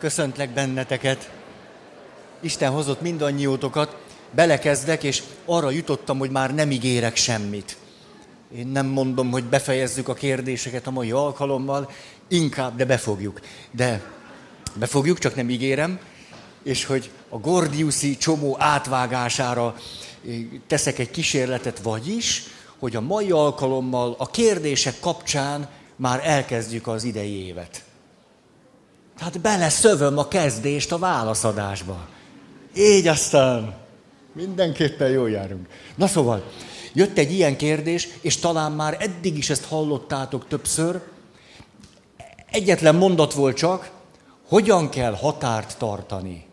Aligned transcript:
Köszöntlek 0.00 0.50
benneteket. 0.50 1.30
Isten 2.40 2.70
hozott 2.70 3.00
mindannyiótokat, 3.00 3.96
belekezdek, 4.30 5.02
és 5.02 5.22
arra 5.44 5.70
jutottam, 5.70 6.18
hogy 6.18 6.30
már 6.30 6.54
nem 6.54 6.70
ígérek 6.70 7.16
semmit. 7.16 7.76
Én 8.56 8.66
nem 8.66 8.86
mondom, 8.86 9.30
hogy 9.30 9.44
befejezzük 9.44 10.08
a 10.08 10.14
kérdéseket 10.14 10.86
a 10.86 10.90
mai 10.90 11.10
alkalommal, 11.10 11.90
inkább, 12.28 12.76
de 12.76 12.84
befogjuk. 12.84 13.40
De 13.70 14.02
befogjuk, 14.74 15.18
csak 15.18 15.34
nem 15.34 15.50
ígérem, 15.50 15.98
és 16.62 16.84
hogy 16.84 17.10
a 17.28 17.38
Gordiuszi 17.38 18.16
csomó 18.16 18.56
átvágására 18.58 19.74
eh, 20.26 20.34
teszek 20.66 20.98
egy 20.98 21.10
kísérletet, 21.10 21.78
vagyis, 21.78 22.42
hogy 22.78 22.96
a 22.96 23.00
mai 23.00 23.30
alkalommal 23.30 24.14
a 24.18 24.30
kérdések 24.30 25.00
kapcsán 25.00 25.68
már 25.96 26.20
elkezdjük 26.24 26.86
az 26.86 27.04
idei 27.04 27.46
évet. 27.46 27.88
Tehát 29.20 29.40
beleszövöm 29.40 30.18
a 30.18 30.28
kezdést 30.28 30.92
a 30.92 30.98
válaszadásba. 30.98 32.08
Így 32.76 33.06
aztán 33.06 33.74
mindenképpen 34.32 35.10
jól 35.10 35.30
járunk. 35.30 35.68
Na 35.94 36.06
szóval, 36.06 36.44
jött 36.92 37.18
egy 37.18 37.32
ilyen 37.32 37.56
kérdés, 37.56 38.08
és 38.20 38.36
talán 38.36 38.72
már 38.72 38.96
eddig 39.00 39.36
is 39.36 39.50
ezt 39.50 39.64
hallottátok 39.64 40.48
többször. 40.48 41.00
Egyetlen 42.50 42.94
mondat 42.94 43.32
volt 43.32 43.56
csak, 43.56 43.90
hogyan 44.48 44.88
kell 44.88 45.14
határt 45.14 45.78
tartani. 45.78 46.46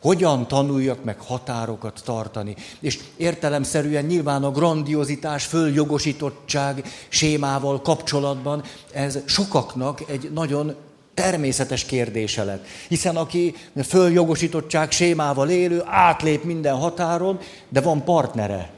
Hogyan 0.00 0.48
tanuljak 0.48 1.04
meg 1.04 1.20
határokat 1.20 2.00
tartani? 2.04 2.56
És 2.80 2.98
értelemszerűen 3.16 4.04
nyilván 4.04 4.44
a 4.44 4.50
grandiozitás, 4.50 5.44
följogosítottság 5.44 6.84
sémával 7.08 7.82
kapcsolatban 7.82 8.62
ez 8.92 9.18
sokaknak 9.24 10.10
egy 10.10 10.30
nagyon 10.32 10.74
természetes 11.22 11.84
kérdése 11.84 12.44
lett. 12.44 12.66
Hiszen 12.88 13.16
aki 13.16 13.54
följogosítottság 13.84 14.90
sémával 14.90 15.50
élő, 15.50 15.82
átlép 15.84 16.44
minden 16.44 16.76
határon, 16.76 17.38
de 17.68 17.80
van 17.80 18.04
partnere, 18.04 18.70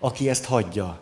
aki 0.00 0.28
ezt 0.28 0.44
hagyja. 0.44 0.98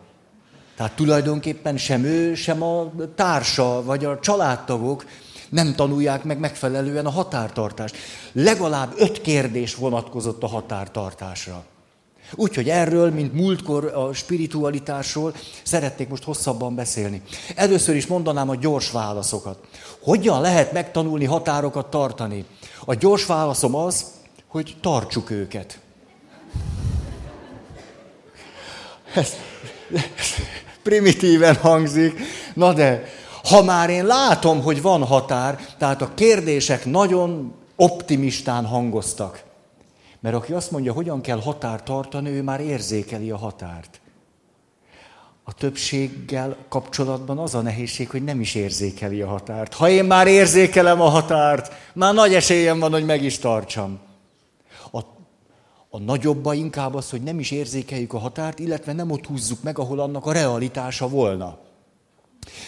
Tehát 0.75 0.95
tulajdonképpen 0.95 1.77
sem 1.77 2.03
ő, 2.03 2.35
sem 2.35 2.63
a 2.63 2.91
társa, 3.15 3.83
vagy 3.83 4.05
a 4.05 4.19
családtagok 4.19 5.05
nem 5.49 5.75
tanulják 5.75 6.23
meg 6.23 6.39
megfelelően 6.39 7.05
a 7.05 7.09
határtartást. 7.09 7.95
Legalább 8.31 8.93
öt 8.97 9.21
kérdés 9.21 9.75
vonatkozott 9.75 10.43
a 10.43 10.47
határtartásra. 10.47 11.63
Úgyhogy 12.35 12.69
erről, 12.69 13.11
mint 13.11 13.33
múltkor 13.33 13.85
a 13.85 14.13
spiritualitásról 14.13 15.33
szeretnék 15.63 16.09
most 16.09 16.23
hosszabban 16.23 16.75
beszélni. 16.75 17.21
Először 17.55 17.95
is 17.95 18.07
mondanám 18.07 18.49
a 18.49 18.55
gyors 18.55 18.91
válaszokat. 18.91 19.59
Hogyan 20.01 20.41
lehet 20.41 20.71
megtanulni 20.71 21.25
határokat 21.25 21.89
tartani? 21.89 22.45
A 22.85 22.93
gyors 22.93 23.25
válaszom 23.25 23.75
az, 23.75 24.05
hogy 24.47 24.75
tartsuk 24.81 25.29
őket. 25.29 25.79
Ez, 29.15 29.33
ez 29.93 30.09
primitíven 30.83 31.55
hangzik, 31.55 32.19
na 32.53 32.73
de 32.73 33.03
ha 33.43 33.63
már 33.63 33.89
én 33.89 34.05
látom, 34.05 34.61
hogy 34.61 34.81
van 34.81 35.05
határ, 35.05 35.59
tehát 35.77 36.01
a 36.01 36.13
kérdések 36.13 36.85
nagyon 36.85 37.53
optimistán 37.75 38.65
hangoztak. 38.65 39.43
Mert 40.21 40.35
aki 40.35 40.53
azt 40.53 40.71
mondja, 40.71 40.93
hogyan 40.93 41.21
kell 41.21 41.41
határt 41.41 41.83
tartani, 41.83 42.29
ő 42.29 42.41
már 42.41 42.59
érzékeli 42.59 43.31
a 43.31 43.37
határt. 43.37 44.01
A 45.43 45.53
többséggel 45.53 46.57
kapcsolatban 46.69 47.37
az 47.37 47.55
a 47.55 47.61
nehézség, 47.61 48.09
hogy 48.09 48.23
nem 48.23 48.39
is 48.39 48.55
érzékeli 48.55 49.21
a 49.21 49.27
határt. 49.27 49.73
Ha 49.73 49.89
én 49.89 50.05
már 50.05 50.27
érzékelem 50.27 51.01
a 51.01 51.09
határt, 51.09 51.73
már 51.93 52.13
nagy 52.13 52.33
esélyem 52.33 52.79
van, 52.79 52.91
hogy 52.91 53.05
meg 53.05 53.23
is 53.23 53.39
tartsam. 53.39 53.99
A, 54.91 54.99
a 55.89 55.99
nagyobba 55.99 56.53
inkább 56.53 56.95
az, 56.95 57.09
hogy 57.09 57.21
nem 57.21 57.39
is 57.39 57.51
érzékeljük 57.51 58.13
a 58.13 58.19
határt, 58.19 58.59
illetve 58.59 58.93
nem 58.93 59.11
ott 59.11 59.25
húzzuk 59.25 59.63
meg, 59.63 59.79
ahol 59.79 59.99
annak 59.99 60.25
a 60.25 60.31
realitása 60.31 61.07
volna. 61.07 61.57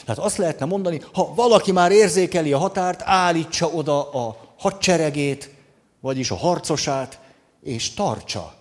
Tehát 0.05 0.21
azt 0.21 0.37
lehetne 0.37 0.65
mondani, 0.65 1.01
ha 1.13 1.33
valaki 1.33 1.71
már 1.71 1.91
érzékeli 1.91 2.53
a 2.53 2.57
határt, 2.57 3.01
állítsa 3.03 3.67
oda 3.67 4.11
a 4.11 4.37
hadseregét, 4.57 5.49
vagyis 5.99 6.31
a 6.31 6.35
harcosát, 6.35 7.19
és 7.63 7.93
tartsa. 7.93 8.53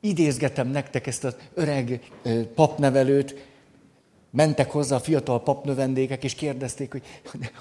Idézgetem 0.00 0.68
nektek 0.68 1.06
ezt 1.06 1.24
az 1.24 1.36
öreg 1.54 2.10
papnevelőt, 2.54 3.52
mentek 4.30 4.70
hozzá 4.70 4.96
a 4.96 5.00
fiatal 5.00 5.42
papnövendékek, 5.42 6.24
és 6.24 6.34
kérdezték, 6.34 6.92
hogy 6.92 7.02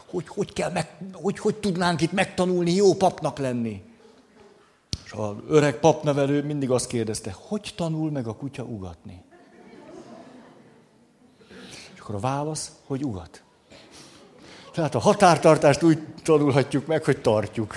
hogy, 0.10 0.28
hogy, 0.28 0.54
kell 0.54 0.72
meg, 0.72 0.98
hogy, 1.14 1.40
hogy 1.40 1.56
tudnánk 1.56 2.02
itt 2.02 2.12
megtanulni 2.12 2.72
jó 2.72 2.94
papnak 2.94 3.38
lenni. 3.38 3.82
És 5.06 5.12
az 5.12 5.36
öreg 5.48 5.80
papnevelő 5.80 6.44
mindig 6.44 6.70
azt 6.70 6.88
kérdezte, 6.88 7.36
hogy 7.40 7.74
tanul 7.76 8.12
meg 8.12 8.28
a 8.28 8.36
kutya 8.36 8.64
ugatni? 8.64 9.22
És 11.94 12.00
akkor 12.00 12.16
a 12.16 12.20
válasz, 12.20 12.72
hogy 12.86 13.06
ugat. 13.06 13.43
Tehát 14.74 14.96
a 14.96 15.00
határtartást 15.00 15.84
úgy 15.84 16.00
tanulhatjuk 16.24 16.86
meg, 16.88 17.04
hogy 17.04 17.22
tartjuk. 17.22 17.76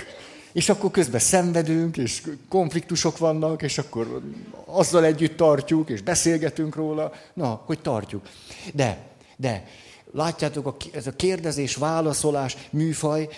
És 0.53 0.69
akkor 0.69 0.91
közben 0.91 1.21
szenvedünk, 1.21 1.97
és 1.97 2.23
konfliktusok 2.49 3.19
vannak, 3.19 3.63
és 3.63 3.79
akkor 3.79 4.21
azzal 4.65 5.05
együtt 5.05 5.37
tartjuk, 5.37 5.89
és 5.89 6.03
beszélgetünk 6.03 6.75
róla. 6.75 7.13
Na, 7.35 7.63
hogy 7.67 7.81
tartjuk. 7.81 8.29
De, 8.75 8.99
de, 9.37 9.65
látjátok, 10.13 10.77
ez 10.93 11.07
a 11.07 11.17
kérdezés-válaszolás 11.17 12.57
műfaj, 12.71 13.29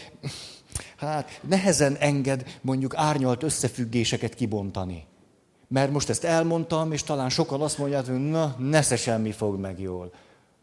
hát 0.97 1.41
nehezen 1.49 1.97
enged 1.97 2.59
mondjuk 2.61 2.97
árnyalt 2.97 3.43
összefüggéseket 3.43 4.35
kibontani. 4.35 5.07
Mert 5.69 5.91
most 5.91 6.09
ezt 6.09 6.25
elmondtam, 6.25 6.93
és 6.93 7.03
talán 7.03 7.29
sokan 7.29 7.61
azt 7.61 7.79
mondják, 7.79 8.07
hogy 8.07 8.29
na, 8.29 8.57
nesze 8.59 8.97
semmi 8.97 9.33
fog 9.33 9.59
meg 9.59 9.81
jól. 9.81 10.13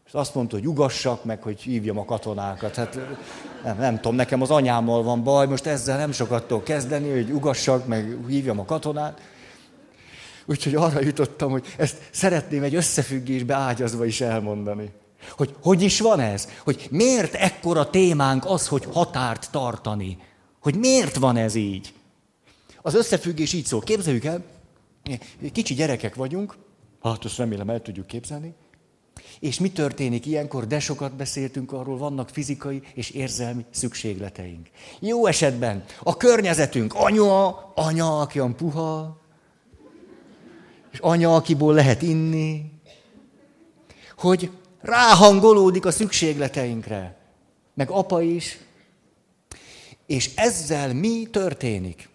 És 0.06 0.12
azt 0.12 0.34
mondta, 0.34 0.56
hogy 0.56 0.68
ugassak 0.68 1.24
meg, 1.24 1.42
hogy 1.42 1.60
hívjam 1.60 1.98
a 1.98 2.04
katonákat. 2.04 2.74
Hát 2.74 2.98
nem, 3.64 3.78
nem 3.78 3.96
tudom, 3.96 4.14
nekem 4.14 4.42
az 4.42 4.50
anyámmal 4.50 5.02
van 5.02 5.22
baj, 5.22 5.46
most 5.46 5.66
ezzel 5.66 5.98
nem 5.98 6.12
sokat 6.12 6.46
tudok 6.46 6.64
kezdeni, 6.64 7.10
hogy 7.10 7.30
ugassak, 7.30 7.86
meg 7.86 8.16
hívjam 8.28 8.58
a 8.58 8.64
katonát. 8.64 9.20
Úgyhogy 10.46 10.74
arra 10.74 11.00
jutottam, 11.00 11.50
hogy 11.50 11.66
ezt 11.76 11.96
szeretném 12.10 12.62
egy 12.62 12.74
összefüggésbe 12.74 13.54
ágyazva 13.54 14.04
is 14.04 14.20
elmondani. 14.20 14.92
Hogy 15.30 15.54
hogy 15.62 15.82
is 15.82 16.00
van 16.00 16.20
ez? 16.20 16.48
Hogy 16.64 16.86
miért 16.90 17.34
ekkora 17.34 17.90
témánk 17.90 18.44
az, 18.44 18.68
hogy 18.68 18.84
határt 18.92 19.50
tartani? 19.50 20.18
Hogy 20.60 20.74
miért 20.74 21.16
van 21.16 21.36
ez 21.36 21.54
így? 21.54 21.94
Az 22.82 22.94
összefüggés 22.94 23.52
így 23.52 23.64
szól. 23.64 23.80
Képzeljük 23.80 24.24
el, 24.24 24.44
kicsi 25.52 25.74
gyerekek 25.74 26.14
vagyunk, 26.14 26.56
hát 27.02 27.24
azt 27.24 27.36
remélem 27.36 27.70
el 27.70 27.82
tudjuk 27.82 28.06
képzelni, 28.06 28.54
és 29.40 29.58
mi 29.58 29.70
történik 29.70 30.26
ilyenkor? 30.26 30.66
De 30.66 30.80
sokat 30.80 31.12
beszéltünk 31.12 31.72
arról, 31.72 31.98
vannak 31.98 32.28
fizikai 32.28 32.82
és 32.94 33.10
érzelmi 33.10 33.64
szükségleteink. 33.70 34.68
Jó 35.00 35.26
esetben 35.26 35.84
a 36.02 36.16
környezetünk 36.16 36.94
anya, 36.94 37.48
anya, 37.74 38.20
aki 38.20 38.38
olyan 38.38 38.56
puha, 38.56 39.20
és 40.92 40.98
anya, 40.98 41.34
akiból 41.34 41.74
lehet 41.74 42.02
inni, 42.02 42.72
hogy 44.16 44.50
ráhangolódik 44.80 45.84
a 45.86 45.90
szükségleteinkre, 45.90 47.16
meg 47.74 47.90
apa 47.90 48.22
is. 48.22 48.58
És 50.06 50.30
ezzel 50.34 50.94
mi 50.94 51.28
történik? 51.30 52.08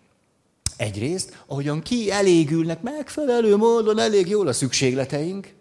Egyrészt, 0.77 1.43
ahogyan 1.47 1.81
ki 1.81 2.11
megfelelő 2.81 3.55
módon 3.55 3.99
elég 3.99 4.27
jól 4.27 4.47
a 4.47 4.53
szükségleteink, 4.53 5.53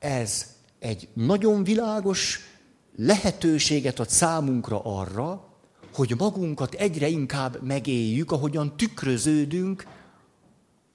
ez 0.00 0.56
egy 0.78 1.08
nagyon 1.14 1.64
világos 1.64 2.40
lehetőséget 2.96 3.98
ad 3.98 4.08
számunkra 4.08 4.80
arra, 4.84 5.48
hogy 5.94 6.14
magunkat 6.18 6.74
egyre 6.74 7.08
inkább 7.08 7.62
megéljük, 7.62 8.32
ahogyan 8.32 8.76
tükröződünk 8.76 9.86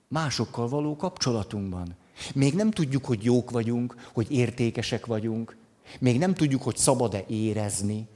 másokkal 0.08 0.68
való 0.68 0.96
kapcsolatunkban. 0.96 1.96
Még 2.34 2.54
nem 2.54 2.72
tudjuk, 2.72 3.06
hogy 3.06 3.24
jók 3.24 3.52
vagyunk, 3.52 4.10
hogy 4.14 4.32
értékesek 4.32 5.06
vagyunk. 5.06 5.58
Még 6.00 6.18
nem 6.18 6.34
tudjuk, 6.34 6.62
hogy 6.62 6.78
szabad-e 6.78 7.24
érezni, 7.28 8.08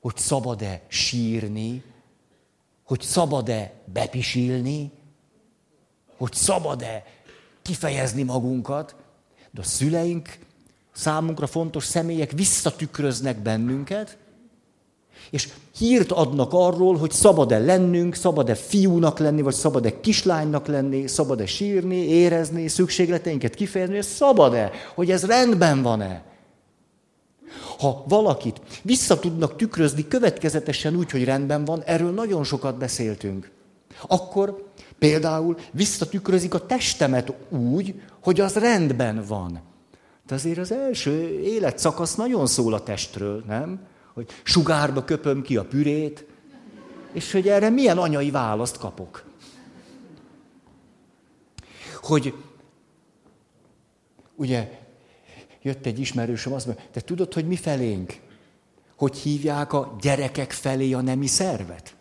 hogy 0.00 0.16
szabad-e 0.16 0.82
sírni, 0.88 1.82
hogy 2.84 3.00
szabad-e 3.00 3.72
bepisilni, 3.92 4.90
hogy 6.16 6.32
szabad-e 6.32 7.04
kifejezni 7.62 8.22
magunkat 8.22 8.96
de 9.58 9.64
a 9.64 9.66
szüleink, 9.66 10.28
számunkra 10.94 11.46
fontos 11.46 11.84
személyek 11.84 12.30
visszatükröznek 12.30 13.38
bennünket, 13.38 14.16
és 15.30 15.48
hírt 15.78 16.12
adnak 16.12 16.52
arról, 16.52 16.96
hogy 16.96 17.10
szabad-e 17.10 17.58
lennünk, 17.58 18.14
szabad-e 18.14 18.54
fiúnak 18.54 19.18
lenni, 19.18 19.42
vagy 19.42 19.54
szabad-e 19.54 20.00
kislánynak 20.00 20.66
lenni, 20.66 21.06
szabad-e 21.06 21.46
sírni, 21.46 21.96
érezni, 21.96 22.68
szükségleteinket 22.68 23.54
kifejezni, 23.54 23.94
hogy 23.94 24.04
szabad-e, 24.04 24.70
hogy 24.94 25.10
ez 25.10 25.24
rendben 25.24 25.82
van-e. 25.82 26.22
Ha 27.78 28.04
valakit 28.08 28.60
vissza 28.82 29.18
tudnak 29.18 29.56
tükrözni 29.56 30.08
következetesen 30.08 30.96
úgy, 30.96 31.10
hogy 31.10 31.24
rendben 31.24 31.64
van, 31.64 31.82
erről 31.82 32.10
nagyon 32.10 32.44
sokat 32.44 32.78
beszéltünk. 32.78 33.50
Akkor 34.06 34.72
például 34.98 35.56
visszatükrözik 35.72 36.54
a 36.54 36.66
testemet 36.66 37.32
úgy, 37.48 38.02
hogy 38.22 38.40
az 38.40 38.54
rendben 38.54 39.24
van. 39.28 39.60
De 40.26 40.34
azért 40.34 40.58
az 40.58 40.72
első 40.72 41.40
életszakasz 41.40 42.14
nagyon 42.14 42.46
szól 42.46 42.74
a 42.74 42.82
testről, 42.82 43.44
nem? 43.46 43.86
Hogy 44.14 44.30
sugárba 44.42 45.04
köpöm 45.04 45.42
ki 45.42 45.56
a 45.56 45.64
pürét, 45.64 46.26
és 47.12 47.32
hogy 47.32 47.48
erre 47.48 47.70
milyen 47.70 47.98
anyai 47.98 48.30
választ 48.30 48.78
kapok. 48.78 49.24
Hogy 52.02 52.34
ugye 54.34 54.78
jött 55.62 55.86
egy 55.86 55.98
ismerősöm, 55.98 56.52
azt 56.52 56.66
mondja, 56.66 56.84
te 56.92 57.00
tudod, 57.00 57.32
hogy 57.32 57.46
mi 57.46 57.56
felénk? 57.56 58.20
Hogy 58.96 59.16
hívják 59.16 59.72
a 59.72 59.96
gyerekek 60.00 60.52
felé 60.52 60.92
a 60.92 61.00
nemi 61.00 61.26
szervet? 61.26 61.96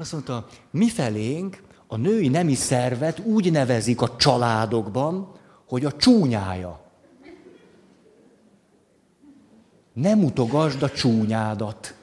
Azt 0.00 0.12
mondta, 0.12 0.46
mi 0.70 0.88
felénk 0.88 1.62
a 1.86 1.96
női 1.96 2.28
nemi 2.28 2.54
szervet 2.54 3.18
úgy 3.18 3.52
nevezik 3.52 4.00
a 4.00 4.16
családokban, 4.16 5.32
hogy 5.68 5.84
a 5.84 5.92
csúnyája. 5.92 6.80
Nem 9.92 10.18
mutogasd 10.18 10.82
a 10.82 10.90
csúnyádat. 10.90 11.94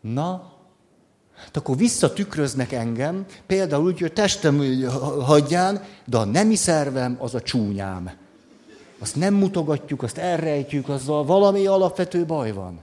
Na, 0.00 0.56
Hát 1.36 1.56
akkor 1.56 1.76
visszatükröznek 1.76 2.72
engem, 2.72 3.26
például 3.46 3.84
úgy, 3.84 3.98
hogy 3.98 4.10
a 4.10 4.12
testem 4.12 4.60
hagyján, 5.20 5.84
de 6.04 6.16
a 6.16 6.24
nemi 6.24 6.54
szervem 6.54 7.16
az 7.20 7.34
a 7.34 7.40
csúnyám. 7.40 8.10
Azt 8.98 9.16
nem 9.16 9.34
mutogatjuk, 9.34 10.02
azt 10.02 10.18
elrejtjük, 10.18 10.88
azzal 10.88 11.24
valami 11.24 11.66
alapvető 11.66 12.26
baj 12.26 12.52
van. 12.52 12.80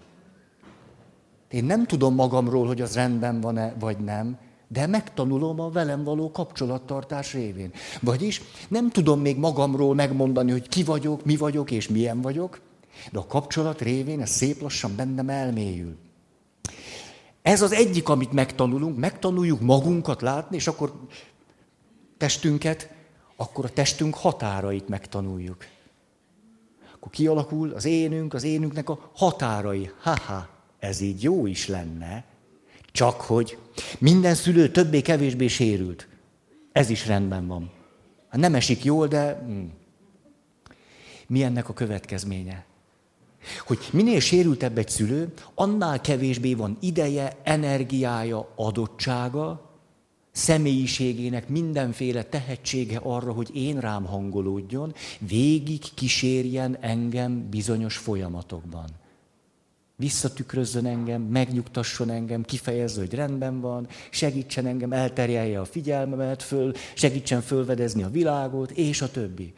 Én 1.49 1.63
nem 1.63 1.85
tudom 1.85 2.15
magamról, 2.15 2.67
hogy 2.67 2.81
az 2.81 2.95
rendben 2.95 3.41
van-e, 3.41 3.75
vagy 3.79 3.97
nem, 3.97 4.37
de 4.67 4.87
megtanulom 4.87 5.59
a 5.59 5.69
velem 5.69 6.03
való 6.03 6.31
kapcsolattartás 6.31 7.33
révén. 7.33 7.71
Vagyis 8.01 8.41
nem 8.67 8.89
tudom 8.89 9.21
még 9.21 9.37
magamról 9.37 9.95
megmondani, 9.95 10.51
hogy 10.51 10.67
ki 10.67 10.83
vagyok, 10.83 11.25
mi 11.25 11.35
vagyok 11.35 11.71
és 11.71 11.87
milyen 11.87 12.21
vagyok, 12.21 12.61
de 13.11 13.19
a 13.19 13.27
kapcsolat 13.27 13.81
révén 13.81 14.21
ez 14.21 14.29
szép 14.29 14.61
lassan 14.61 14.95
bennem 14.95 15.29
elmélyül. 15.29 15.95
Ez 17.41 17.61
az 17.61 17.71
egyik, 17.71 18.09
amit 18.09 18.31
megtanulunk, 18.31 18.97
megtanuljuk 18.97 19.61
magunkat 19.61 20.21
látni, 20.21 20.55
és 20.55 20.67
akkor 20.67 20.93
testünket, 22.17 22.89
akkor 23.35 23.65
a 23.65 23.69
testünk 23.69 24.15
határait 24.15 24.87
megtanuljuk. 24.87 25.57
Akkor 26.93 27.11
kialakul 27.11 27.71
az 27.71 27.85
énünk, 27.85 28.33
az 28.33 28.43
énünknek 28.43 28.89
a 28.89 29.11
határai. 29.15 29.91
Haha, 30.01 30.54
ez 30.85 31.01
így 31.01 31.23
jó 31.23 31.45
is 31.45 31.67
lenne, 31.67 32.23
csak 32.91 33.21
hogy 33.21 33.57
minden 33.99 34.35
szülő 34.35 34.69
többé-kevésbé 34.69 35.47
sérült. 35.47 36.07
Ez 36.71 36.89
is 36.89 37.07
rendben 37.07 37.47
van. 37.47 37.71
Nem 38.31 38.55
esik 38.55 38.83
jól, 38.83 39.07
de 39.07 39.41
hmm. 39.45 39.71
mi 41.27 41.43
ennek 41.43 41.69
a 41.69 41.73
következménye? 41.73 42.65
Hogy 43.65 43.79
minél 43.91 44.19
sérültebb 44.19 44.77
egy 44.77 44.89
szülő, 44.89 45.33
annál 45.53 46.01
kevésbé 46.01 46.53
van 46.53 46.77
ideje, 46.79 47.37
energiája, 47.43 48.51
adottsága, 48.55 49.69
személyiségének 50.31 51.47
mindenféle 51.47 52.23
tehetsége 52.23 52.99
arra, 53.03 53.31
hogy 53.31 53.49
én 53.53 53.79
rám 53.79 54.05
hangolódjon, 54.05 54.93
végig 55.19 55.81
kísérjen 55.93 56.77
engem 56.81 57.49
bizonyos 57.49 57.97
folyamatokban. 57.97 58.89
Visszatükrözzön 59.97 60.85
engem, 60.85 61.21
megnyugtasson 61.21 62.09
engem, 62.09 62.43
kifejezze, 62.43 62.99
hogy 62.99 63.13
rendben 63.13 63.61
van, 63.61 63.87
segítsen 64.09 64.65
engem, 64.65 64.91
elterjelje 64.91 65.59
a 65.59 65.65
figyelmemet 65.65 66.43
föl, 66.43 66.73
segítsen 66.93 67.41
fölvedezni 67.41 68.03
a 68.03 68.09
világot, 68.09 68.71
és 68.71 69.01
a 69.01 69.11
többi. 69.11 69.53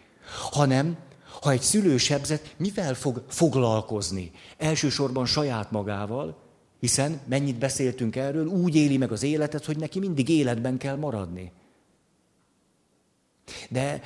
Hanem 0.51 0.97
ha 1.41 1.51
egy 1.51 1.61
szülő 1.61 1.97
sebzett, 1.97 2.55
mivel 2.57 2.93
fog 2.93 3.23
foglalkozni? 3.27 4.31
Elsősorban 4.57 5.25
saját 5.25 5.71
magával, 5.71 6.37
hiszen 6.79 7.19
mennyit 7.25 7.57
beszéltünk 7.57 8.15
erről, 8.15 8.45
úgy 8.47 8.75
éli 8.75 8.97
meg 8.97 9.11
az 9.11 9.23
életet, 9.23 9.65
hogy 9.65 9.77
neki 9.77 9.99
mindig 9.99 10.29
életben 10.29 10.77
kell 10.77 10.95
maradni. 10.95 11.51
De 13.69 14.01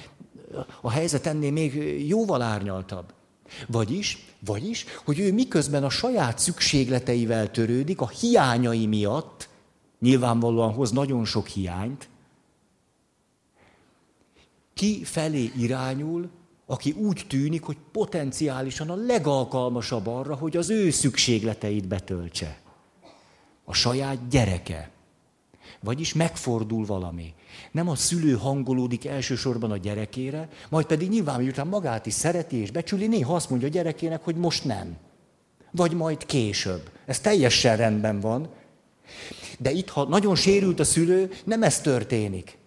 a 0.81 0.91
helyzet 0.91 1.25
ennél 1.25 1.51
még 1.51 1.73
jóval 2.07 2.41
árnyaltabb. 2.41 3.13
Vagyis, 3.67 4.25
vagyis, 4.45 4.85
hogy 5.05 5.19
ő 5.19 5.33
miközben 5.33 5.83
a 5.83 5.89
saját 5.89 6.39
szükségleteivel 6.39 7.51
törődik, 7.51 8.01
a 8.01 8.07
hiányai 8.07 8.85
miatt, 8.85 9.49
nyilvánvalóan 9.99 10.73
hoz 10.73 10.91
nagyon 10.91 11.25
sok 11.25 11.47
hiányt, 11.47 12.09
ki 14.73 15.03
felé 15.03 15.51
irányul, 15.57 16.29
aki 16.65 16.91
úgy 16.91 17.25
tűnik, 17.27 17.63
hogy 17.63 17.77
potenciálisan 17.91 18.89
a 18.89 18.95
legalkalmasabb 18.95 20.07
arra, 20.07 20.35
hogy 20.35 20.57
az 20.57 20.69
ő 20.69 20.89
szükségleteit 20.89 21.87
betöltse. 21.87 22.59
A 23.63 23.73
saját 23.73 24.27
gyereke. 24.27 24.91
Vagyis 25.83 26.13
megfordul 26.13 26.85
valami. 26.85 27.33
Nem 27.71 27.89
a 27.89 27.95
szülő 27.95 28.33
hangolódik 28.33 29.05
elsősorban 29.05 29.71
a 29.71 29.77
gyerekére, 29.77 30.49
majd 30.69 30.85
pedig 30.85 31.09
nyilván, 31.09 31.41
miután 31.41 31.67
magát 31.67 32.05
is 32.05 32.13
szereti 32.13 32.55
és 32.55 32.71
becsüli, 32.71 33.07
néha 33.07 33.35
azt 33.35 33.49
mondja 33.49 33.67
a 33.67 33.71
gyerekének, 33.71 34.23
hogy 34.23 34.35
most 34.35 34.65
nem. 34.65 34.97
Vagy 35.71 35.93
majd 35.93 36.25
később. 36.25 36.89
Ez 37.05 37.19
teljesen 37.19 37.77
rendben 37.77 38.19
van. 38.19 38.49
De 39.57 39.71
itt, 39.71 39.89
ha 39.89 40.03
nagyon 40.03 40.35
sérült 40.35 40.79
a 40.79 40.83
szülő, 40.83 41.31
nem 41.43 41.63
ez 41.63 41.81
történik. 41.81 42.57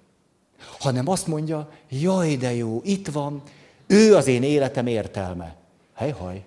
Hanem 0.79 1.09
azt 1.09 1.27
mondja, 1.27 1.71
jaj 1.89 2.37
de 2.37 2.55
jó, 2.55 2.81
itt 2.85 3.09
van, 3.09 3.43
ő 3.87 4.15
az 4.15 4.27
én 4.27 4.43
életem 4.43 4.87
értelme. 4.87 5.57
Hely-haj. 5.95 6.45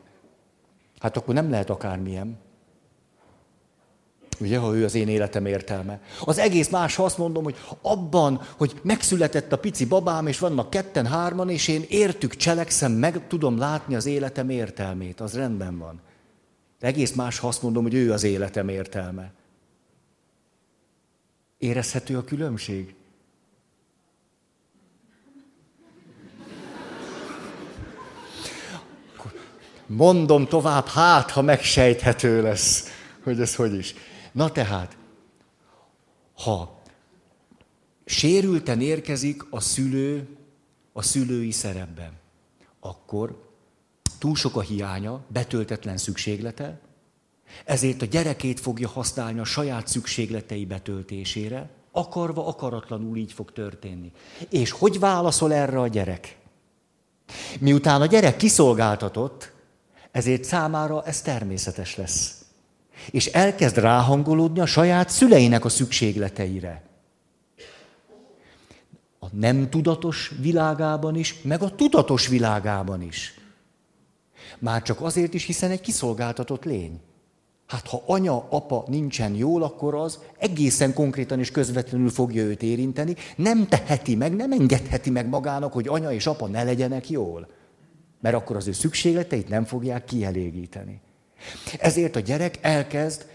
Hát 1.00 1.18
akkor 1.18 1.34
nem 1.34 1.50
lehet 1.50 1.69
akármilyen. 1.69 2.38
Ugye, 4.39 4.57
ha 4.57 4.75
ő 4.75 4.84
az 4.84 4.95
én 4.95 5.07
életem 5.07 5.45
értelme. 5.45 6.01
Az 6.25 6.38
egész 6.38 6.69
más, 6.69 6.95
ha 6.95 7.04
azt 7.04 7.18
mondom, 7.18 7.44
hogy 7.44 7.56
abban, 7.81 8.42
hogy 8.57 8.80
megszületett 8.84 9.51
a 9.51 9.57
pici 9.57 9.86
babám, 9.86 10.28
és 10.28 10.39
vannak 10.39 10.69
ketten, 10.69 11.06
hárman, 11.06 11.50
és 11.50 11.68
én 11.68 11.86
értük, 11.88 12.36
cselekszem, 12.36 12.92
meg 12.92 13.28
tudom 13.28 13.57
látni 13.57 13.95
az 13.95 14.06
életem 14.06 14.50
értelmét, 14.50 15.19
az 15.19 15.33
rendben 15.33 15.78
van. 15.78 16.02
De 16.80 16.88
egész 16.88 17.14
más, 17.14 17.40
ha 17.40 17.47
azt 17.47 17.61
mondom, 17.61 17.83
hogy 17.83 17.94
ő 17.94 18.11
az 18.11 18.23
életem 18.23 18.69
értelme. 18.69 19.31
Érezhető 21.57 22.18
a 22.18 22.23
különbség? 22.23 22.95
Mondom 29.85 30.47
tovább, 30.47 30.88
hát, 30.88 31.31
ha 31.31 31.42
megsejthető 31.42 32.42
lesz, 32.42 32.83
hogy 33.23 33.42
ez 33.42 33.56
hogy 33.56 33.73
is. 33.73 33.95
Na 34.31 34.52
tehát, 34.52 34.98
ha 36.34 36.81
sérülten 38.06 38.81
érkezik 38.81 39.44
a 39.50 39.60
szülő 39.60 40.38
a 40.98 41.02
szülői 41.02 41.52
szerepben, 41.52 42.12
akkor 42.80 43.50
túl 44.19 44.36
sok 44.36 44.56
a 44.56 44.62
hiánya, 44.62 45.22
betöltetlen 45.28 45.98
szükséglete, 45.98 46.80
ezért 47.66 48.02
a 48.02 48.06
gyerekét 48.06 48.60
fogja 48.60 48.88
használni 48.88 49.40
a 49.40 49.44
saját 49.44 49.88
szükségletei 49.88 50.66
betöltésére, 50.66 51.69
akarva, 51.92 52.48
akaratlanul 52.48 53.18
így 53.18 53.34
fog 53.34 53.52
történni. 53.52 54.12
És 54.50 54.72
hogy 54.72 55.00
válaszol 55.00 55.54
erre 55.54 55.80
a 55.80 55.88
gyerek? 55.88 56.38
Miután 57.60 58.02
a 58.02 58.06
gyerek 58.06 58.38
kiszolgáltatott, 58.38 59.52
ezért 60.12 60.44
számára 60.44 61.04
ez 61.06 61.22
természetes 61.22 61.96
lesz. 61.96 62.36
És 63.11 63.26
elkezd 63.26 63.78
ráhangolódni 63.78 64.59
a 64.59 64.66
saját 64.66 65.09
szüleinek 65.09 65.66
a 65.66 65.69
szükségleteire. 65.69 66.81
A 69.19 69.26
nem 69.31 69.69
tudatos 69.69 70.31
világában 70.42 71.16
is, 71.16 71.42
meg 71.42 71.61
a 71.61 71.76
tudatos 71.76 72.28
világában 72.28 73.02
is. 73.02 73.33
Már 74.59 74.81
csak 74.81 75.02
azért 75.02 75.33
is, 75.33 75.45
hiszen 75.45 75.71
egy 75.71 75.81
kiszolgáltatott 75.81 76.64
lény. 76.64 76.99
Hát 77.68 77.87
ha 77.87 78.04
anya, 78.06 78.47
apa 78.49 78.83
nincsen 78.87 79.35
jól, 79.35 79.64
akkor 79.64 79.95
az 79.95 80.19
egészen 80.37 80.94
konkrétan 80.94 81.40
és 81.40 81.52
közvetlenül 81.52 82.09
fogja 82.09 82.44
őt 82.44 82.64
érinteni. 82.64 83.16
Nem 83.35 83.68
teheti 83.68 84.16
meg, 84.16 84.35
nem 84.35 84.52
engedheti 84.52 85.09
meg 85.09 85.28
magának, 85.28 85.73
hogy 85.73 85.87
anya 85.87 86.11
és 86.11 86.28
apa 86.28 86.47
ne 86.47 86.64
legyenek 86.64 87.09
jól 87.09 87.47
mert 88.19 88.35
akkor 88.35 88.56
az 88.56 88.68
ő 88.68 88.71
szükségleteit 88.71 89.49
nem 89.49 89.64
fogják 89.64 90.06
kielégíteni. 90.06 91.02
Ezért 91.79 92.15
a 92.15 92.19
gyerek 92.19 92.57
elkezd 92.61 93.25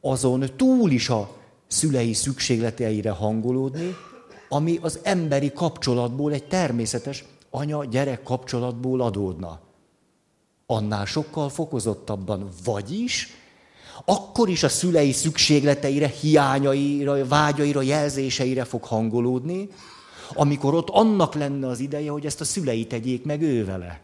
azon 0.00 0.44
túl 0.56 0.90
is 0.90 1.08
a 1.08 1.36
szülei 1.66 2.12
szükségleteire 2.12 3.10
hangolódni, 3.10 3.96
ami 4.48 4.78
az 4.82 4.98
emberi 5.02 5.52
kapcsolatból, 5.52 6.32
egy 6.32 6.44
természetes 6.44 7.24
anya-gyerek 7.50 8.22
kapcsolatból 8.22 9.00
adódna. 9.00 9.60
Annál 10.66 11.04
sokkal 11.04 11.48
fokozottabban. 11.48 12.48
Vagyis, 12.64 13.28
akkor 14.04 14.48
is 14.48 14.62
a 14.62 14.68
szülei 14.68 15.12
szükségleteire, 15.12 16.06
hiányaira, 16.06 17.26
vágyaira, 17.26 17.82
jelzéseire 17.82 18.64
fog 18.64 18.84
hangolódni, 18.84 19.68
amikor 20.34 20.74
ott 20.74 20.88
annak 20.88 21.34
lenne 21.34 21.66
az 21.66 21.80
ideje, 21.80 22.10
hogy 22.10 22.26
ezt 22.26 22.40
a 22.40 22.44
szülei 22.44 22.86
tegyék 22.86 23.24
meg 23.24 23.42
ő 23.42 23.64
vele. 23.64 24.00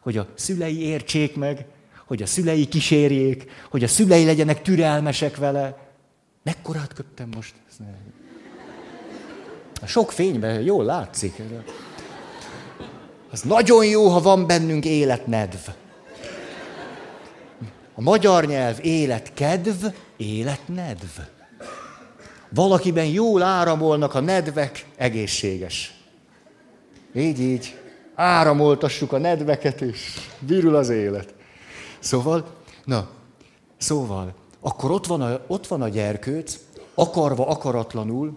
Hogy 0.00 0.16
a 0.16 0.26
szülei 0.34 0.80
értsék 0.80 1.36
meg, 1.36 1.66
hogy 2.10 2.22
a 2.22 2.26
szülei 2.26 2.68
kísérjék, 2.68 3.50
hogy 3.70 3.84
a 3.84 3.88
szülei 3.88 4.24
legyenek 4.24 4.62
türelmesek 4.62 5.36
vele. 5.36 5.78
Mekkorát 6.42 6.92
köptem 6.92 7.28
most? 7.34 7.54
Sok 9.84 10.12
fényben 10.12 10.60
jól 10.60 10.84
látszik. 10.84 11.42
Az 13.30 13.40
nagyon 13.40 13.86
jó, 13.86 14.08
ha 14.08 14.20
van 14.20 14.46
bennünk 14.46 14.84
életnedv. 14.84 15.68
A 17.94 18.00
magyar 18.00 18.46
nyelv 18.46 18.78
életkedv, 18.82 19.84
életnedv. 20.16 21.18
Valakiben 22.48 23.06
jól 23.06 23.42
áramolnak 23.42 24.14
a 24.14 24.20
nedvek, 24.20 24.86
egészséges. 24.96 25.94
Így, 27.14 27.40
így. 27.40 27.78
Áramoltassuk 28.14 29.12
a 29.12 29.18
nedveket, 29.18 29.80
és 29.80 30.14
virul 30.38 30.74
az 30.74 30.88
élet. 30.88 31.38
Szóval, 32.00 32.54
na, 32.84 33.08
szóval, 33.76 34.34
akkor 34.60 34.90
ott 34.90 35.06
van 35.06 35.20
a, 35.20 35.40
ott 35.46 35.66
van 35.66 35.82
a 35.82 35.88
gyerkőc, 35.88 36.58
akarva, 36.94 37.46
akaratlanul, 37.46 38.36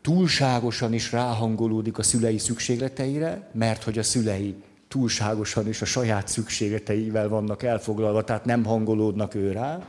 túlságosan 0.00 0.92
is 0.92 1.12
ráhangolódik 1.12 1.98
a 1.98 2.02
szülei 2.02 2.38
szükségleteire, 2.38 3.50
mert 3.52 3.82
hogy 3.82 3.98
a 3.98 4.02
szülei 4.02 4.54
túlságosan 4.88 5.68
is 5.68 5.82
a 5.82 5.84
saját 5.84 6.28
szükségleteivel 6.28 7.28
vannak 7.28 7.62
elfoglalva, 7.62 8.24
tehát 8.24 8.44
nem 8.44 8.64
hangolódnak 8.64 9.34
ő 9.34 9.52
rá. 9.52 9.86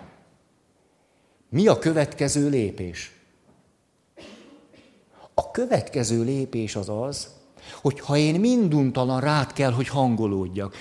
Mi 1.49 1.67
a 1.67 1.79
következő 1.79 2.49
lépés? 2.49 3.11
A 5.33 5.51
következő 5.51 6.23
lépés 6.23 6.75
az 6.75 6.89
az, 6.89 7.29
hogy 7.81 7.99
ha 7.99 8.17
én 8.17 8.39
minduntalan 8.39 9.19
rád 9.19 9.53
kell, 9.53 9.71
hogy 9.71 9.87
hangolódjak. 9.87 10.75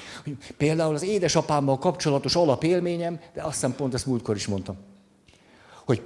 Például 0.56 0.94
az 0.94 1.02
édesapámmal 1.02 1.78
kapcsolatos 1.78 2.34
alapélményem, 2.34 3.20
de 3.34 3.42
azt 3.42 3.52
hiszem 3.52 3.74
pont 3.74 3.94
ezt 3.94 4.06
múltkor 4.06 4.36
is 4.36 4.46
mondtam, 4.46 4.76
hogy 5.84 6.02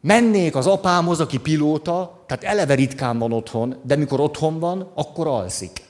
mennék 0.00 0.56
az 0.56 0.66
apámhoz, 0.66 1.20
aki 1.20 1.38
pilóta, 1.38 2.24
tehát 2.26 2.44
eleve 2.44 2.74
ritkán 2.74 3.18
van 3.18 3.32
otthon, 3.32 3.76
de 3.82 3.96
mikor 3.96 4.20
otthon 4.20 4.58
van, 4.58 4.90
akkor 4.94 5.26
alszik. 5.26 5.86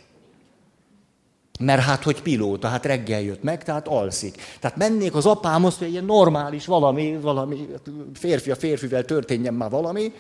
Mert 1.61 1.83
hát, 1.83 2.03
hogy 2.03 2.23
pilóta, 2.23 2.69
hát 2.69 2.87
reggel 2.87 3.21
jött 3.21 3.43
meg, 3.43 3.65
tehát 3.65 3.89
alszik. 3.89 4.43
Tehát 4.61 4.77
mennék 4.77 5.15
az 5.15 5.27
apámhoz, 5.27 5.79
hogy 5.79 5.87
egy 5.87 5.93
ilyen 5.93 6.05
normális 6.05 6.67
valami, 6.67 7.19
valami 7.21 7.69
férfi 8.15 8.51
a 8.51 8.57
férfivel 8.57 9.05
történjen 9.05 9.55
már 9.55 9.71
valami, 9.71 10.13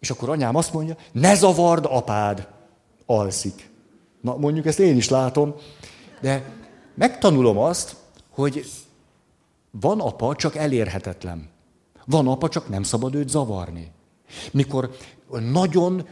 és 0.00 0.10
akkor 0.10 0.28
anyám 0.28 0.56
azt 0.56 0.72
mondja, 0.72 0.96
ne 1.12 1.34
zavard 1.34 1.86
apád, 1.88 2.48
alszik. 3.06 3.70
Na, 4.20 4.36
mondjuk 4.36 4.66
ezt 4.66 4.78
én 4.78 4.96
is 4.96 5.08
látom, 5.08 5.54
de 6.20 6.52
megtanulom 6.94 7.58
azt, 7.58 7.96
hogy 8.30 8.64
van 9.70 10.00
apa, 10.00 10.34
csak 10.36 10.56
elérhetetlen. 10.56 11.48
Van 12.04 12.28
apa, 12.28 12.48
csak 12.48 12.68
nem 12.68 12.82
szabad 12.82 13.14
őt 13.14 13.28
zavarni. 13.28 13.92
Mikor 14.52 14.90
nagyon 15.50 16.06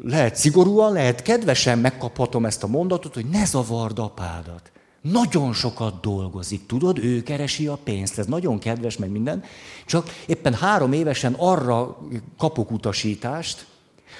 lehet 0.00 0.36
szigorúan, 0.36 0.92
lehet 0.92 1.22
kedvesen 1.22 1.78
megkaphatom 1.78 2.46
ezt 2.46 2.62
a 2.62 2.66
mondatot, 2.66 3.14
hogy 3.14 3.26
ne 3.26 3.44
zavard 3.44 3.98
apádat. 3.98 4.72
Nagyon 5.10 5.52
sokat 5.52 6.00
dolgozik, 6.00 6.66
tudod, 6.66 6.98
ő 6.98 7.22
keresi 7.22 7.66
a 7.66 7.76
pénzt, 7.76 8.18
ez 8.18 8.26
nagyon 8.26 8.58
kedves, 8.58 8.96
meg 8.96 9.10
minden. 9.10 9.44
Csak 9.86 10.08
éppen 10.26 10.54
három 10.54 10.92
évesen 10.92 11.34
arra 11.38 11.98
kapok 12.38 12.70
utasítást, 12.70 13.66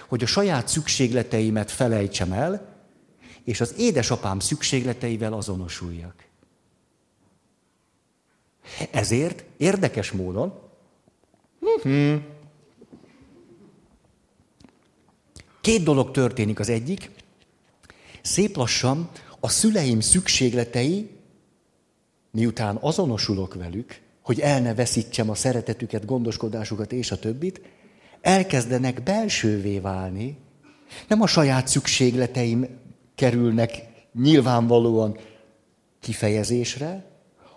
hogy 0.09 0.23
a 0.23 0.27
saját 0.27 0.69
szükségleteimet 0.69 1.71
felejtsem 1.71 2.33
el, 2.33 2.75
és 3.45 3.61
az 3.61 3.75
édesapám 3.79 4.39
szükségleteivel 4.39 5.33
azonosuljak. 5.33 6.15
Ezért 8.91 9.45
érdekes 9.57 10.13
módon, 10.13 10.59
két 15.61 15.83
dolog 15.83 16.11
történik 16.11 16.59
az 16.61 16.69
egyik, 16.69 17.11
szép 18.23 18.57
lassan 18.57 19.09
a 19.45 19.49
szüleim 19.49 20.01
szükségletei, 20.01 21.11
miután 22.31 22.79
azonosulok 22.81 23.55
velük, 23.55 24.01
hogy 24.23 24.41
el 24.41 24.61
ne 24.61 24.75
veszítsem 24.75 25.31
a 25.31 25.35
szeretetüket, 25.35 26.05
gondoskodásukat 26.05 26.93
és 26.93 27.11
a 27.11 27.19
többit, 27.19 27.61
elkezdenek 28.21 29.03
belsővé 29.03 29.79
válni. 29.79 30.37
Nem 31.09 31.21
a 31.21 31.27
saját 31.27 31.69
szükségleteim 31.69 32.67
kerülnek 33.15 33.89
nyilvánvalóan 34.15 35.19
kifejezésre, 36.01 37.05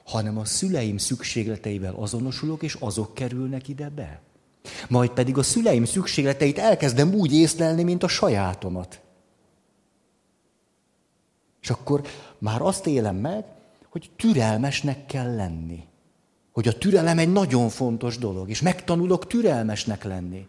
hanem 0.04 0.38
a 0.38 0.46
szüleim 0.46 0.98
szükségleteivel 0.98 1.94
azonosulok, 1.94 2.64
és 2.64 2.74
azok 2.80 3.14
kerülnek 3.14 3.68
ide 3.68 3.90
be. 3.90 4.22
Majd 4.90 5.10
pedig 5.10 5.38
a 5.38 5.44
szüleim 5.44 5.86
szükségleteit 5.86 6.58
elkezdem 6.58 7.14
úgy 7.14 7.34
észlelni, 7.34 7.84
mint 7.84 8.04
a 8.04 8.08
sajátomat. 8.08 9.02
És 11.68 11.74
akkor 11.74 12.02
már 12.38 12.62
azt 12.62 12.88
élem 12.88 13.16
meg, 13.16 13.46
hogy 13.90 14.10
türelmesnek 14.16 15.06
kell 15.06 15.36
lenni. 15.36 15.84
Hogy 16.52 16.68
a 16.68 16.78
türelem 16.78 17.18
egy 17.18 17.32
nagyon 17.32 17.70
fontos 17.70 18.18
dolog, 18.18 18.50
és 18.50 18.62
megtanulok 18.62 19.28
türelmesnek 19.28 20.04
lenni. 20.04 20.48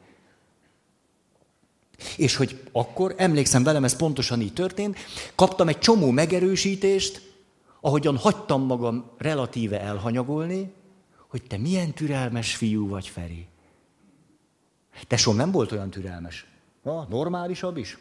És 2.17 2.37
hogy 2.37 2.63
akkor, 2.73 3.15
emlékszem 3.17 3.63
velem, 3.63 3.85
ez 3.85 3.97
pontosan 3.97 4.41
így 4.41 4.53
történt, 4.53 4.97
kaptam 5.35 5.69
egy 5.69 5.79
csomó 5.79 6.11
megerősítést, 6.11 7.33
ahogyan 7.81 8.17
hagytam 8.17 8.63
magam 8.63 9.11
relatíve 9.17 9.81
elhanyagolni, 9.81 10.73
hogy 11.29 11.43
te 11.43 11.57
milyen 11.57 11.93
türelmes 11.93 12.55
fiú 12.55 12.89
vagy, 12.89 13.09
Feri. 13.09 13.47
Tesom 15.07 15.37
nem 15.37 15.51
volt 15.51 15.73
olyan 15.73 15.91
türelmes. 15.91 16.47
Na, 16.83 17.07
normálisabb 17.11 17.77
is. 17.77 17.99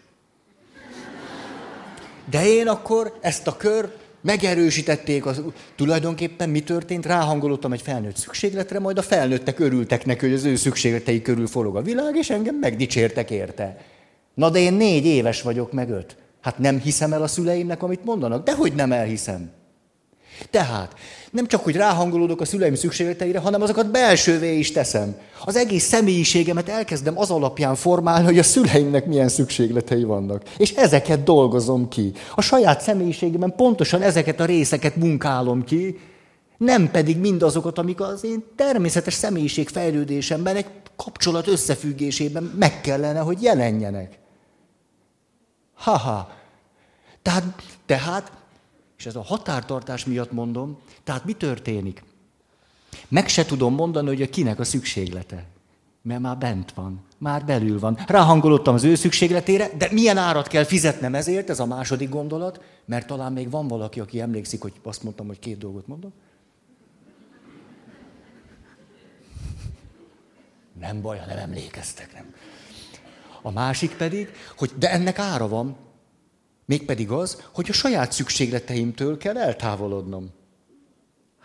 De 2.30 2.48
én 2.48 2.68
akkor 2.68 3.18
ezt 3.22 3.48
a 3.48 3.58
kör 3.58 3.92
megerősítették, 4.22 5.26
az, 5.26 5.42
tulajdonképpen 5.76 6.50
mi 6.50 6.60
történt, 6.60 7.06
ráhangolottam 7.06 7.74
egy 7.74 7.82
felnőtt 7.82 8.16
szükségletre, 8.16 8.80
majd 8.80 8.98
a 8.98 9.02
felnőttek 9.02 9.60
örültek 9.60 10.06
neki, 10.06 10.26
hogy 10.26 10.36
az 10.36 10.44
ő 10.44 10.56
szükségletei 10.56 11.22
körül 11.22 11.48
forog 11.48 11.76
a 11.76 11.82
világ, 11.82 12.16
és 12.16 12.30
engem 12.30 12.56
megdicsértek 12.56 13.32
érte. 13.32 13.78
Na 14.34 14.50
de 14.50 14.60
én 14.60 14.74
négy 14.74 15.06
éves 15.06 15.42
vagyok, 15.42 15.72
meg 15.72 15.90
öt. 15.90 16.18
Hát 16.42 16.58
nem 16.58 16.80
hiszem 16.80 17.14
el 17.14 17.22
a 17.22 17.28
szüleimnek, 17.28 17.84
amit 17.84 18.06
mondanak? 18.06 18.44
Dehogy 18.44 18.74
nem 18.74 18.92
elhiszem. 18.92 19.52
Tehát 20.50 20.94
nem 21.32 21.48
csak, 21.48 21.63
hogy 21.63 21.75
ráhangolódok 21.75 22.41
a 22.41 22.46
szüleim 22.46 22.75
szükségleteire, 22.75 23.39
hanem 23.39 23.62
azokat 23.62 23.91
belsővé 23.91 24.58
is 24.58 24.72
teszem. 24.72 25.15
Az 25.46 25.56
egész 25.56 25.84
személyiségemet 25.84 26.70
elkezdem 26.70 27.17
az 27.17 27.32
alapján 27.32 27.75
formálni, 27.75 28.25
hogy 28.25 28.39
a 28.39 28.44
szüleimnek 28.44 29.06
milyen 29.06 29.29
szükségletei 29.29 30.03
vannak. 30.03 30.41
És 30.58 30.72
ezeket 30.72 31.24
dolgozom 31.24 31.88
ki. 31.89 32.12
A 32.36 32.41
saját 32.41 32.82
személyiségemben 32.82 33.53
pontosan 33.56 34.01
ezeket 34.01 34.39
a 34.39 34.46
részeket 34.46 34.96
munkálom 34.96 35.63
ki, 35.63 36.00
nem 36.58 36.91
pedig 36.91 37.17
mindazokat, 37.17 37.77
amik 37.77 38.01
az 38.01 38.24
én 38.24 38.44
természetes 38.56 39.13
személyiség 39.13 39.67
fejlődésemben, 39.67 40.56
egy 40.56 40.65
kapcsolat 40.96 41.48
összefüggésében 41.48 42.44
meg 42.44 42.82
kellene, 42.82 43.20
hogy 43.20 43.41
jelenjenek. 43.41 44.20
Haha. 45.75 46.32
Tehát, 47.22 47.44
tehát 47.86 48.32
és 48.98 49.06
ez 49.06 49.16
a 49.16 49.22
határtartás 49.22 50.06
miatt 50.06 50.32
mondom, 50.32 50.77
tehát 51.04 51.25
mi 51.25 51.34
történik? 51.34 52.04
Meg 53.08 53.27
se 53.27 53.46
tudom 53.46 53.74
mondani, 53.74 54.08
hogy 54.08 54.22
a 54.22 54.30
kinek 54.30 54.60
a 54.60 54.63
szükséglete. 54.63 55.46
Mert 56.01 56.22
már 56.22 56.38
bent 56.38 56.74
van, 56.74 57.01
már 57.18 57.46
belül 57.46 57.80
van. 57.80 58.00
Ráhangolottam 58.08 58.74
az 58.74 58.84
ő 58.84 58.96
szükségletére, 58.96 59.70
de 59.77 59.88
milyen 59.92 60.18
árat 60.18 60.48
kell 60.48 60.63
fizetnem 60.63 61.16
ezért, 61.16 61.50
ez 61.50 61.60
a 61.60 61.66
második 61.66 62.10
gondolat, 62.10 62.62
mert 62.86 63.08
talán 63.08 63.34
még 63.34 63.50
van 63.50 63.68
valaki, 63.68 64.00
aki 64.00 64.20
emlékszik, 64.20 64.62
hogy 64.62 64.74
azt 64.84 65.04
mondtam, 65.04 65.27
hogy 65.27 65.39
két 65.39 65.58
dolgot 65.58 65.88
mondom. 65.88 66.13
Nem 70.80 71.01
baj, 71.01 71.18
ha 71.18 71.25
nem 71.25 71.38
emlékeztek, 71.38 72.13
nem. 72.13 72.34
A 73.42 73.51
másik 73.51 73.96
pedig, 73.96 74.32
hogy 74.58 74.72
de 74.77 74.92
ennek 74.92 75.20
ára 75.20 75.48
van, 75.48 75.75
Mégpedig 76.68 77.12
az, 77.12 77.48
hogy 77.52 77.66
a 77.70 77.74
saját 77.74 78.12
szükségleteimtől 78.12 79.18
kell 79.18 79.38
eltávolodnom. 79.38 80.30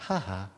Ha-ha. 0.07 0.50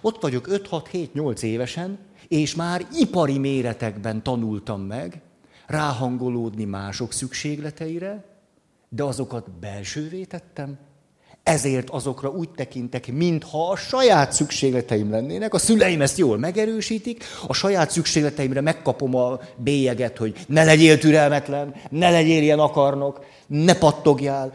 Ott 0.00 0.22
vagyok 0.22 0.46
5-6-7-8 0.50 1.42
évesen, 1.42 1.98
És 2.28 2.54
már 2.54 2.86
ipari 2.92 3.38
méretekben 3.38 4.22
tanultam 4.22 4.80
meg 4.80 5.20
ráhangolódni 5.66 6.64
mások 6.64 7.12
szükségleteire, 7.12 8.24
de 8.88 9.02
azokat 9.02 9.50
belsővé 9.50 10.24
tettem, 10.24 10.78
ezért 11.42 11.90
azokra 11.90 12.30
úgy 12.30 12.50
tekintek, 12.50 13.12
mintha 13.12 13.70
a 13.70 13.76
saját 13.76 14.32
szükségleteim 14.32 15.10
lennének, 15.10 15.54
a 15.54 15.58
szüleim 15.58 16.00
ezt 16.00 16.18
jól 16.18 16.38
megerősítik, 16.38 17.24
a 17.46 17.52
saját 17.52 17.90
szükségleteimre 17.90 18.60
megkapom 18.60 19.14
a 19.14 19.40
bélyeget, 19.56 20.18
hogy 20.18 20.36
ne 20.46 20.64
legyél 20.64 20.98
türelmetlen, 20.98 21.74
ne 21.90 22.10
legyél 22.10 22.42
ilyen 22.42 22.58
akarnok, 22.58 23.24
ne 23.52 23.74
pattogjál. 23.74 24.52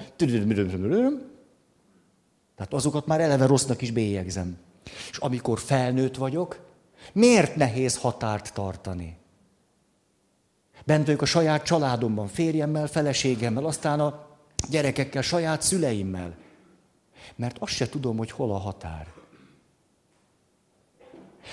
Tehát 2.55 2.73
azokat 2.73 3.05
már 3.05 3.21
eleve 3.21 3.45
rossznak 3.45 3.81
is 3.81 3.91
bélyegzem. 3.91 4.57
És 5.11 5.17
amikor 5.17 5.59
felnőtt 5.59 6.15
vagyok, 6.15 6.59
miért 7.13 7.55
nehéz 7.55 7.97
határt 7.97 8.53
tartani? 8.53 9.17
Bent 10.85 11.05
vagyok 11.05 11.21
a 11.21 11.25
saját 11.25 11.63
családomban, 11.63 12.27
férjemmel, 12.27 12.87
feleségemmel, 12.87 13.65
aztán 13.65 13.99
a 13.99 14.25
gyerekekkel, 14.69 15.21
saját 15.21 15.61
szüleimmel. 15.61 16.35
Mert 17.35 17.57
azt 17.59 17.73
se 17.73 17.89
tudom, 17.89 18.17
hogy 18.17 18.31
hol 18.31 18.51
a 18.51 18.57
határ. 18.57 19.07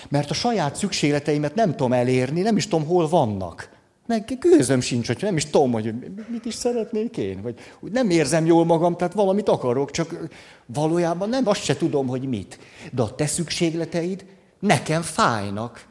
Mert 0.08 0.30
a 0.30 0.34
saját 0.34 0.76
szükségleteimet 0.76 1.54
nem 1.54 1.70
tudom 1.70 1.92
elérni, 1.92 2.40
nem 2.40 2.56
is 2.56 2.64
tudom, 2.68 2.86
hol 2.86 3.08
vannak. 3.08 3.73
Meg 4.06 4.38
gőzöm 4.40 4.80
sincs, 4.80 5.06
hogy 5.06 5.18
nem 5.20 5.36
is 5.36 5.44
tudom, 5.44 5.72
hogy 5.72 5.94
mit 6.28 6.44
is 6.44 6.54
szeretnék 6.54 7.16
én. 7.16 7.42
Vagy 7.42 7.58
úgy 7.80 7.92
nem 7.92 8.10
érzem 8.10 8.46
jól 8.46 8.64
magam, 8.64 8.96
tehát 8.96 9.12
valamit 9.14 9.48
akarok, 9.48 9.90
csak 9.90 10.28
valójában 10.66 11.28
nem, 11.28 11.46
azt 11.48 11.62
se 11.62 11.76
tudom, 11.76 12.06
hogy 12.06 12.28
mit. 12.28 12.58
De 12.92 13.02
a 13.02 13.14
te 13.14 13.26
szükségleteid 13.26 14.24
nekem 14.58 15.02
fájnak. 15.02 15.86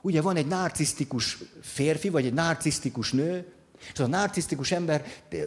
Ugye 0.00 0.22
van 0.22 0.36
egy 0.36 0.46
narcisztikus 0.46 1.38
férfi, 1.62 2.08
vagy 2.08 2.26
egy 2.26 2.34
narcisztikus 2.34 3.12
nő, 3.12 3.52
és 3.92 4.00
a 4.00 4.06
narcisztikus 4.06 4.72
ember 4.72 5.04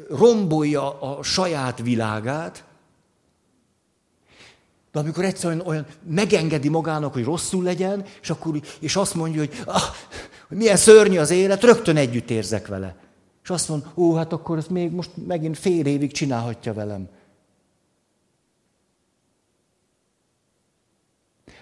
rombolja 0.10 1.02
a 1.02 1.24
saját 1.24 1.82
világát, 1.82 2.64
de 4.92 5.00
amikor 5.00 5.26
egyszerűen 5.26 5.62
olyan 5.66 5.86
megengedi 6.10 6.70
magának, 6.70 7.14
hogy 7.14 7.24
rosszul 7.24 7.64
legyen, 7.64 8.06
és 8.22 8.30
akkor 8.30 8.62
és 8.80 8.96
azt 8.96 9.14
mondja, 9.14 9.40
hogy, 9.40 9.62
ah, 9.66 9.82
hogy 10.48 10.58
milyen 10.58 10.78
szörnyű 10.78 11.18
az 11.18 11.30
élet, 11.30 11.64
rögtön 11.64 11.98
együtt 11.98 12.30
érzek 12.30 12.68
vele. 12.68 12.96
És 13.44 13.50
azt 13.50 13.70
mondja, 13.70 13.92
ó, 13.96 14.14
hát 14.14 14.34
akkor 14.34 14.58
ezt 14.58 14.70
még 14.70 14.92
most 14.92 15.12
megint 15.28 15.58
fél 15.58 15.86
évig 15.86 16.12
csinálhatja 16.12 16.74
velem. 16.74 17.10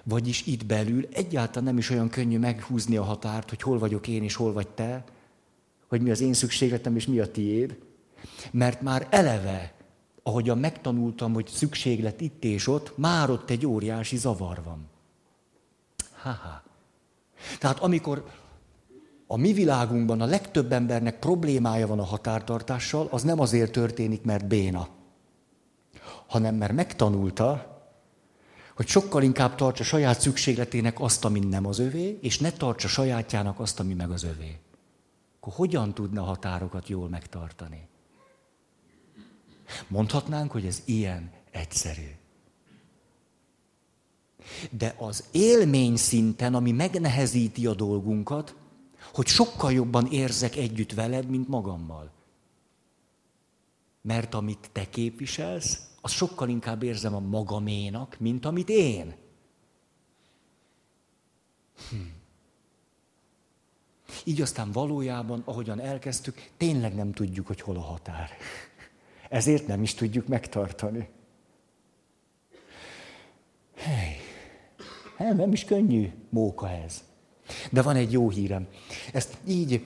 Vagyis 0.03 0.45
itt 0.45 0.65
belül 0.65 1.07
egyáltalán 1.11 1.63
nem 1.63 1.77
is 1.77 1.89
olyan 1.89 2.09
könnyű 2.09 2.39
meghúzni 2.39 2.97
a 2.97 3.03
határt, 3.03 3.49
hogy 3.49 3.61
hol 3.61 3.79
vagyok 3.79 4.07
én 4.07 4.23
és 4.23 4.35
hol 4.35 4.53
vagy 4.53 4.67
te, 4.67 5.03
hogy 5.87 6.01
mi 6.01 6.09
az 6.09 6.21
én 6.21 6.33
szükségletem 6.33 6.95
és 6.95 7.07
mi 7.07 7.19
a 7.19 7.31
tiéd. 7.31 7.77
Mert 8.51 8.81
már 8.81 9.07
eleve, 9.09 9.73
ahogyan 10.23 10.57
megtanultam, 10.57 11.33
hogy 11.33 11.47
szükséglet 11.47 12.21
itt 12.21 12.43
és 12.43 12.67
ott, 12.67 12.97
már 12.97 13.29
ott 13.29 13.49
egy 13.49 13.65
óriási 13.65 14.17
zavar 14.17 14.61
van. 14.63 14.89
Ha-ha. 16.21 16.63
Tehát 17.59 17.79
amikor 17.79 18.25
a 19.27 19.37
mi 19.37 19.53
világunkban 19.53 20.21
a 20.21 20.25
legtöbb 20.25 20.71
embernek 20.71 21.19
problémája 21.19 21.87
van 21.87 21.99
a 21.99 22.03
határtartással, 22.03 23.07
az 23.11 23.23
nem 23.23 23.39
azért 23.39 23.71
történik, 23.71 24.23
mert 24.23 24.47
béna, 24.47 24.87
hanem 26.27 26.55
mert 26.55 26.73
megtanulta, 26.73 27.73
hogy 28.75 28.87
sokkal 28.87 29.23
inkább 29.23 29.55
tartsa 29.55 29.83
saját 29.83 30.19
szükségletének 30.19 30.99
azt, 30.99 31.25
ami 31.25 31.39
nem 31.39 31.65
az 31.65 31.79
övé, 31.79 32.17
és 32.21 32.39
ne 32.39 32.51
tartsa 32.51 32.87
sajátjának 32.87 33.59
azt, 33.59 33.79
ami 33.79 33.93
meg 33.93 34.11
az 34.11 34.23
övé. 34.23 34.59
Akkor 35.39 35.53
hogyan 35.53 35.93
tudna 35.93 36.23
határokat 36.23 36.87
jól 36.87 37.09
megtartani? 37.09 37.87
Mondhatnánk, 39.87 40.51
hogy 40.51 40.65
ez 40.65 40.81
ilyen 40.85 41.31
egyszerű. 41.51 42.09
De 44.71 44.95
az 44.97 45.23
élmény 45.31 45.95
szinten, 45.95 46.55
ami 46.55 46.71
megnehezíti 46.71 47.67
a 47.67 47.73
dolgunkat, 47.73 48.55
hogy 49.15 49.27
sokkal 49.27 49.71
jobban 49.71 50.07
érzek 50.07 50.55
együtt 50.55 50.93
veled, 50.93 51.29
mint 51.29 51.47
magammal. 51.47 52.11
Mert 54.01 54.33
amit 54.33 54.69
te 54.71 54.89
képviselsz, 54.89 55.79
az 56.01 56.11
sokkal 56.11 56.49
inkább 56.49 56.83
érzem 56.83 57.15
a 57.15 57.19
magaménak, 57.19 58.19
mint 58.19 58.45
amit 58.45 58.69
én. 58.69 59.15
Hm. 61.89 61.95
Így 64.23 64.41
aztán 64.41 64.71
valójában, 64.71 65.41
ahogyan 65.45 65.79
elkezdtük, 65.79 66.49
tényleg 66.57 66.95
nem 66.95 67.11
tudjuk, 67.11 67.47
hogy 67.47 67.61
hol 67.61 67.75
a 67.75 67.81
határ. 67.81 68.29
Ezért 69.29 69.67
nem 69.67 69.83
is 69.83 69.93
tudjuk 69.93 70.27
megtartani. 70.27 71.09
Hey. 73.75 74.15
Nem, 75.17 75.35
nem 75.35 75.51
is 75.51 75.65
könnyű 75.65 76.11
móka 76.29 76.69
ez. 76.69 77.03
De 77.71 77.81
van 77.81 77.95
egy 77.95 78.11
jó 78.11 78.29
hírem. 78.29 78.67
Ezt 79.13 79.37
így, 79.47 79.85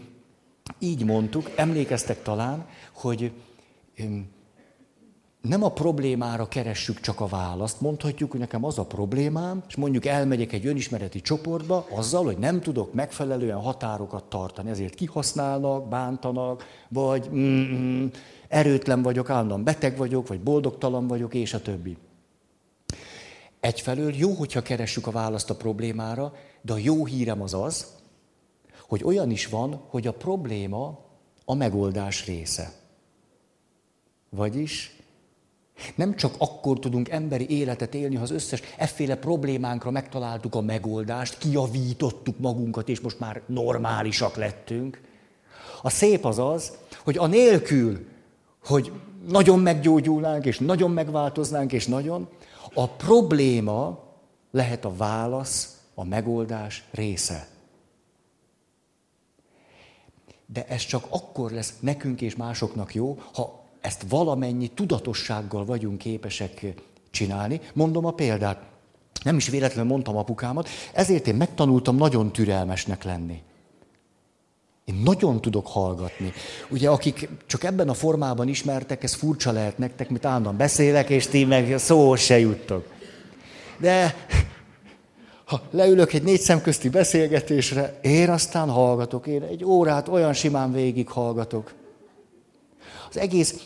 így 0.80 1.06
mondtuk, 1.06 1.50
emlékeztek 1.56 2.22
talán, 2.22 2.66
hogy 2.94 3.32
nem 5.42 5.64
a 5.64 5.72
problémára 5.72 6.48
keressük 6.48 7.00
csak 7.00 7.20
a 7.20 7.28
választ. 7.28 7.82
Mondhatjuk, 7.82 8.32
hogy 8.32 8.40
nekem 8.40 8.66
az 8.66 8.80
a 8.80 8.86
problémám, 8.86 9.64
és 9.68 9.76
mondjuk 9.76 10.06
elmegyek 10.06 10.54
egy 10.54 10.66
önismereti 10.66 11.22
csoportba 11.22 11.86
azzal, 11.96 12.24
hogy 12.24 12.38
nem 12.38 12.62
tudok 12.62 12.94
megfelelően 12.94 13.58
határokat 13.58 14.24
tartani. 14.24 14.70
Ezért 14.70 14.96
kihasználnak, 14.96 15.88
bántanak, 15.88 16.66
vagy 16.90 17.30
mm, 17.34 18.06
erőtlen 18.48 19.02
vagyok, 19.02 19.30
állandóan 19.30 19.64
beteg 19.64 19.98
vagyok, 19.98 20.28
vagy 20.28 20.42
boldogtalan 20.42 21.08
vagyok, 21.08 21.34
és 21.34 21.54
a 21.54 21.62
többi. 21.62 21.98
Egyfelől 23.60 24.16
jó, 24.16 24.32
hogyha 24.34 24.62
keressük 24.62 25.08
a 25.08 25.12
választ 25.12 25.50
a 25.50 25.56
problémára, 25.56 26.34
de 26.62 26.74
a 26.74 26.78
jó 26.78 27.06
hírem 27.06 27.42
az 27.42 27.54
az, 27.54 27.86
hogy 28.88 29.04
olyan 29.04 29.32
is 29.32 29.48
van, 29.48 29.82
hogy 29.88 30.08
a 30.08 30.14
probléma 30.14 31.00
a 31.46 31.54
megoldás 31.54 32.26
része. 32.26 32.74
Vagyis 34.30 35.00
nem 35.96 36.16
csak 36.16 36.36
akkor 36.38 36.80
tudunk 36.80 37.10
emberi 37.10 37.50
életet 37.50 37.94
élni, 37.94 38.16
ha 38.16 38.22
az 38.22 38.32
összes 38.32 38.62
efféle 38.78 39.16
problémánkra 39.16 39.92
megtaláltuk 39.92 40.56
a 40.56 40.62
megoldást, 40.62 41.38
kijavítottuk 41.38 42.40
magunkat, 42.40 42.90
és 42.90 43.00
most 43.00 43.20
már 43.20 43.42
normálisak 43.46 44.36
lettünk. 44.36 45.02
A 45.82 45.90
szép 45.90 46.26
az 46.26 46.40
az, 46.40 46.78
hogy 47.04 47.18
a 47.18 47.28
nélkül, 47.28 48.08
hogy 48.66 48.92
nagyon 49.28 49.60
meggyógyulnánk, 49.60 50.46
és 50.46 50.60
nagyon 50.60 50.92
megváltoznánk, 50.92 51.72
és 51.74 51.88
nagyon, 51.88 52.30
a 52.74 52.88
probléma 52.88 54.04
lehet 54.52 54.86
a 54.86 54.96
válasz, 54.96 55.78
a 55.94 56.04
megoldás 56.04 56.84
része. 56.92 57.48
De 60.46 60.66
ez 60.66 60.82
csak 60.82 61.06
akkor 61.10 61.52
lesz 61.52 61.74
nekünk 61.80 62.22
és 62.22 62.36
másoknak 62.36 62.94
jó, 62.94 63.18
ha 63.34 63.64
ezt 63.82 64.06
valamennyi 64.10 64.68
tudatossággal 64.68 65.66
vagyunk 65.66 65.98
képesek 65.98 66.66
csinálni. 67.12 67.62
Mondom 67.74 68.06
a 68.06 68.12
példát. 68.12 68.64
Nem 69.24 69.38
is 69.38 69.48
véletlenül 69.48 69.92
mondtam 69.92 70.18
apukámat, 70.18 70.70
ezért 70.94 71.28
én 71.28 71.36
megtanultam 71.36 71.96
nagyon 71.96 72.32
türelmesnek 72.32 73.04
lenni. 73.04 73.42
Én 74.90 75.02
nagyon 75.04 75.42
tudok 75.42 75.68
hallgatni. 75.68 76.34
Ugye, 76.70 76.90
akik 76.90 77.30
csak 77.46 77.64
ebben 77.64 77.90
a 77.90 77.94
formában 77.94 78.48
ismertek, 78.48 79.04
ez 79.04 79.14
furcsa 79.14 79.52
lehet 79.52 79.78
nektek, 79.78 80.10
mint 80.10 80.26
állandóan 80.26 80.58
beszélek, 80.58 81.10
és 81.10 81.28
ti 81.28 81.46
meg 81.46 81.78
szó 81.78 82.16
se 82.16 82.40
juttok. 82.40 82.88
De 83.78 84.16
ha 85.46 85.62
leülök 85.72 86.14
egy 86.14 86.24
négy 86.24 86.40
szemközti 86.40 86.90
beszélgetésre, 86.90 88.00
én 88.02 88.30
aztán 88.30 88.70
hallgatok. 88.70 89.28
Én 89.28 89.42
egy 89.42 89.66
órát 89.66 90.08
olyan 90.08 90.34
simán 90.34 90.72
végig 90.72 91.10
hallgatok. 91.10 91.74
Az 93.10 93.18
egész 93.18 93.66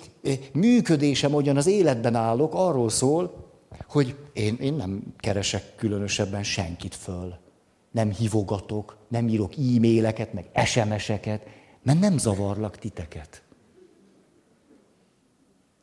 működésem, 0.54 1.34
ugyan 1.34 1.58
az 1.58 1.68
életben 1.68 2.16
állok, 2.16 2.54
arról 2.54 2.90
szól, 2.90 3.52
hogy 3.88 4.16
én, 4.34 4.58
én 4.62 4.74
nem 4.74 5.04
keresek 5.18 5.76
különösebben 5.76 6.44
senkit 6.44 6.96
föl. 6.96 7.43
Nem 7.94 8.12
hívogatok, 8.12 8.98
nem 9.08 9.28
írok 9.28 9.54
e-maileket, 9.54 10.34
meg 10.34 10.50
SMS-eket, 10.66 11.42
mert 11.84 12.00
nem 12.00 12.18
zavarlak 12.18 12.78
titeket. 12.78 13.44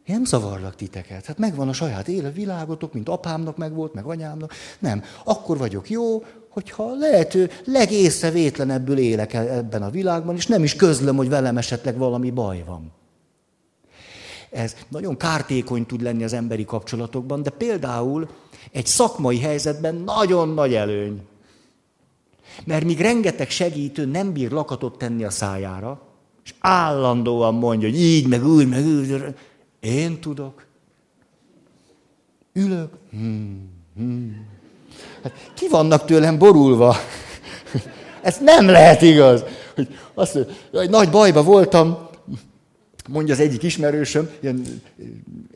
Én 0.07 0.14
nem 0.16 0.25
zavarlak 0.25 0.75
titeket. 0.75 1.27
Hát 1.27 1.38
megvan 1.38 1.68
a 1.68 1.73
saját 1.73 2.09
életvilágotok, 2.09 2.92
mint 2.92 3.09
apámnak 3.09 3.57
megvolt, 3.57 3.94
meg 3.94 4.05
anyámnak. 4.05 4.53
Nem. 4.79 5.03
Akkor 5.25 5.59
vagyok 5.59 5.90
jó, 5.90 6.25
hogyha 6.49 6.94
lehető 6.94 7.51
legészrevétlenebbül 7.64 8.99
élek 8.99 9.33
e- 9.33 9.57
ebben 9.57 9.83
a 9.83 9.90
világban, 9.90 10.37
és 10.37 10.46
nem 10.46 10.62
is 10.64 10.77
közlöm, 10.77 11.16
hogy 11.16 11.29
velem 11.29 11.57
esetleg 11.57 11.96
valami 11.96 12.31
baj 12.31 12.62
van. 12.66 12.92
Ez 14.51 14.77
nagyon 14.88 15.16
kártékony 15.16 15.87
tud 15.87 16.03
lenni 16.03 16.25
az 16.25 16.33
emberi 16.33 16.64
kapcsolatokban, 16.64 17.42
de 17.42 17.51
például 17.51 18.29
egy 18.73 18.87
szakmai 18.87 19.40
helyzetben 19.40 19.94
nagyon 19.94 20.49
nagy 20.49 20.75
előny. 20.75 21.23
Mert 22.64 22.85
míg 22.85 23.01
rengeteg 23.01 23.51
segítő 23.51 24.05
nem 24.05 24.33
bír 24.33 24.51
lakatot 24.51 24.99
tenni 24.99 25.25
a 25.25 25.31
szájára, 25.31 26.01
és 26.44 26.55
állandóan 26.59 27.55
mondja, 27.55 27.88
hogy 27.88 28.01
így, 28.01 28.27
meg 28.27 28.46
úgy, 28.46 28.68
meg 28.68 28.87
úgy, 28.87 29.25
én 29.81 30.20
tudok. 30.20 30.66
Ülök. 32.53 32.92
Hmm, 33.11 33.70
hmm. 33.96 34.46
Hát 35.23 35.33
ki 35.55 35.68
vannak 35.68 36.05
tőlem 36.05 36.38
borulva? 36.38 36.96
Ez 38.23 38.38
nem 38.40 38.66
lehet 38.66 39.03
igaz. 39.03 39.44
Hogy 39.75 39.88
azt 40.14 40.35
mondja, 40.35 40.55
hogy 40.73 40.90
nagy 40.90 41.11
bajba 41.11 41.42
voltam, 41.42 42.09
mondja 43.11 43.35
az 43.35 43.40
egyik 43.40 43.62
ismerősöm, 43.62 44.31
ilyen, 44.40 44.83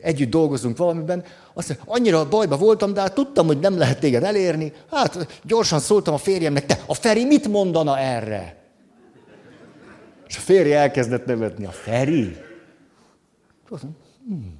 együtt 0.01 0.29
dolgozunk 0.29 0.77
valamiben, 0.77 1.23
azt 1.53 1.67
mondja, 1.67 1.93
annyira 1.93 2.29
bajba 2.29 2.57
voltam, 2.57 2.93
de 2.93 3.01
hát 3.01 3.13
tudtam, 3.13 3.45
hogy 3.45 3.59
nem 3.59 3.77
lehet 3.77 3.99
téged 3.99 4.23
elérni. 4.23 4.73
Hát 4.91 5.39
gyorsan 5.43 5.79
szóltam 5.79 6.13
a 6.13 6.17
férjemnek, 6.17 6.65
te, 6.65 6.83
a 6.85 6.93
Feri 6.93 7.25
mit 7.25 7.47
mondana 7.47 7.99
erre? 7.99 8.63
És 10.27 10.37
a 10.37 10.39
férje 10.39 10.77
elkezdett 10.77 11.25
nevetni. 11.25 11.65
A 11.65 11.71
Feri? 11.71 12.37
Hmm. 13.69 13.87
Hmm. 14.27 14.57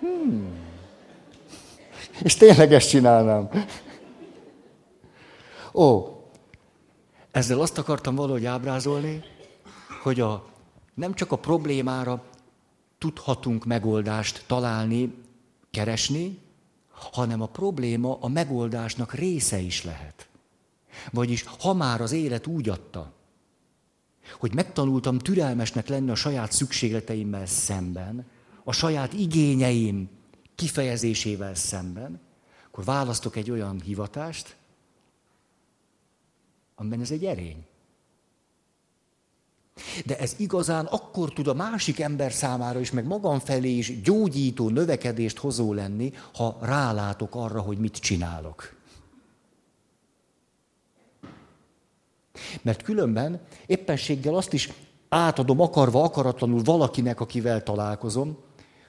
Hmm. 0.00 0.64
És 2.22 2.34
tényleg 2.34 2.72
ezt 2.72 2.88
csinálnám. 2.88 3.48
Ó, 5.74 6.16
ezzel 7.30 7.60
azt 7.60 7.78
akartam 7.78 8.14
valahogy 8.14 8.44
ábrázolni, 8.44 9.24
hogy 10.06 10.20
a, 10.20 10.46
nem 10.94 11.14
csak 11.14 11.32
a 11.32 11.36
problémára 11.36 12.24
tudhatunk 12.98 13.64
megoldást 13.64 14.44
találni, 14.46 15.14
keresni, 15.70 16.38
hanem 16.90 17.42
a 17.42 17.46
probléma 17.46 18.18
a 18.20 18.28
megoldásnak 18.28 19.14
része 19.14 19.58
is 19.58 19.84
lehet. 19.84 20.28
Vagyis, 21.12 21.44
ha 21.58 21.74
már 21.74 22.00
az 22.00 22.12
élet 22.12 22.46
úgy 22.46 22.68
adta, 22.68 23.12
hogy 24.38 24.54
megtanultam 24.54 25.18
türelmesnek 25.18 25.88
lenni 25.88 26.10
a 26.10 26.14
saját 26.14 26.52
szükségleteimmel 26.52 27.46
szemben, 27.46 28.26
a 28.64 28.72
saját 28.72 29.12
igényeim 29.12 30.08
kifejezésével 30.54 31.54
szemben, 31.54 32.20
akkor 32.66 32.84
választok 32.84 33.36
egy 33.36 33.50
olyan 33.50 33.80
hivatást, 33.80 34.56
amiben 36.74 37.00
ez 37.00 37.10
egy 37.10 37.24
erény. 37.24 37.66
De 40.04 40.18
ez 40.18 40.34
igazán 40.36 40.84
akkor 40.84 41.32
tud 41.32 41.46
a 41.46 41.54
másik 41.54 42.00
ember 42.00 42.32
számára 42.32 42.80
is, 42.80 42.90
meg 42.90 43.06
magam 43.06 43.38
felé 43.38 43.70
is 43.70 44.00
gyógyító, 44.00 44.68
növekedést 44.68 45.38
hozó 45.38 45.72
lenni, 45.72 46.12
ha 46.34 46.58
rálátok 46.60 47.34
arra, 47.34 47.60
hogy 47.60 47.78
mit 47.78 47.96
csinálok. 47.96 48.74
Mert 52.62 52.82
különben 52.82 53.40
éppenséggel 53.66 54.34
azt 54.34 54.52
is 54.52 54.72
átadom 55.08 55.60
akarva, 55.60 56.02
akaratlanul 56.02 56.62
valakinek, 56.62 57.20
akivel 57.20 57.62
találkozom, 57.62 58.38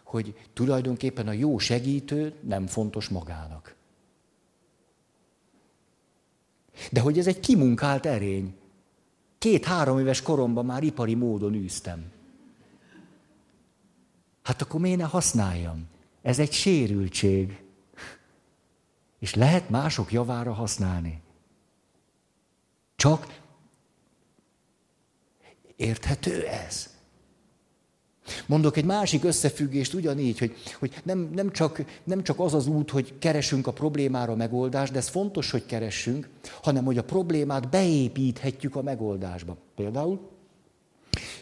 hogy 0.04 0.34
tulajdonképpen 0.54 1.28
a 1.28 1.32
jó 1.32 1.58
segítő 1.58 2.34
nem 2.42 2.68
fontos 2.68 3.08
magának. 3.08 3.76
De 6.92 7.00
hogy 7.00 7.20
ez 7.20 7.28
egy 7.28 7.40
kimunkált 7.40 8.06
erény. 8.06 8.56
Két-három 9.38 10.00
éves 10.00 10.22
koromban 10.22 10.66
már 10.66 10.84
ipari 10.84 11.16
módon 11.16 11.54
űztem. 11.54 12.12
Hát 14.44 14.62
akkor 14.62 14.80
miért 14.80 14.98
ne 14.98 15.04
használjam? 15.04 15.88
Ez 16.22 16.40
egy 16.40 16.52
sérültség. 16.52 17.64
És 19.20 19.36
lehet 19.36 19.70
mások 19.70 20.12
javára 20.12 20.54
használni. 20.54 21.22
Csak 22.96 23.42
érthető 25.76 26.48
ez? 26.48 26.97
Mondok 28.46 28.78
egy 28.78 28.86
másik 28.86 29.24
összefüggést 29.24 29.94
ugyanígy, 29.94 30.40
hogy, 30.40 30.54
hogy 30.80 30.94
nem, 31.04 31.30
nem, 31.36 31.52
csak, 31.52 31.84
nem 32.04 32.24
csak 32.24 32.40
az 32.40 32.54
az 32.54 32.68
út, 32.68 32.92
hogy 32.92 33.14
keresünk 33.20 33.68
a 33.68 33.74
problémára 33.74 34.36
megoldást, 34.36 34.92
de 34.92 34.98
ez 34.98 35.08
fontos, 35.08 35.52
hogy 35.52 35.66
keressünk, 35.66 36.30
hanem 36.62 36.86
hogy 36.86 36.98
a 36.98 37.04
problémát 37.04 37.70
beépíthetjük 37.70 38.76
a 38.76 38.82
megoldásba. 38.82 39.58
Például 39.76 40.20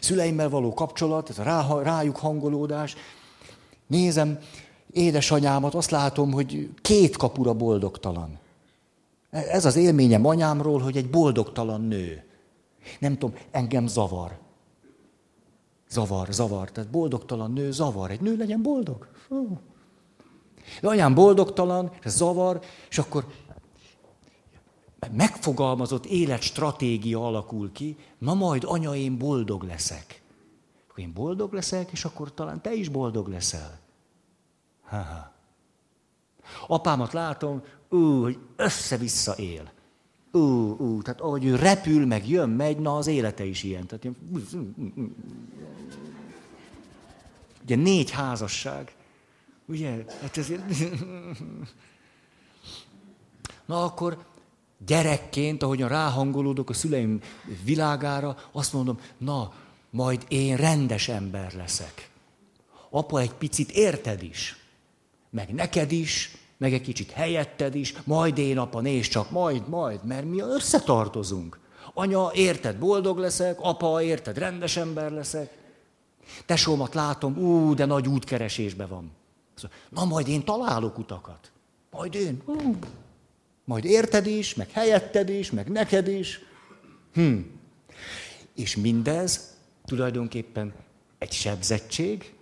szüleimmel 0.00 0.48
való 0.48 0.74
kapcsolat, 0.74 1.30
ez 1.30 1.38
a 1.38 1.42
rá, 1.42 1.82
rájuk 1.82 2.16
hangolódás. 2.16 2.94
Nézem 3.86 4.38
édesanyámat, 4.92 5.74
azt 5.74 5.90
látom, 5.90 6.32
hogy 6.32 6.70
két 6.82 7.16
kapura 7.16 7.54
boldogtalan. 7.54 8.38
Ez 9.30 9.64
az 9.64 9.76
élményem 9.76 10.26
anyámról, 10.26 10.80
hogy 10.80 10.96
egy 10.96 11.10
boldogtalan 11.10 11.80
nő. 11.80 12.24
Nem 12.98 13.12
tudom, 13.12 13.36
engem 13.50 13.86
zavar. 13.86 14.38
Zavar, 15.88 16.32
zavar. 16.32 16.70
Tehát 16.70 16.90
boldogtalan 16.90 17.52
nő 17.52 17.70
zavar. 17.70 18.10
Egy 18.10 18.20
nő 18.20 18.36
legyen 18.36 18.62
boldog. 18.62 19.08
Fú. 19.26 19.58
Anyám 20.82 21.14
boldogtalan, 21.14 21.90
zavar, 22.04 22.60
és 22.88 22.98
akkor 22.98 23.26
megfogalmazott 25.12 26.06
életstratégia 26.06 27.26
alakul 27.26 27.72
ki, 27.72 27.96
na 28.18 28.34
majd 28.34 28.64
anya, 28.66 28.94
én 28.94 29.18
boldog 29.18 29.62
leszek. 29.62 30.22
Akkor 30.88 31.04
én 31.04 31.12
boldog 31.12 31.52
leszek, 31.52 31.92
és 31.92 32.04
akkor 32.04 32.34
talán 32.34 32.62
te 32.62 32.74
is 32.74 32.88
boldog 32.88 33.28
leszel. 33.28 33.78
Ha-ha. 34.84 35.32
Apámat 36.66 37.12
látom, 37.12 37.62
ú, 37.88 38.22
hogy 38.22 38.38
össze-vissza 38.56 39.32
él. 39.36 39.70
Ú, 40.32 40.38
ú, 40.78 41.02
tehát 41.02 41.20
ahogy 41.20 41.44
ő 41.44 41.54
repül, 41.54 42.06
meg 42.06 42.28
jön, 42.28 42.48
megy, 42.48 42.78
na 42.78 42.96
az 42.96 43.06
élete 43.06 43.44
is 43.44 43.62
ilyen. 43.62 43.86
Tehát 43.86 44.04
ilyen... 44.04 44.16
Ugye 47.66 47.76
négy 47.76 48.10
házasság. 48.10 48.94
Ugye? 49.66 50.04
Hát 50.20 50.36
ez... 50.36 50.52
Na 53.66 53.84
akkor 53.84 54.24
gyerekként, 54.86 55.62
ahogyan 55.62 55.88
ráhangolódok 55.88 56.70
a 56.70 56.72
szüleim 56.72 57.20
világára, 57.64 58.36
azt 58.52 58.72
mondom, 58.72 59.00
na, 59.18 59.52
majd 59.90 60.24
én 60.28 60.56
rendes 60.56 61.08
ember 61.08 61.52
leszek. 61.52 62.10
Apa 62.90 63.20
egy 63.20 63.32
picit 63.32 63.70
érted 63.70 64.22
is, 64.22 64.56
meg 65.30 65.54
neked 65.54 65.92
is, 65.92 66.36
meg 66.56 66.72
egy 66.72 66.82
kicsit 66.82 67.10
helyetted 67.10 67.74
is, 67.74 67.94
majd 68.04 68.38
én, 68.38 68.58
apa, 68.58 68.80
nézd 68.80 69.10
csak, 69.10 69.30
majd, 69.30 69.68
majd, 69.68 70.04
mert 70.04 70.24
mi 70.24 70.40
összetartozunk. 70.40 71.58
Anya, 71.94 72.30
érted, 72.34 72.76
boldog 72.76 73.18
leszek, 73.18 73.58
apa, 73.60 74.02
érted, 74.02 74.38
rendes 74.38 74.76
ember 74.76 75.10
leszek. 75.10 75.65
Tesómat 76.46 76.94
látom, 76.94 77.36
ú, 77.36 77.74
de 77.74 77.84
nagy 77.84 78.08
útkeresésbe 78.08 78.86
van. 78.86 79.10
Na, 79.88 80.04
majd 80.04 80.28
én 80.28 80.44
találok 80.44 80.98
utakat. 80.98 81.50
Majd 81.90 82.14
én. 82.14 82.42
Ú. 82.44 82.78
Majd 83.64 83.84
érted 83.84 84.26
is, 84.26 84.54
meg 84.54 84.70
helyetted 84.70 85.28
is, 85.28 85.50
meg 85.50 85.68
neked 85.68 86.08
is. 86.08 86.40
Hm. 87.12 87.38
És 88.54 88.76
mindez 88.76 89.54
tulajdonképpen 89.84 90.74
egy 91.18 91.32
sebzettség, 91.32 92.34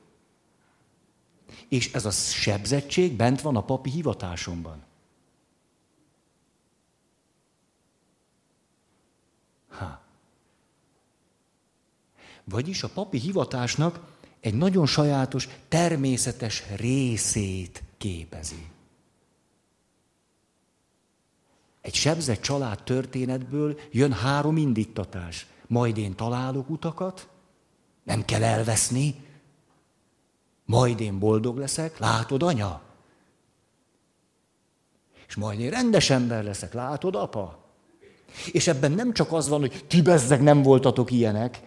és 1.68 1.92
ez 1.92 2.04
a 2.04 2.10
sebzettség 2.10 3.12
bent 3.12 3.40
van 3.40 3.56
a 3.56 3.64
papi 3.64 3.90
hivatásomban. 3.90 4.82
Vagyis 12.44 12.82
a 12.82 12.88
papi 12.88 13.18
hivatásnak 13.18 14.00
egy 14.40 14.54
nagyon 14.54 14.86
sajátos, 14.86 15.48
természetes 15.68 16.62
részét 16.76 17.82
képezi. 17.98 18.66
Egy 21.80 21.94
sebzett 21.94 22.40
család 22.40 22.82
történetből 22.82 23.78
jön 23.90 24.12
három 24.12 24.56
indítatás. 24.56 25.46
Majd 25.66 25.96
én 25.96 26.14
találok 26.14 26.70
utakat, 26.70 27.28
nem 28.02 28.24
kell 28.24 28.42
elveszni, 28.42 29.14
majd 30.64 31.00
én 31.00 31.18
boldog 31.18 31.58
leszek, 31.58 31.98
látod, 31.98 32.42
anya? 32.42 32.82
És 35.28 35.34
majd 35.34 35.60
én 35.60 35.70
rendes 35.70 36.10
ember 36.10 36.44
leszek, 36.44 36.72
látod, 36.72 37.14
apa? 37.14 37.64
És 38.52 38.66
ebben 38.66 38.92
nem 38.92 39.12
csak 39.12 39.32
az 39.32 39.48
van, 39.48 39.60
hogy 39.60 39.84
ti 39.88 40.02
bezzeg 40.02 40.42
nem 40.42 40.62
voltatok 40.62 41.10
ilyenek, 41.10 41.60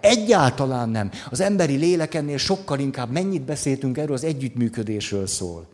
egyáltalán 0.00 0.88
nem. 0.88 1.10
Az 1.30 1.40
emberi 1.40 1.76
lélek 1.76 2.14
ennél 2.14 2.38
sokkal 2.38 2.78
inkább 2.78 3.10
mennyit 3.10 3.42
beszéltünk 3.42 3.98
erről 3.98 4.14
az 4.14 4.24
együttműködésről 4.24 5.26
szól. 5.26 5.66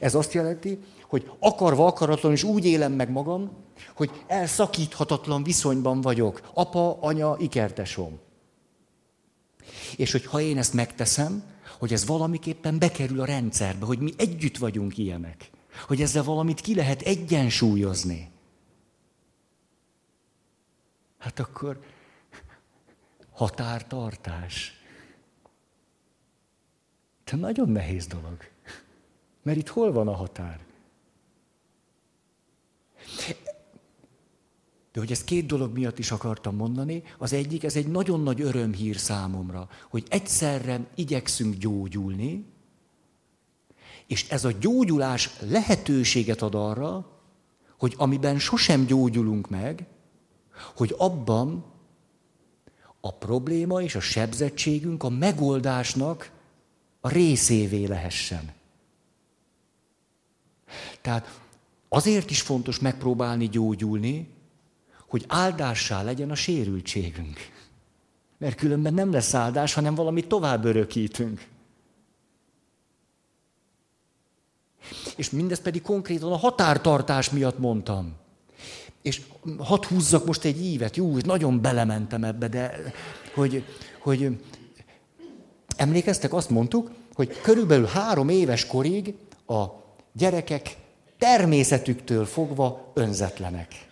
Ez 0.00 0.14
azt 0.14 0.32
jelenti, 0.32 0.78
hogy 1.08 1.30
akarva 1.38 1.86
akaratlan 1.86 2.32
is 2.32 2.42
úgy 2.42 2.64
élem 2.64 2.92
meg 2.92 3.10
magam, 3.10 3.50
hogy 3.94 4.10
elszakíthatatlan 4.26 5.42
viszonyban 5.42 6.00
vagyok. 6.00 6.50
Apa, 6.54 6.98
anya, 7.00 7.36
ikertesom. 7.38 8.18
És 9.96 10.12
hogy 10.12 10.26
ha 10.26 10.40
én 10.40 10.58
ezt 10.58 10.74
megteszem, 10.74 11.42
hogy 11.78 11.92
ez 11.92 12.06
valamiképpen 12.06 12.78
bekerül 12.78 13.20
a 13.20 13.24
rendszerbe, 13.24 13.84
hogy 13.86 13.98
mi 13.98 14.12
együtt 14.16 14.56
vagyunk 14.56 14.98
ilyenek. 14.98 15.50
Hogy 15.86 16.02
ezzel 16.02 16.22
valamit 16.22 16.60
ki 16.60 16.74
lehet 16.74 17.02
egyensúlyozni. 17.02 18.30
Hát 21.18 21.38
akkor 21.38 21.80
határtartás. 23.38 24.72
De 27.24 27.36
nagyon 27.36 27.68
nehéz 27.68 28.06
dolog. 28.06 28.36
Mert 29.42 29.58
itt 29.58 29.68
hol 29.68 29.92
van 29.92 30.08
a 30.08 30.14
határ? 30.14 30.60
De 34.92 35.00
hogy 35.00 35.10
ezt 35.10 35.24
két 35.24 35.46
dolog 35.46 35.72
miatt 35.72 35.98
is 35.98 36.10
akartam 36.10 36.56
mondani, 36.56 37.02
az 37.18 37.32
egyik, 37.32 37.64
ez 37.64 37.76
egy 37.76 37.86
nagyon 37.86 38.22
nagy 38.22 38.40
örömhír 38.40 38.96
számomra, 38.96 39.68
hogy 39.88 40.06
egyszerre 40.08 40.86
igyekszünk 40.94 41.54
gyógyulni, 41.54 42.44
és 44.06 44.28
ez 44.30 44.44
a 44.44 44.52
gyógyulás 44.52 45.30
lehetőséget 45.40 46.42
ad 46.42 46.54
arra, 46.54 47.20
hogy 47.78 47.94
amiben 47.96 48.38
sosem 48.38 48.84
gyógyulunk 48.84 49.48
meg, 49.48 49.86
hogy 50.74 50.94
abban 50.98 51.76
a 53.00 53.12
probléma 53.12 53.82
és 53.82 53.94
a 53.94 54.00
sebzettségünk 54.00 55.02
a 55.02 55.08
megoldásnak 55.08 56.30
a 57.00 57.08
részévé 57.08 57.84
lehessen. 57.84 58.52
Tehát 61.00 61.40
azért 61.88 62.30
is 62.30 62.40
fontos 62.40 62.78
megpróbálni 62.78 63.48
gyógyulni, 63.48 64.28
hogy 65.08 65.24
áldássá 65.28 66.02
legyen 66.02 66.30
a 66.30 66.34
sérültségünk. 66.34 67.36
Mert 68.38 68.56
különben 68.56 68.94
nem 68.94 69.12
lesz 69.12 69.34
áldás, 69.34 69.74
hanem 69.74 69.94
valami 69.94 70.26
tovább 70.26 70.64
örökítünk. 70.64 71.46
És 75.16 75.30
mindezt 75.30 75.62
pedig 75.62 75.82
konkrétan 75.82 76.32
a 76.32 76.36
határtartás 76.36 77.30
miatt 77.30 77.58
mondtam. 77.58 78.16
És 79.08 79.20
hadd 79.58 79.86
húzzak 79.86 80.26
most 80.26 80.44
egy 80.44 80.64
ívet, 80.64 80.96
jó, 80.96 81.16
nagyon 81.16 81.60
belementem 81.60 82.24
ebbe, 82.24 82.48
de 82.48 82.92
hogy, 83.34 83.64
hogy 84.00 84.40
emlékeztek, 85.76 86.32
azt 86.32 86.50
mondtuk, 86.50 86.90
hogy 87.14 87.40
körülbelül 87.40 87.86
három 87.86 88.28
éves 88.28 88.66
korig 88.66 89.14
a 89.46 89.64
gyerekek 90.12 90.76
természetüktől 91.18 92.24
fogva 92.24 92.90
önzetlenek. 92.94 93.88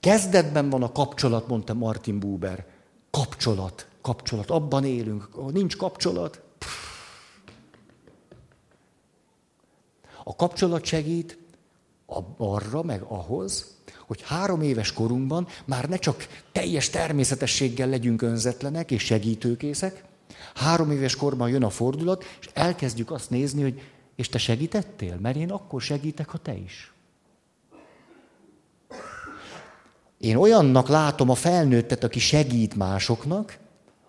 Kezdetben 0.00 0.70
van 0.70 0.82
a 0.82 0.92
kapcsolat, 0.92 1.48
mondta 1.48 1.74
Martin 1.74 2.18
Buber. 2.18 2.66
Kapcsolat, 3.10 3.86
kapcsolat, 4.00 4.50
abban 4.50 4.84
élünk. 4.84 5.28
Ha 5.32 5.50
nincs 5.50 5.76
kapcsolat, 5.76 6.40
a 10.24 10.36
kapcsolat 10.36 10.84
segít 10.84 11.37
arra, 12.36 12.82
meg 12.82 13.02
ahhoz, 13.02 13.76
hogy 14.06 14.22
három 14.22 14.62
éves 14.62 14.92
korunkban 14.92 15.46
már 15.64 15.88
ne 15.88 15.96
csak 15.96 16.26
teljes 16.52 16.90
természetességgel 16.90 17.88
legyünk 17.88 18.22
önzetlenek 18.22 18.90
és 18.90 19.02
segítőkészek, 19.02 20.04
három 20.54 20.90
éves 20.90 21.16
korban 21.16 21.48
jön 21.48 21.64
a 21.64 21.70
fordulat, 21.70 22.24
és 22.40 22.48
elkezdjük 22.52 23.10
azt 23.10 23.30
nézni, 23.30 23.62
hogy 23.62 23.80
és 24.16 24.28
te 24.28 24.38
segítettél? 24.38 25.16
Mert 25.20 25.36
én 25.36 25.50
akkor 25.50 25.80
segítek, 25.80 26.28
ha 26.28 26.38
te 26.38 26.54
is. 26.54 26.92
Én 30.18 30.36
olyannak 30.36 30.88
látom 30.88 31.30
a 31.30 31.34
felnőttet, 31.34 32.04
aki 32.04 32.18
segít 32.18 32.74
másoknak, 32.74 33.58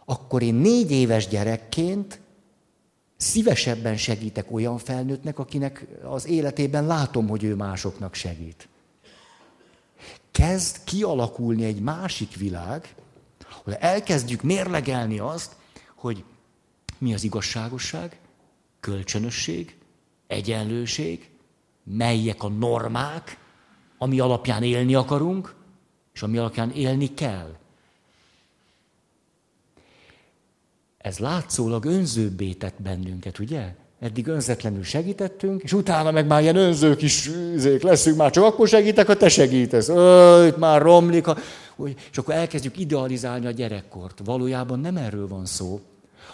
akkor 0.05 0.41
én 0.41 0.53
négy 0.53 0.91
éves 0.91 1.27
gyerekként 1.27 2.19
szívesebben 3.19 3.97
segítek 3.97 4.51
olyan 4.51 4.77
felnőttnek, 4.77 5.39
akinek 5.39 5.85
az 6.03 6.27
életében 6.27 6.85
látom, 6.85 7.27
hogy 7.27 7.43
ő 7.43 7.55
másoknak 7.55 8.13
segít. 8.13 8.67
Kezd 10.31 10.83
kialakulni 10.83 11.63
egy 11.63 11.81
másik 11.81 12.35
világ, 12.35 12.95
hogy 13.63 13.75
elkezdjük 13.79 14.41
mérlegelni 14.41 15.19
azt, 15.19 15.55
hogy 15.95 16.23
mi 16.97 17.13
az 17.13 17.23
igazságosság, 17.23 18.19
kölcsönösség, 18.79 19.77
egyenlőség, 20.27 21.29
melyek 21.83 22.43
a 22.43 22.49
normák, 22.49 23.37
ami 23.97 24.19
alapján 24.19 24.63
élni 24.63 24.95
akarunk, 24.95 25.55
és 26.13 26.21
ami 26.21 26.37
alapján 26.37 26.71
élni 26.71 27.13
kell. 27.13 27.57
Ez 30.99 31.17
látszólag 31.17 31.85
önzőbbé 31.85 32.53
tett 32.53 32.81
bennünket, 32.81 33.39
ugye? 33.39 33.75
Eddig 33.99 34.27
önzetlenül 34.27 34.83
segítettünk, 34.83 35.63
és 35.63 35.73
utána 35.73 36.11
meg 36.11 36.27
már 36.27 36.41
ilyen 36.41 36.55
önzők 36.55 37.01
is 37.01 37.29
zék 37.55 37.81
leszünk, 37.81 38.17
már 38.17 38.31
csak 38.31 38.43
akkor 38.43 38.67
segítek, 38.67 39.07
ha 39.07 39.15
te 39.15 39.29
segítesz. 39.29 39.89
Ö, 39.89 40.45
itt 40.47 40.57
már 40.57 40.81
romlik. 40.81 41.27
A... 41.27 41.37
És 42.11 42.17
akkor 42.17 42.33
elkezdjük 42.33 42.77
idealizálni 42.77 43.45
a 43.45 43.51
gyerekkort. 43.51 44.21
Valójában 44.23 44.79
nem 44.79 44.97
erről 44.97 45.27
van 45.27 45.45
szó, 45.45 45.81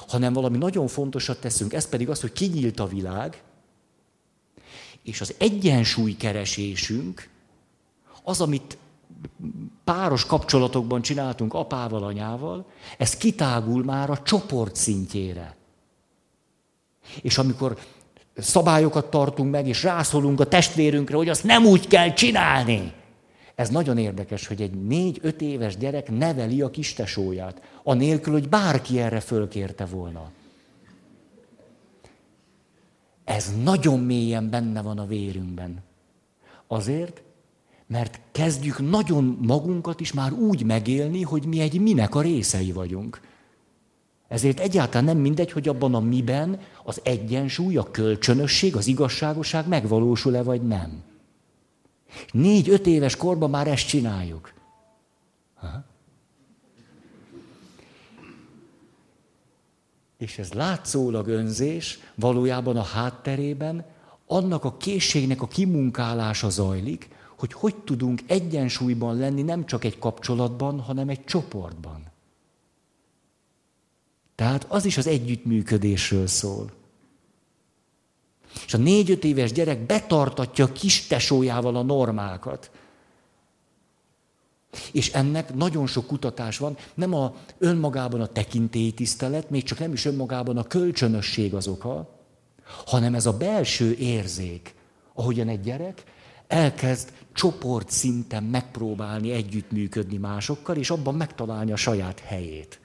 hanem 0.07 0.33
valami 0.33 0.57
nagyon 0.57 0.87
fontosat 0.87 1.39
teszünk. 1.39 1.73
Ez 1.73 1.89
pedig 1.89 2.09
az, 2.09 2.21
hogy 2.21 2.31
kinyílt 2.31 2.79
a 2.79 2.87
világ, 2.87 3.41
és 5.03 5.21
az 5.21 5.35
egyensúly 5.37 6.15
keresésünk, 6.15 7.29
az, 8.23 8.41
amit 8.41 8.77
páros 9.83 10.25
kapcsolatokban 10.25 11.01
csináltunk 11.01 11.53
apával, 11.53 12.03
anyával, 12.03 12.65
ez 12.97 13.17
kitágul 13.17 13.83
már 13.83 14.09
a 14.09 14.21
csoport 14.21 14.75
szintjére. 14.75 15.55
És 17.21 17.37
amikor 17.37 17.77
szabályokat 18.37 19.09
tartunk 19.09 19.51
meg, 19.51 19.67
és 19.67 19.83
rászólunk 19.83 20.39
a 20.39 20.47
testvérünkre, 20.47 21.15
hogy 21.15 21.29
azt 21.29 21.43
nem 21.43 21.65
úgy 21.65 21.87
kell 21.87 22.13
csinálni. 22.13 22.93
Ez 23.55 23.69
nagyon 23.69 23.97
érdekes, 23.97 24.47
hogy 24.47 24.61
egy 24.61 24.73
négy-öt 24.73 25.41
éves 25.41 25.77
gyerek 25.77 26.09
neveli 26.11 26.61
a 26.61 26.69
kistesóját, 26.69 27.61
anélkül, 27.83 28.33
hogy 28.33 28.49
bárki 28.49 28.99
erre 28.99 29.19
fölkérte 29.19 29.85
volna. 29.85 30.31
Ez 33.23 33.53
nagyon 33.63 33.99
mélyen 33.99 34.49
benne 34.49 34.81
van 34.81 34.99
a 34.99 35.05
vérünkben. 35.05 35.83
Azért, 36.67 37.21
mert 37.87 38.19
kezdjük 38.31 38.89
nagyon 38.89 39.37
magunkat 39.41 39.99
is 39.99 40.13
már 40.13 40.31
úgy 40.31 40.63
megélni, 40.63 41.21
hogy 41.21 41.45
mi 41.45 41.59
egy 41.59 41.81
minek 41.81 42.15
a 42.15 42.21
részei 42.21 42.71
vagyunk. 42.71 43.21
Ezért 44.27 44.59
egyáltalán 44.59 45.03
nem 45.03 45.17
mindegy, 45.17 45.51
hogy 45.51 45.67
abban 45.67 45.95
a 45.95 45.99
miben 45.99 46.59
az 46.83 47.01
egyensúly, 47.03 47.77
a 47.77 47.91
kölcsönösség, 47.91 48.75
az 48.75 48.87
igazságosság 48.87 49.67
megvalósul-e 49.67 50.43
vagy 50.43 50.61
nem. 50.61 51.03
Négy-öt 52.31 52.87
éves 52.87 53.15
korban 53.15 53.49
már 53.49 53.67
ezt 53.67 53.87
csináljuk. 53.87 54.53
Aha. 55.61 55.83
És 60.17 60.37
ez 60.37 60.53
látszólag 60.53 61.27
önzés, 61.27 61.99
valójában 62.15 62.77
a 62.77 62.83
hátterében 62.83 63.85
annak 64.27 64.63
a 64.63 64.77
készségnek 64.77 65.41
a 65.41 65.47
kimunkálása 65.47 66.49
zajlik, 66.49 67.09
hogy 67.45 67.53
hogy 67.53 67.83
tudunk 67.83 68.21
egyensúlyban 68.27 69.17
lenni 69.17 69.41
nem 69.41 69.65
csak 69.65 69.83
egy 69.83 69.99
kapcsolatban, 69.99 70.79
hanem 70.79 71.09
egy 71.09 71.23
csoportban. 71.23 72.03
Tehát 74.35 74.65
az 74.69 74.85
is 74.85 74.97
az 74.97 75.07
együttműködésről 75.07 76.27
szól. 76.27 76.71
És 78.65 78.73
a 78.73 78.77
négy-öt 78.77 79.23
éves 79.23 79.51
gyerek 79.51 79.85
betartatja 79.85 80.65
a 80.65 80.71
kis 80.71 81.07
tesójával 81.07 81.75
a 81.75 81.81
normákat. 81.81 82.71
És 84.91 85.11
ennek 85.11 85.53
nagyon 85.53 85.87
sok 85.87 86.07
kutatás 86.07 86.57
van, 86.57 86.77
nem 86.93 87.13
a 87.13 87.35
önmagában 87.57 88.21
a 88.21 88.29
tisztelet, 88.95 89.49
még 89.49 89.63
csak 89.63 89.79
nem 89.79 89.93
is 89.93 90.05
önmagában 90.05 90.57
a 90.57 90.63
kölcsönösség 90.63 91.53
az 91.53 91.67
oka, 91.67 92.19
hanem 92.85 93.15
ez 93.15 93.25
a 93.25 93.37
belső 93.37 93.95
érzék, 93.95 94.75
ahogyan 95.13 95.47
egy 95.47 95.61
gyerek 95.61 96.03
elkezd 96.47 97.11
csoport 97.33 97.89
szinten 97.89 98.43
megpróbálni 98.43 99.31
együttműködni 99.31 100.17
másokkal, 100.17 100.75
és 100.75 100.89
abban 100.89 101.15
megtalálni 101.15 101.71
a 101.71 101.75
saját 101.75 102.19
helyét. 102.19 102.79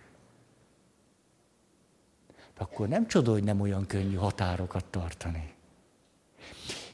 Akkor 2.59 2.89
nem 2.89 3.07
csoda, 3.07 3.31
hogy 3.31 3.45
nem 3.45 3.61
olyan 3.61 3.87
könnyű 3.87 4.15
határokat 4.15 4.85
tartani. 4.85 5.53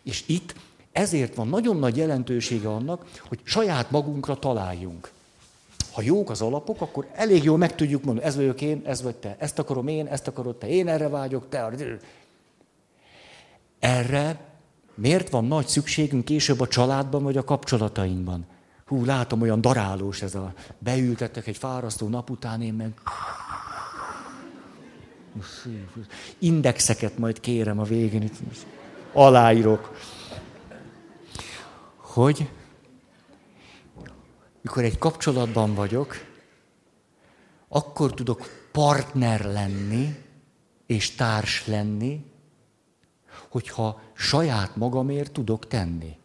És 0.02 0.24
itt 0.26 0.54
ezért 0.92 1.34
van 1.34 1.48
nagyon 1.48 1.76
nagy 1.76 1.96
jelentősége 1.96 2.68
annak, 2.68 3.10
hogy 3.28 3.40
saját 3.42 3.90
magunkra 3.90 4.38
találjunk. 4.38 5.10
Ha 5.92 6.02
jók 6.02 6.30
az 6.30 6.40
alapok, 6.42 6.80
akkor 6.80 7.10
elég 7.12 7.44
jól 7.44 7.58
meg 7.58 7.74
tudjuk 7.74 8.04
mondani, 8.04 8.26
ez 8.26 8.36
vagyok 8.36 8.60
én, 8.60 8.82
ez 8.84 9.02
vagy 9.02 9.16
te, 9.16 9.36
ezt 9.38 9.58
akarom 9.58 9.88
én, 9.88 10.06
ezt 10.06 10.28
akarod 10.28 10.56
te, 10.56 10.68
én 10.68 10.88
erre 10.88 11.08
vágyok, 11.08 11.48
te. 11.48 11.70
Erre 13.78 14.55
Miért 14.96 15.30
van 15.30 15.44
nagy 15.44 15.66
szükségünk 15.66 16.24
később 16.24 16.60
a 16.60 16.68
családban 16.68 17.22
vagy 17.22 17.36
a 17.36 17.44
kapcsolatainkban? 17.44 18.46
Hú, 18.86 19.04
látom, 19.04 19.40
olyan 19.40 19.60
darálós 19.60 20.22
ez 20.22 20.34
a 20.34 20.52
beültettek 20.78 21.46
egy 21.46 21.56
fárasztó 21.56 22.08
nap 22.08 22.30
után, 22.30 22.62
én 22.62 22.74
meg... 22.74 22.92
Indexeket 26.38 27.18
majd 27.18 27.40
kérem 27.40 27.78
a 27.78 27.82
végén. 27.82 28.30
aláírok. 29.12 29.96
Hogy 31.96 32.48
mikor 34.60 34.84
egy 34.84 34.98
kapcsolatban 34.98 35.74
vagyok, 35.74 36.14
akkor 37.68 38.14
tudok 38.14 38.68
partner 38.72 39.44
lenni 39.44 40.24
és 40.86 41.14
társ 41.14 41.66
lenni, 41.66 42.24
hogyha 43.48 44.00
saját 44.16 44.76
magamért 44.76 45.32
tudok 45.32 45.66
tenni. 45.66 46.16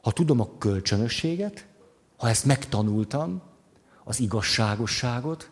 Ha 0.00 0.10
tudom 0.10 0.40
a 0.40 0.58
kölcsönösséget, 0.58 1.66
ha 2.16 2.28
ezt 2.28 2.44
megtanultam, 2.44 3.42
az 4.04 4.20
igazságosságot, 4.20 5.50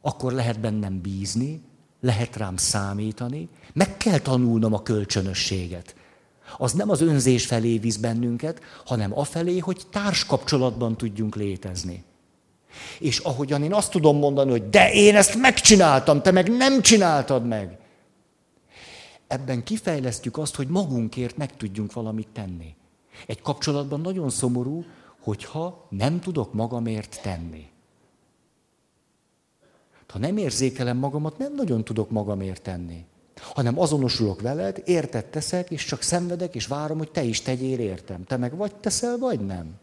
akkor 0.00 0.32
lehet 0.32 0.60
bennem 0.60 1.00
bízni, 1.00 1.62
lehet 2.00 2.36
rám 2.36 2.56
számítani, 2.56 3.48
meg 3.72 3.96
kell 3.96 4.18
tanulnom 4.18 4.72
a 4.72 4.82
kölcsönösséget. 4.82 5.94
Az 6.58 6.72
nem 6.72 6.90
az 6.90 7.00
önzés 7.00 7.46
felé 7.46 7.78
visz 7.78 7.96
bennünket, 7.96 8.60
hanem 8.84 9.18
afelé, 9.18 9.58
hogy 9.58 9.82
társkapcsolatban 9.90 10.96
tudjunk 10.96 11.36
létezni. 11.36 12.04
És 12.98 13.18
ahogyan 13.18 13.62
én 13.62 13.74
azt 13.74 13.90
tudom 13.90 14.18
mondani, 14.18 14.50
hogy 14.50 14.68
de 14.68 14.92
én 14.92 15.16
ezt 15.16 15.34
megcsináltam, 15.34 16.22
te 16.22 16.30
meg 16.30 16.50
nem 16.50 16.80
csináltad 16.80 17.46
meg. 17.46 17.78
Ebben 19.32 19.62
kifejlesztjük 19.62 20.38
azt, 20.38 20.54
hogy 20.54 20.68
magunkért 20.68 21.36
meg 21.36 21.56
tudjunk 21.56 21.92
valamit 21.92 22.28
tenni. 22.32 22.74
Egy 23.26 23.42
kapcsolatban 23.42 24.00
nagyon 24.00 24.30
szomorú, 24.30 24.84
hogyha 25.20 25.86
nem 25.88 26.20
tudok 26.20 26.52
magamért 26.52 27.20
tenni. 27.22 27.70
Ha 30.08 30.18
nem 30.18 30.36
érzékelem 30.36 30.96
magamat, 30.96 31.38
nem 31.38 31.54
nagyon 31.54 31.84
tudok 31.84 32.10
magamért 32.10 32.62
tenni. 32.62 33.04
Hanem 33.36 33.78
azonosulok 33.78 34.40
veled, 34.40 34.82
értet 34.84 35.26
teszek, 35.26 35.70
és 35.70 35.84
csak 35.84 36.02
szenvedek, 36.02 36.54
és 36.54 36.66
várom, 36.66 36.98
hogy 36.98 37.10
te 37.10 37.22
is 37.22 37.40
tegyél 37.40 37.78
értem. 37.78 38.24
Te 38.24 38.36
meg 38.36 38.56
vagy 38.56 38.74
teszel, 38.74 39.18
vagy 39.18 39.40
nem. 39.40 39.74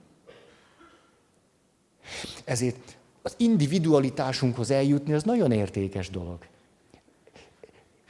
Ezért 2.43 2.97
az 3.21 3.33
individualitásunkhoz 3.37 4.71
eljutni, 4.71 5.13
az 5.13 5.23
nagyon 5.23 5.51
értékes 5.51 6.09
dolog. 6.09 6.37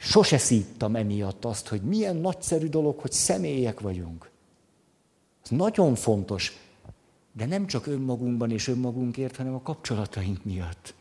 Sose 0.02 0.38
szíttam 0.38 0.96
emiatt 0.96 1.44
azt, 1.44 1.68
hogy 1.68 1.82
milyen 1.82 2.16
nagyszerű 2.16 2.66
dolog, 2.66 2.98
hogy 2.98 3.12
személyek 3.12 3.80
vagyunk. 3.80 4.30
Ez 5.42 5.50
nagyon 5.50 5.94
fontos, 5.94 6.58
de 7.32 7.46
nem 7.46 7.66
csak 7.66 7.86
önmagunkban 7.86 8.50
és 8.50 8.68
önmagunkért, 8.68 9.36
hanem 9.36 9.54
a 9.54 9.62
kapcsolataink 9.62 10.44
miatt. 10.44 10.94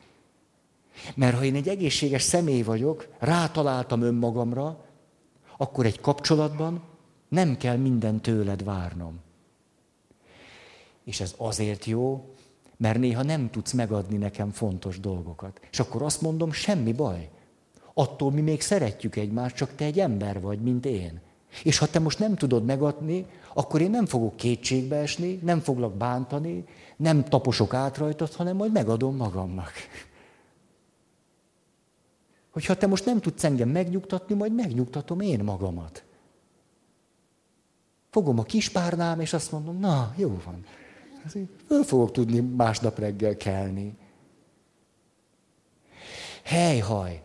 Mert 1.15 1.37
ha 1.37 1.43
én 1.43 1.55
egy 1.55 1.67
egészséges 1.67 2.21
személy 2.21 2.61
vagyok, 2.61 3.07
rátaláltam 3.19 4.01
önmagamra, 4.01 4.85
akkor 5.57 5.85
egy 5.85 5.99
kapcsolatban 5.99 6.81
nem 7.27 7.57
kell 7.57 7.77
minden 7.77 8.21
tőled 8.21 8.63
várnom. 8.63 9.19
És 11.03 11.19
ez 11.19 11.33
azért 11.37 11.85
jó, 11.85 12.33
mert 12.77 12.99
néha 12.99 13.23
nem 13.23 13.49
tudsz 13.49 13.71
megadni 13.71 14.17
nekem 14.17 14.51
fontos 14.51 14.99
dolgokat. 14.99 15.59
És 15.71 15.79
akkor 15.79 16.01
azt 16.01 16.21
mondom, 16.21 16.51
semmi 16.51 16.93
baj. 16.93 17.29
Attól 17.99 18.31
mi 18.31 18.41
még 18.41 18.61
szeretjük 18.61 19.15
egymást, 19.15 19.55
csak 19.55 19.75
te 19.75 19.85
egy 19.85 19.99
ember 19.99 20.41
vagy, 20.41 20.61
mint 20.61 20.85
én. 20.85 21.19
És 21.63 21.77
ha 21.77 21.87
te 21.87 21.99
most 21.99 22.19
nem 22.19 22.35
tudod 22.35 22.65
megadni, 22.65 23.25
akkor 23.53 23.81
én 23.81 23.89
nem 23.89 24.05
fogok 24.05 24.35
kétségbe 24.35 24.95
esni, 24.95 25.39
nem 25.43 25.59
foglak 25.59 25.95
bántani, 25.95 26.65
nem 26.97 27.23
taposok 27.23 27.73
át 27.73 27.97
rajtad, 27.97 28.33
hanem 28.33 28.55
majd 28.55 28.71
megadom 28.71 29.15
magamnak. 29.15 29.71
Hogyha 32.51 32.77
te 32.77 32.87
most 32.87 33.05
nem 33.05 33.19
tudsz 33.19 33.43
engem 33.43 33.69
megnyugtatni, 33.69 34.35
majd 34.35 34.53
megnyugtatom 34.53 35.19
én 35.19 35.43
magamat. 35.43 36.03
Fogom 38.09 38.39
a 38.39 38.43
kispárnám, 38.43 39.19
és 39.19 39.33
azt 39.33 39.51
mondom, 39.51 39.79
na, 39.79 40.13
jó 40.15 40.41
van. 40.45 40.65
Föl 41.67 41.83
fogok 41.83 42.11
tudni 42.11 42.39
másnap 42.39 42.99
reggel 42.99 43.37
kelni. 43.37 43.97
Helyhaj. 46.43 47.23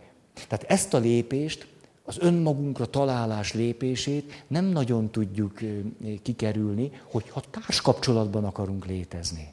Tehát 0.49 0.64
ezt 0.68 0.94
a 0.94 0.99
lépést, 0.99 1.66
az 2.05 2.16
önmagunkra 2.18 2.87
találás 2.87 3.53
lépését 3.53 4.44
nem 4.47 4.64
nagyon 4.64 5.11
tudjuk 5.11 5.61
kikerülni, 6.23 6.90
hogyha 7.11 7.42
társkapcsolatban 7.51 8.44
akarunk 8.44 8.87
létezni. 8.87 9.53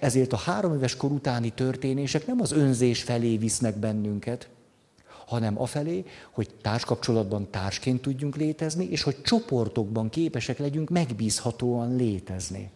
Ezért 0.00 0.32
a 0.32 0.36
három 0.36 0.74
éves 0.74 0.96
kor 0.96 1.10
utáni 1.10 1.50
történések 1.50 2.26
nem 2.26 2.40
az 2.40 2.52
önzés 2.52 3.02
felé 3.02 3.36
visznek 3.36 3.76
bennünket, 3.76 4.48
hanem 5.26 5.60
afelé, 5.60 6.04
hogy 6.30 6.50
társkapcsolatban 6.62 7.50
társként 7.50 8.02
tudjunk 8.02 8.36
létezni, 8.36 8.84
és 8.84 9.02
hogy 9.02 9.22
csoportokban 9.22 10.08
képesek 10.08 10.58
legyünk 10.58 10.90
megbízhatóan 10.90 11.96
létezni. 11.96 12.70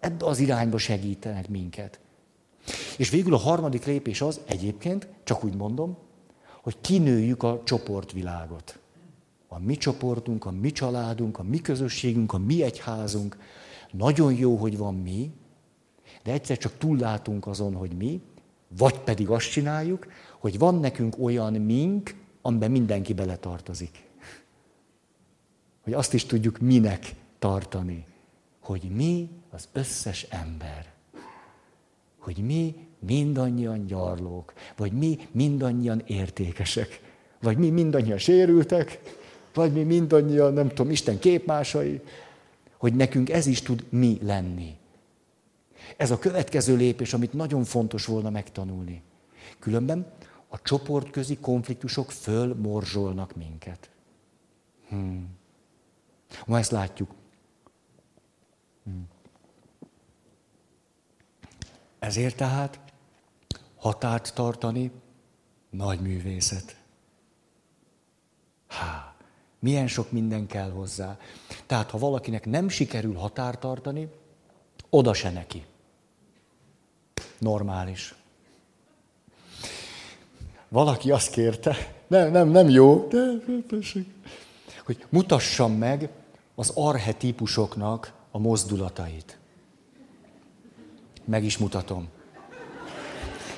Ebbe 0.00 0.26
az 0.26 0.38
irányba 0.38 0.78
segítenek 0.78 1.48
minket. 1.48 1.98
És 2.98 3.10
végül 3.10 3.34
a 3.34 3.38
harmadik 3.38 3.84
lépés 3.84 4.20
az, 4.20 4.40
egyébként, 4.46 5.08
csak 5.24 5.44
úgy 5.44 5.54
mondom, 5.54 5.96
hogy 6.66 6.80
kinőjük 6.80 7.42
a 7.42 7.60
csoportvilágot. 7.64 8.78
A 9.48 9.58
mi 9.58 9.76
csoportunk, 9.76 10.44
a 10.44 10.50
mi 10.50 10.72
családunk, 10.72 11.38
a 11.38 11.42
mi 11.42 11.60
közösségünk, 11.60 12.32
a 12.32 12.38
mi 12.38 12.62
egyházunk. 12.62 13.36
Nagyon 13.90 14.34
jó, 14.34 14.56
hogy 14.56 14.76
van 14.76 14.94
mi, 14.94 15.30
de 16.22 16.32
egyszer 16.32 16.58
csak 16.58 16.78
túllátunk 16.78 17.46
azon, 17.46 17.74
hogy 17.74 17.96
mi, 17.96 18.20
vagy 18.68 18.98
pedig 18.98 19.30
azt 19.30 19.50
csináljuk, 19.50 20.06
hogy 20.38 20.58
van 20.58 20.74
nekünk 20.74 21.16
olyan 21.18 21.52
mink, 21.52 22.14
amiben 22.42 22.70
mindenki 22.70 23.14
beletartozik. 23.14 24.02
Hogy 25.82 25.92
azt 25.92 26.14
is 26.14 26.24
tudjuk 26.24 26.58
minek 26.58 27.14
tartani. 27.38 28.06
Hogy 28.60 28.82
mi 28.82 29.30
az 29.50 29.68
összes 29.72 30.22
ember. 30.22 30.92
Hogy 32.18 32.38
mi 32.38 32.85
mindannyian 32.98 33.86
gyarlók, 33.86 34.52
vagy 34.76 34.92
mi 34.92 35.18
mindannyian 35.30 36.02
értékesek, 36.06 37.00
vagy 37.40 37.56
mi 37.56 37.70
mindannyian 37.70 38.18
sérültek, 38.18 39.00
vagy 39.54 39.72
mi 39.72 39.82
mindannyian, 39.82 40.52
nem 40.52 40.68
tudom, 40.68 40.90
Isten 40.90 41.18
képmásai, 41.18 42.00
hogy 42.76 42.94
nekünk 42.94 43.30
ez 43.30 43.46
is 43.46 43.62
tud 43.62 43.84
mi 43.88 44.18
lenni. 44.22 44.76
Ez 45.96 46.10
a 46.10 46.18
következő 46.18 46.76
lépés, 46.76 47.12
amit 47.12 47.32
nagyon 47.32 47.64
fontos 47.64 48.04
volna 48.04 48.30
megtanulni. 48.30 49.02
Különben 49.58 50.06
a 50.48 50.62
csoportközi 50.62 51.36
konfliktusok 51.36 52.10
fölmorzsolnak 52.10 53.36
minket. 53.36 53.90
Hmm. 54.88 55.28
Ma 56.46 56.58
ezt 56.58 56.70
látjuk. 56.70 57.10
Hmm. 58.84 59.08
Ezért 61.98 62.36
tehát 62.36 62.85
határt 63.86 64.34
tartani 64.34 64.90
nagy 65.70 66.00
művészet. 66.00 66.76
Há, 68.66 69.14
milyen 69.58 69.88
sok 69.88 70.10
minden 70.10 70.46
kell 70.46 70.70
hozzá. 70.70 71.18
Tehát, 71.66 71.90
ha 71.90 71.98
valakinek 71.98 72.46
nem 72.46 72.68
sikerül 72.68 73.14
határt 73.14 73.60
tartani, 73.60 74.08
oda 74.90 75.14
se 75.14 75.30
neki. 75.30 75.64
Normális. 77.38 78.14
Valaki 80.68 81.10
azt 81.10 81.30
kérte, 81.30 81.76
nem, 82.06 82.30
nem, 82.30 82.48
nem 82.48 82.68
jó, 82.68 83.08
de 83.08 83.18
hogy 84.84 85.04
mutassam 85.08 85.72
meg 85.72 86.10
az 86.54 86.72
arhetípusoknak 86.74 88.12
a 88.30 88.38
mozdulatait. 88.38 89.38
Meg 91.24 91.44
is 91.44 91.58
mutatom. 91.58 92.08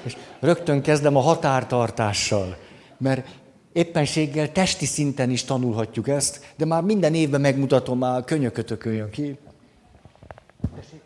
És 0.03 0.17
rögtön 0.41 0.83
kezdem 0.83 1.17
a 1.17 1.21
határtartással, 1.21 2.57
mert 2.97 3.29
éppenséggel 3.73 4.53
testi 4.53 4.87
szinten 4.87 5.31
is 5.31 5.45
tanulhatjuk 5.45 6.09
ezt, 6.09 6.55
de 6.57 6.65
már 6.65 6.83
minden 6.83 7.15
évben 7.15 7.41
megmutatom, 7.41 7.99
már 7.99 8.25
könyökötökön 8.25 8.93
jön 8.93 9.11
ki. 9.11 9.39
Tessék? 10.75 11.03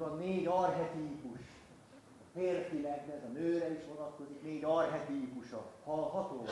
van 0.00 0.18
négy 0.18 0.46
arhetípus. 0.46 1.38
Férfinek, 2.34 3.06
de 3.06 3.12
ez 3.12 3.22
a 3.22 3.32
nőre 3.32 3.72
is 3.72 3.80
vonatkozik, 3.94 4.42
négy 4.42 4.64
arhetípusa. 4.64 5.64
Hallható? 5.84 6.44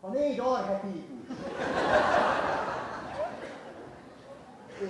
A 0.00 0.01
négy 0.12 0.38
arhetípus. 0.38 1.36
És 4.80 4.88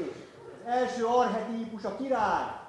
az 0.65 0.67
első 0.67 1.07
arhetípus 1.07 1.85
a 1.85 1.97
király. 1.97 2.61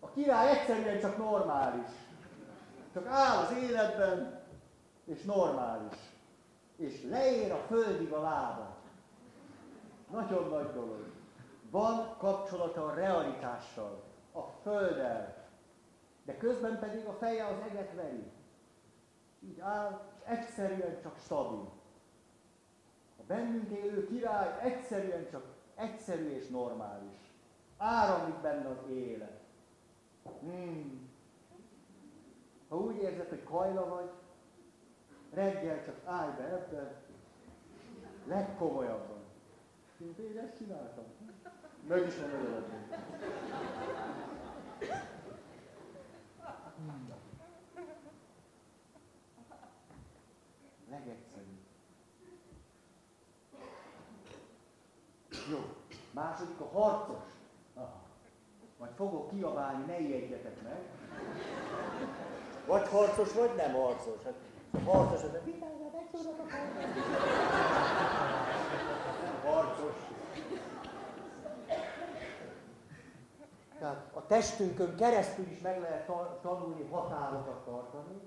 A 0.00 0.10
király 0.10 0.50
egyszerűen 0.50 1.00
csak 1.00 1.16
normális. 1.16 1.90
Csak 2.92 3.06
áll 3.06 3.36
az 3.36 3.52
életben, 3.52 4.42
és 5.04 5.22
normális. 5.22 5.96
És 6.76 7.02
leér 7.08 7.52
a 7.52 7.64
földig 7.66 8.12
a 8.12 8.20
lába. 8.20 8.76
Nagyon 10.10 10.48
nagy 10.48 10.72
dolog. 10.72 11.04
Van 11.70 12.16
kapcsolata 12.18 12.86
a 12.86 12.94
realitással, 12.94 14.02
a 14.32 14.40
földdel, 14.62 15.44
de 16.24 16.36
közben 16.36 16.78
pedig 16.78 17.04
a 17.06 17.12
feje 17.12 17.46
az 17.46 17.56
eget 17.70 17.94
veri. 17.94 18.32
Így 19.40 19.60
áll, 19.60 20.00
egyszerűen 20.24 21.00
csak 21.02 21.18
stabil. 21.18 21.70
A 23.18 23.22
bennünk 23.26 23.70
élő 23.70 24.06
király 24.06 24.60
egyszerűen 24.62 25.28
csak 25.30 25.44
egyszerű 25.74 26.28
és 26.28 26.48
normális. 26.48 27.16
Áramlik 27.76 28.40
benne 28.40 28.68
az 28.68 28.90
élet. 28.90 29.40
Hmm. 30.40 31.10
Ha 32.68 32.76
úgy 32.76 32.96
érzed, 32.96 33.28
hogy 33.28 33.42
kajla 33.44 33.88
vagy, 33.88 34.10
reggel 35.32 35.84
csak 35.84 36.00
állj 36.04 36.30
be 36.36 36.44
ebben, 36.44 36.94
legkomolyabban. 38.26 39.22
Én 39.98 40.38
ezt 40.38 40.56
csináltam. 40.56 41.04
Meg 41.88 42.06
is 42.06 42.16
van 42.16 42.30
örülhetünk. 42.30 42.94
Legegyszerűbb. 50.90 51.64
Jó. 55.50 55.58
Második 56.14 56.60
a 56.60 56.78
harcos. 56.78 57.24
Aha. 57.74 58.00
Majd 58.78 58.92
fogok 58.96 59.28
kiabálni, 59.28 59.84
ne 59.84 59.98
ijedjetek 59.98 60.62
meg. 60.62 60.78
Vagy 62.66 62.88
harcos, 62.88 63.32
vagy 63.32 63.54
nem 63.56 63.72
harcos. 63.72 64.22
Hát 64.24 64.34
harcos, 64.84 65.22
az 65.22 65.34
a 65.34 65.40
vitára 65.44 65.72
megszólok 65.92 66.38
a 66.38 66.44
harcos. 69.46 69.94
Tehát 73.78 74.10
a 74.14 74.26
testünkön 74.26 74.96
keresztül 74.96 75.46
is 75.46 75.60
meg 75.60 75.80
lehet 75.80 76.10
tanulni 76.42 76.88
határokat 76.90 77.64
tartani. 77.64 78.20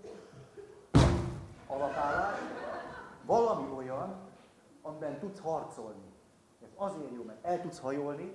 Alapállás. 1.68 2.38
Valami 3.26 3.76
olyan, 3.76 4.16
amiben 4.82 5.20
tudsz 5.20 5.40
harcolni. 5.40 6.07
Azért 6.80 7.14
jó, 7.14 7.24
mert 7.24 7.46
el 7.46 7.62
tudsz 7.62 7.80
hajolni, 7.80 8.34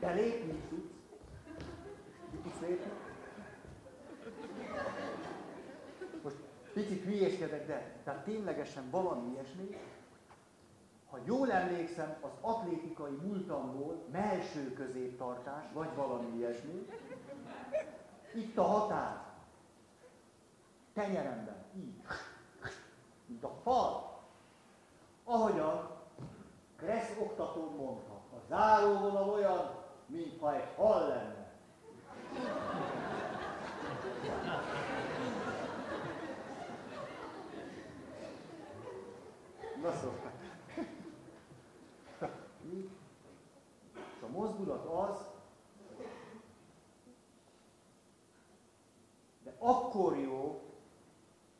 de 0.00 0.12
lépni 0.12 0.62
tudsz. 0.68 0.94
Ki 2.30 2.36
tudsz 2.42 2.60
lépni? 2.60 2.90
Most 6.22 6.36
picit 6.72 7.04
hülyéskedek, 7.04 7.66
de 7.66 8.00
tehát 8.04 8.24
ténylegesen 8.24 8.90
valami 8.90 9.30
ilyesmi, 9.30 9.76
ha 11.10 11.18
jól 11.24 11.52
emlékszem, 11.52 12.16
az 12.20 12.30
atlétikai 12.40 13.12
múltamból 13.12 14.04
melső 14.12 14.72
középtartás, 14.72 15.64
vagy 15.72 15.94
valami 15.94 16.36
ilyesmi, 16.36 16.86
itt 18.34 18.58
a 18.58 18.62
határ, 18.62 19.24
tenyeremben, 20.92 21.64
így, 21.76 22.02
mint 23.26 23.44
a 23.44 23.54
fal. 23.62 24.20
Ahogyan 25.24 25.95
Kressz 26.76 27.16
oktató 27.18 27.70
mondta, 27.76 28.12
a 28.12 28.36
záróvonal 28.48 29.28
olyan, 29.28 29.84
mintha 30.06 30.54
egy 30.54 30.68
hal 30.76 31.08
lenne. 31.08 31.46
Na 39.82 39.92
szóval. 39.92 40.34
A 44.22 44.28
mozdulat 44.28 44.84
az, 44.84 45.26
de 49.42 49.54
akkor 49.58 50.16
jó, 50.16 50.62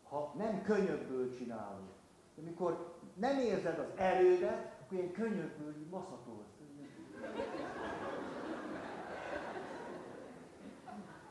ha 0.08 0.32
nem 0.36 0.62
könyökből 0.62 1.36
csinálod. 1.36 1.88
Amikor 2.38 2.94
nem 3.14 3.38
érzed 3.38 3.78
az 3.78 3.88
erődet, 3.96 4.75
akkor 4.86 4.98
ilyen 4.98 5.12
könyökből 5.12 5.76
így. 5.76 5.90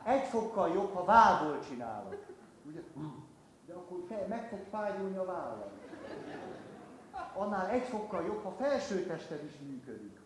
Egy 0.04 0.24
fokkal 0.24 0.70
jobb, 0.74 0.94
ha 0.94 1.06
vállból 1.06 1.60
csinálod. 1.60 2.26
Ugye? 2.66 2.82
De 3.66 3.74
akkor 3.74 4.26
meg 4.28 4.50
fog 4.50 4.66
fájulni 4.70 5.18
a 5.18 5.26
vállal 5.26 5.72
annál 7.36 7.70
egy 7.70 7.84
fokkal 7.84 8.26
jobb, 8.26 8.44
ha 8.44 8.52
felsőtested 8.52 9.44
is 9.44 9.58
működik. 9.58 10.20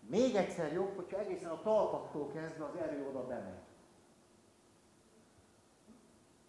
Még 0.00 0.34
egyszer 0.34 0.72
jobb, 0.72 0.96
hogyha 0.96 1.18
egészen 1.18 1.50
a 1.50 1.62
talpaktól 1.62 2.32
kezdve 2.32 2.64
az 2.64 2.76
erő 2.76 3.06
oda 3.08 3.26
bemegy. 3.26 3.62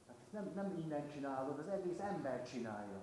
Hát 0.08 0.16
ezt 0.22 0.32
nem, 0.32 0.52
nem 0.56 0.78
innen 0.78 1.08
csinálod, 1.08 1.60
az 1.60 1.68
egész 1.68 2.00
ember 2.00 2.44
csinálja. 2.44 3.02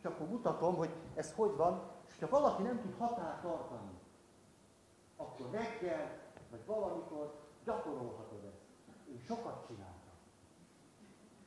És 0.00 0.06
akkor 0.06 0.28
mutatom, 0.28 0.76
hogy 0.76 0.90
ez 1.14 1.34
hogy 1.34 1.56
van, 1.56 1.82
és 2.06 2.18
ha 2.20 2.28
valaki 2.28 2.62
nem 2.62 2.80
tud 2.80 2.94
határt 2.98 3.42
tartani, 3.42 3.90
akkor 5.16 5.50
reggel, 5.50 6.18
vagy 6.50 6.66
valamikor 6.66 7.34
gyakorolhatod 7.64 8.44
ezt. 8.44 8.62
Én 9.10 9.18
sokat 9.26 9.66
csináltam. 9.66 10.14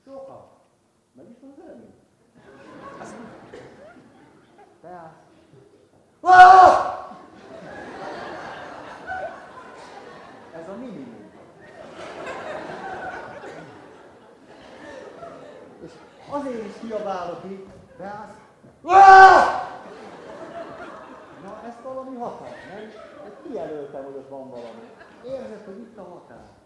Sokat. 0.04 0.52
Meg 1.12 1.30
is 1.30 1.38
van 1.42 1.50
az 1.50 1.64
eredmény. 1.64 1.94
Tehát... 4.82 5.22
Ez 10.54 10.70
a 10.70 10.76
minimum. 10.76 11.32
És 15.84 15.92
azért 16.30 16.66
is 16.66 16.80
kiabálok 16.80 17.44
itt, 17.44 17.83
beállsz. 17.98 18.38
Na, 21.44 21.62
ez 21.66 21.74
valami 21.84 22.16
határ, 22.16 22.52
nem? 22.74 22.92
Kijelöltem, 23.44 24.04
hogy 24.04 24.16
ott 24.16 24.30
van 24.30 24.50
valami. 24.50 24.90
Érzed, 25.26 25.66
hogy 25.66 25.78
itt 25.78 25.98
a 25.98 26.04
határ. 26.04 26.62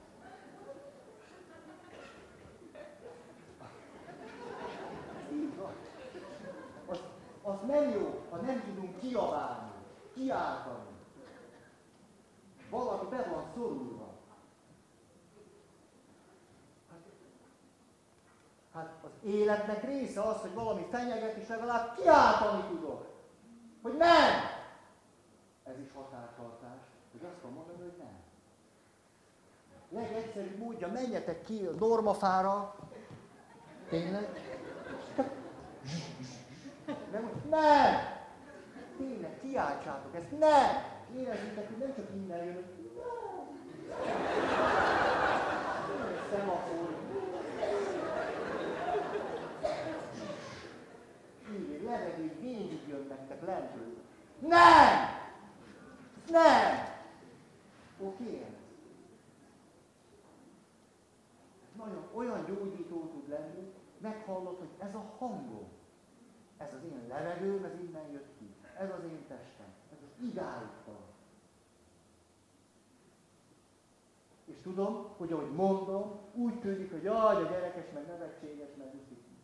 az 7.48 7.58
nem 7.68 7.90
jó, 7.90 8.24
ha 8.30 8.38
nem 8.38 8.64
tudunk 8.64 9.00
kiabálni, 9.00 9.72
kiáltani. 10.14 10.96
Valami 12.70 13.10
be 13.10 13.30
van 13.30 13.44
szorulva. 13.56 14.14
Hát, 16.90 17.00
hát 18.74 18.94
az 19.04 19.07
életnek 19.24 19.84
része 19.84 20.22
az, 20.22 20.42
hogy 20.42 20.54
valami 20.54 20.86
fenyeget, 20.92 21.36
és 21.36 21.48
legalább 21.48 21.96
kiáltani 21.96 22.64
tudok. 22.68 23.06
Hogy 23.82 23.98
nem! 23.98 24.32
Ez 25.64 25.80
is 25.86 25.92
határtartás. 25.94 26.82
Hogy 27.12 27.30
azt 27.30 27.44
mondom 27.44 27.64
mondani, 27.66 27.90
hogy 27.90 27.98
nem. 27.98 28.16
Legegyszerűbb 29.90 30.58
módja, 30.58 30.88
menjetek 30.88 31.44
ki 31.44 31.66
a 31.66 31.72
normafára, 31.80 32.76
tényleg, 33.90 34.30
nem, 37.12 37.32
nem! 37.50 38.16
Tényleg, 38.98 39.40
kiáltsátok 39.42 40.16
ezt, 40.16 40.40
nem! 40.40 40.96
Érezzétek, 41.16 41.68
hogy 41.68 41.78
nem 41.78 41.96
csak 41.96 42.10
innen 42.16 42.44
jön, 42.44 42.54
hogy 42.54 42.78
Szemafor. 46.32 46.96
Így, 51.52 51.84
levegő, 51.84 52.36
végig 52.42 52.88
lentről. 53.48 53.96
Nem! 54.40 55.16
Nem! 56.30 56.96
Oké? 58.00 58.46
Nagyon 61.76 62.08
olyan 62.14 62.46
gyógyító 62.46 63.10
tud 63.12 63.30
lenni, 63.30 63.74
meghallod, 63.98 64.58
hogy 64.58 64.70
ez 64.78 64.96
a 64.96 65.14
hangom. 65.18 65.68
Ez 66.58 66.74
az 66.74 66.84
én 66.84 67.08
levegőm, 67.08 67.64
ez 67.64 67.80
innen 67.80 68.12
jött 68.12 68.38
ki. 68.38 68.56
Ez 68.78 68.90
az 68.90 69.04
én 69.04 69.26
testem. 69.28 69.74
Ez 69.92 69.98
az 70.04 70.24
igáig 70.26 70.68
És 74.46 74.58
tudom, 74.62 75.08
hogy 75.18 75.32
ahogy 75.32 75.52
mondom, 75.52 76.20
úgy 76.34 76.60
tűnik, 76.60 76.92
hogy 76.92 77.04
jaj, 77.04 77.36
a 77.36 77.50
gyerekes, 77.50 77.86
meg 77.94 78.08
nevetséges, 78.08 78.70
meg 78.78 78.88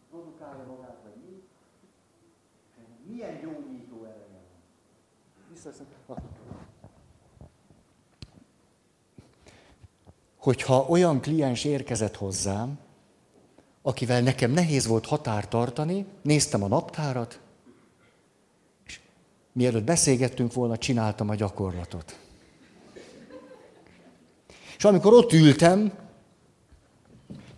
produkálja 0.10 0.66
magát, 0.66 0.98
vagy 1.04 1.16
mi. 1.26 1.48
Milyen 3.08 3.40
gyógyító 3.42 4.04
ereje 4.04 4.26
van. 4.32 4.42
Visszaszem. 5.54 5.86
Hogyha 10.38 10.86
olyan 10.90 11.22
kliens 11.22 11.64
érkezett 11.64 12.16
hozzám, 12.16 12.80
akivel 13.82 14.22
nekem 14.22 14.52
nehéz 14.52 14.88
volt 14.88 15.06
határ 15.06 15.48
tartani, 15.48 16.06
néztem 16.22 16.64
a 16.64 16.68
naptárat, 16.68 17.40
és 18.86 19.00
mielőtt 19.52 19.84
beszélgettünk 19.84 20.54
volna, 20.54 20.78
csináltam 20.78 21.30
a 21.30 21.36
gyakorlatot. 21.36 22.20
És 24.78 24.84
amikor 24.84 25.14
ott 25.14 25.34
ültem, 25.34 25.94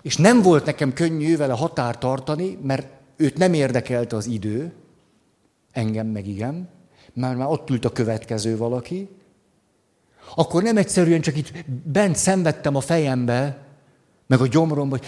és 0.02 0.18
nem 0.18 0.42
volt 0.42 0.66
nekem 0.66 0.94
könnyű 0.94 1.38
vele 1.38 1.54
határ 1.54 1.98
tartani, 1.98 2.60
mert 2.62 2.88
őt 3.16 3.38
nem 3.38 3.54
érdekelte 3.54 4.16
az 4.16 4.26
idő, 4.26 4.74
engem 5.76 6.08
meg 6.08 6.28
igen, 6.28 6.70
már 7.14 7.36
már 7.36 7.48
ott 7.48 7.70
ült 7.70 7.86
a 7.86 7.92
következő 7.92 8.58
valaki, 8.58 9.10
akkor 10.36 10.64
nem 10.64 10.78
egyszerűen 10.78 11.22
csak 11.22 11.38
itt 11.38 11.52
bent 11.84 12.16
szenvedtem 12.16 12.76
a 12.76 12.80
fejembe, 12.80 13.58
meg 14.28 14.42
a 14.42 14.48
gyomromba, 14.48 14.98
hogy 14.98 15.08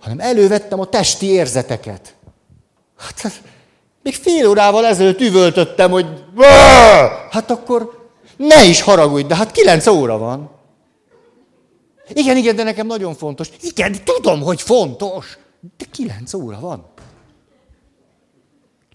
hanem 0.00 0.20
elővettem 0.20 0.80
a 0.80 0.86
testi 0.86 1.26
érzeteket. 1.26 2.16
Hát, 2.96 3.42
még 4.02 4.14
fél 4.14 4.48
órával 4.48 4.86
ezelőtt 4.86 5.20
üvöltöttem, 5.20 5.90
hogy 5.90 6.24
hát 7.30 7.50
akkor 7.50 8.08
ne 8.36 8.64
is 8.64 8.80
haragudj, 8.80 9.26
de 9.26 9.36
hát 9.36 9.50
kilenc 9.50 9.86
óra 9.86 10.18
van. 10.18 10.50
Igen, 12.12 12.36
igen, 12.36 12.56
de 12.56 12.62
nekem 12.62 12.86
nagyon 12.86 13.14
fontos. 13.14 13.50
Igen, 13.60 13.94
tudom, 14.04 14.40
hogy 14.40 14.62
fontos, 14.62 15.38
de 15.76 15.84
kilenc 15.90 16.34
óra 16.34 16.60
van. 16.60 16.86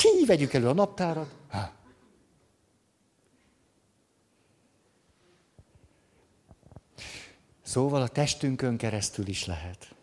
Ki 0.03 0.25
vegyük 0.25 0.53
elő 0.53 0.67
a 0.67 0.73
naptárat? 0.73 1.35
Ha. 1.49 1.71
Szóval 7.61 8.01
a 8.01 8.07
testünkön 8.07 8.77
keresztül 8.77 9.27
is 9.27 9.45
lehet. 9.45 9.95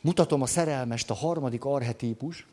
Mutatom 0.00 0.42
a 0.42 0.46
szerelmest, 0.46 1.10
a 1.10 1.14
harmadik 1.14 1.64
arhetípus. 1.64 2.46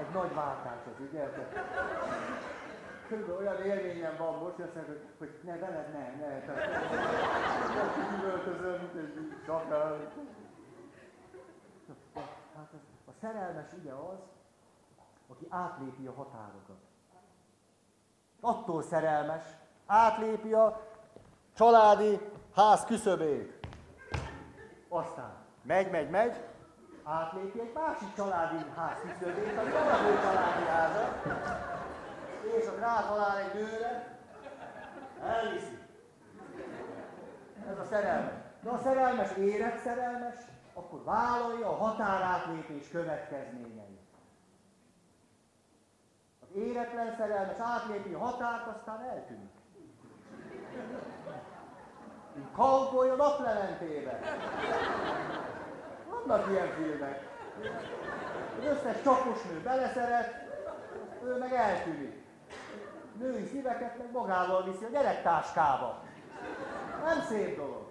Egy 0.00 0.12
nagy 0.12 0.34
váltás 0.34 0.80
az, 0.86 1.06
ugye? 1.10 1.24
Körülbelül 3.08 3.40
olyan 3.40 3.64
élményem 3.64 4.16
van 4.18 4.38
most, 4.38 4.54
hogy, 5.18 5.30
ne, 5.44 5.58
veled 5.58 5.92
ne, 5.92 6.26
ne. 6.26 6.40
Tehát, 6.40 6.97
Hát 12.56 12.72
a 13.06 13.12
szerelmes 13.20 13.72
ugye 13.80 13.92
az, 13.92 14.18
aki 15.28 15.46
átlépi 15.48 16.06
a 16.06 16.12
határokat. 16.12 16.76
Attól 18.40 18.82
szerelmes, 18.82 19.44
átlépi 19.86 20.52
a 20.52 20.80
családi 21.54 22.20
ház 22.54 22.84
küszöbét. 22.84 23.66
Aztán 24.88 25.36
megy, 25.62 25.90
megy, 25.90 26.10
megy, 26.10 26.44
átlépi 27.02 27.60
egy 27.60 27.72
másik 27.74 28.14
családi 28.16 28.64
ház 28.76 29.00
küszöbét, 29.00 29.58
az 29.58 29.66
ő 29.66 30.20
családi 30.20 30.64
háza, 30.64 31.22
és 32.58 32.66
ott 32.66 32.78
rátalál 32.78 33.38
egy 33.38 33.54
nőre, 33.54 34.18
elviszi. 35.22 35.78
Ez 37.70 37.78
a 37.78 37.84
szerelmes. 37.84 38.47
De 38.62 38.70
a 38.70 38.78
szerelmes 38.78 39.36
érett 39.36 39.78
szerelmes, 39.78 40.34
akkor 40.74 41.04
vállalja 41.04 41.68
a 41.68 41.76
határátlépés 41.76 42.88
következményeit. 42.88 43.98
Az 46.40 46.56
éretlen 46.56 47.14
szerelmes 47.16 47.58
átlépi 47.58 48.12
a 48.12 48.18
határt, 48.18 48.66
aztán 48.76 49.00
eltűnik. 49.00 49.50
Kauboly 52.54 53.10
a 53.10 53.14
naplementébe. 53.14 54.20
Vannak 56.10 56.50
ilyen 56.50 56.68
filmek. 56.68 57.28
Az 58.58 58.64
összes 58.64 59.02
csapos 59.02 59.42
nő 59.42 59.60
beleszeret, 59.60 60.46
ő 61.24 61.38
meg 61.38 61.52
eltűnik. 61.52 62.26
Női 63.18 63.46
szíveket 63.46 63.98
meg 63.98 64.12
magával 64.12 64.62
viszi 64.62 64.84
a 64.84 64.88
gyerektáskába. 64.88 66.02
Nem 67.04 67.20
szép 67.20 67.56
dolog. 67.56 67.87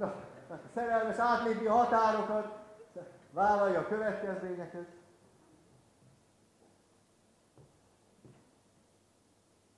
Na, 0.00 0.06
a 0.48 0.68
szerelmes 0.74 1.16
átlépi 1.16 1.66
a 1.66 1.72
határokat, 1.72 2.58
vállalja 3.30 3.80
a 3.80 3.86
következményeket. 3.86 4.88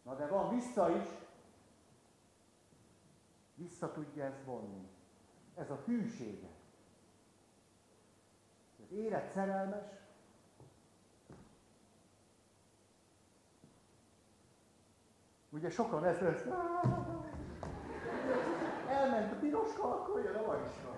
Na 0.02 0.14
de 0.14 0.26
van 0.26 0.54
vissza 0.54 0.90
is, 0.90 1.08
vissza 3.54 3.92
tudja 3.92 4.24
ezt 4.24 4.44
vonni. 4.44 4.88
Ez 5.54 5.70
a 5.70 5.82
hűsége. 5.84 6.48
Az 8.82 8.92
érett 8.96 9.30
szerelmes, 9.30 9.84
Ugye 15.52 15.70
sokan 15.70 16.04
ezt, 16.04 16.20
ezt 16.20 16.46
elment 19.22 19.32
a 19.32 19.40
piroska, 19.40 19.82
akkor 19.82 20.24
jön 20.24 20.34
a 20.34 20.46
variska. 20.46 20.90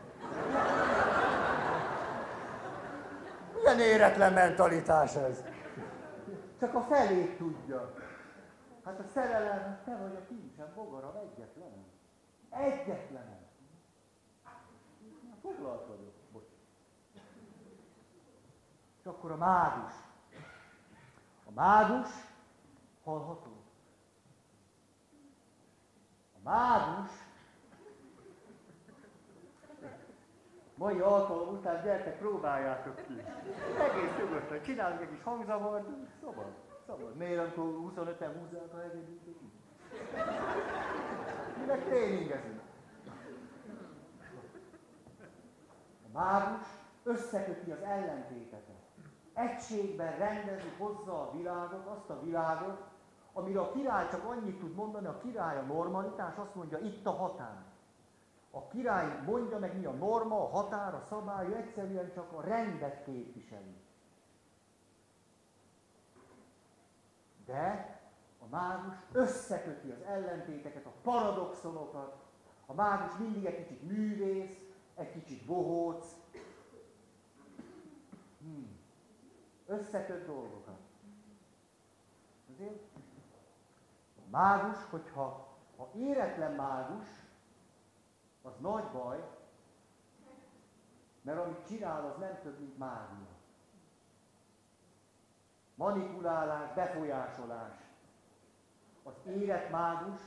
Milyen 3.55 3.81
éretlen 3.81 4.33
mentalitás 4.33 5.17
ez? 5.17 5.45
Csak 6.61 6.75
a 6.75 6.81
felét 6.81 7.37
tudja. 7.37 7.95
Hát 8.85 8.99
a 8.99 9.05
szerelem, 9.15 9.79
te 9.85 9.97
vagy 9.97 10.17
a 10.17 10.27
kincsen, 10.29 10.73
bogaram, 10.75 11.17
egyetlenem. 11.17 11.85
Egyetlenem. 12.51 13.43
Foglalt 15.43 15.87
vagyok. 15.87 16.13
Bocs. 16.33 16.49
És 19.01 19.07
akkor 19.07 19.31
a 19.31 19.37
mágus. 19.37 19.93
A 21.47 21.51
mágus 21.55 22.09
hallható. 23.05 23.57
A 26.35 26.39
mágus 26.43 27.24
mai 30.75 31.01
alkalom 31.01 31.49
után 31.49 31.83
gyertek, 31.83 32.19
próbáljátok 32.19 32.97
ki. 33.07 33.23
Egész 33.79 34.17
nyugodtan 34.19 34.63
csinálunk 34.63 35.01
egy 35.01 35.09
kis 35.09 35.23
hangzavart, 35.23 35.87
szabad. 36.21 36.53
Szabad. 36.87 37.17
Miért, 37.17 37.39
amikor 37.41 37.93
25-en 38.05 38.31
húzzák 38.39 38.73
a 38.73 38.77
hegedűt? 38.77 39.21
Minek 41.61 41.85
tréningezünk? 41.85 42.61
A 46.13 46.19
mágus 46.19 46.63
összeköti 47.03 47.71
az 47.71 47.83
ellentéteket. 47.83 48.83
Egységben 49.35 50.17
rendezi, 50.19 50.69
hozza 50.79 51.21
a 51.21 51.33
világot, 51.37 51.87
azt 51.87 52.11
a 52.11 52.21
világot, 52.21 52.81
amire 53.33 53.61
a 53.61 53.73
király 53.73 54.09
csak 54.11 54.25
annyit 54.25 54.59
tud 54.59 54.75
mondani, 54.75 55.07
a 55.07 55.19
király 55.19 55.59
a 55.59 55.63
normalitás, 55.63 56.37
azt 56.37 56.55
mondja, 56.55 56.79
itt 56.79 57.07
a 57.07 57.11
határ. 57.11 57.63
A 58.55 58.69
király 58.69 59.23
mondja 59.25 59.59
meg, 59.59 59.79
mi 59.79 59.85
a 59.85 59.93
norma, 59.93 60.37
a 60.37 60.49
határ, 60.49 60.95
a 60.95 61.01
szabály, 61.09 61.55
egyszerűen 61.55 62.13
csak 62.13 62.33
a 62.33 62.41
rendet 62.41 63.05
képviseli. 63.05 63.77
De 67.47 67.99
a 68.39 68.45
mágus 68.51 68.95
összeköti 69.13 69.91
az 69.91 70.03
ellentéteket, 70.07 70.87
a 70.87 70.93
paradoxonokat. 71.03 72.17
A 72.67 72.75
mágus 72.75 73.17
mindig 73.17 73.45
egy 73.45 73.67
kicsit 73.67 73.83
művész, 73.83 74.59
egy 74.95 75.13
kicsit 75.13 75.47
bohóc. 75.47 76.07
Hmm. 78.41 78.79
Összeköt 79.67 80.27
dolgokat. 80.27 80.79
Azért 82.53 82.83
a 84.17 84.31
mágus, 84.31 84.77
hogyha 84.91 85.49
ha 85.77 85.91
éretlen 85.95 86.53
mágus, 86.53 87.24
az 88.45 88.53
nagy 88.61 88.85
baj, 88.85 89.25
mert 91.23 91.39
amit 91.39 91.67
csinál, 91.67 92.05
az 92.05 92.19
nem 92.19 92.39
több, 92.43 92.59
mint 92.59 92.79
mágia 92.79 93.35
manipulálás, 95.75 96.75
befolyásolás. 96.75 97.77
Az 99.03 99.15
élet 99.27 99.71
mágus 99.71 100.21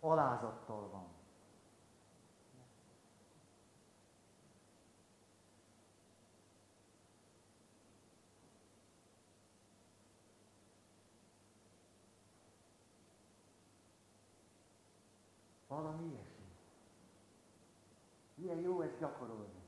alázattal 0.00 0.88
van. 0.88 1.12
Valami 15.68 16.04
ilyesmi. 16.04 16.33
Milyen 18.54 18.70
jó 18.70 18.80
ezt 18.80 18.98
gyakorolni. 18.98 19.62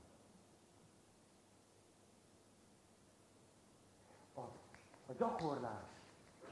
A 5.09 5.13
gyakorlás 5.19 5.83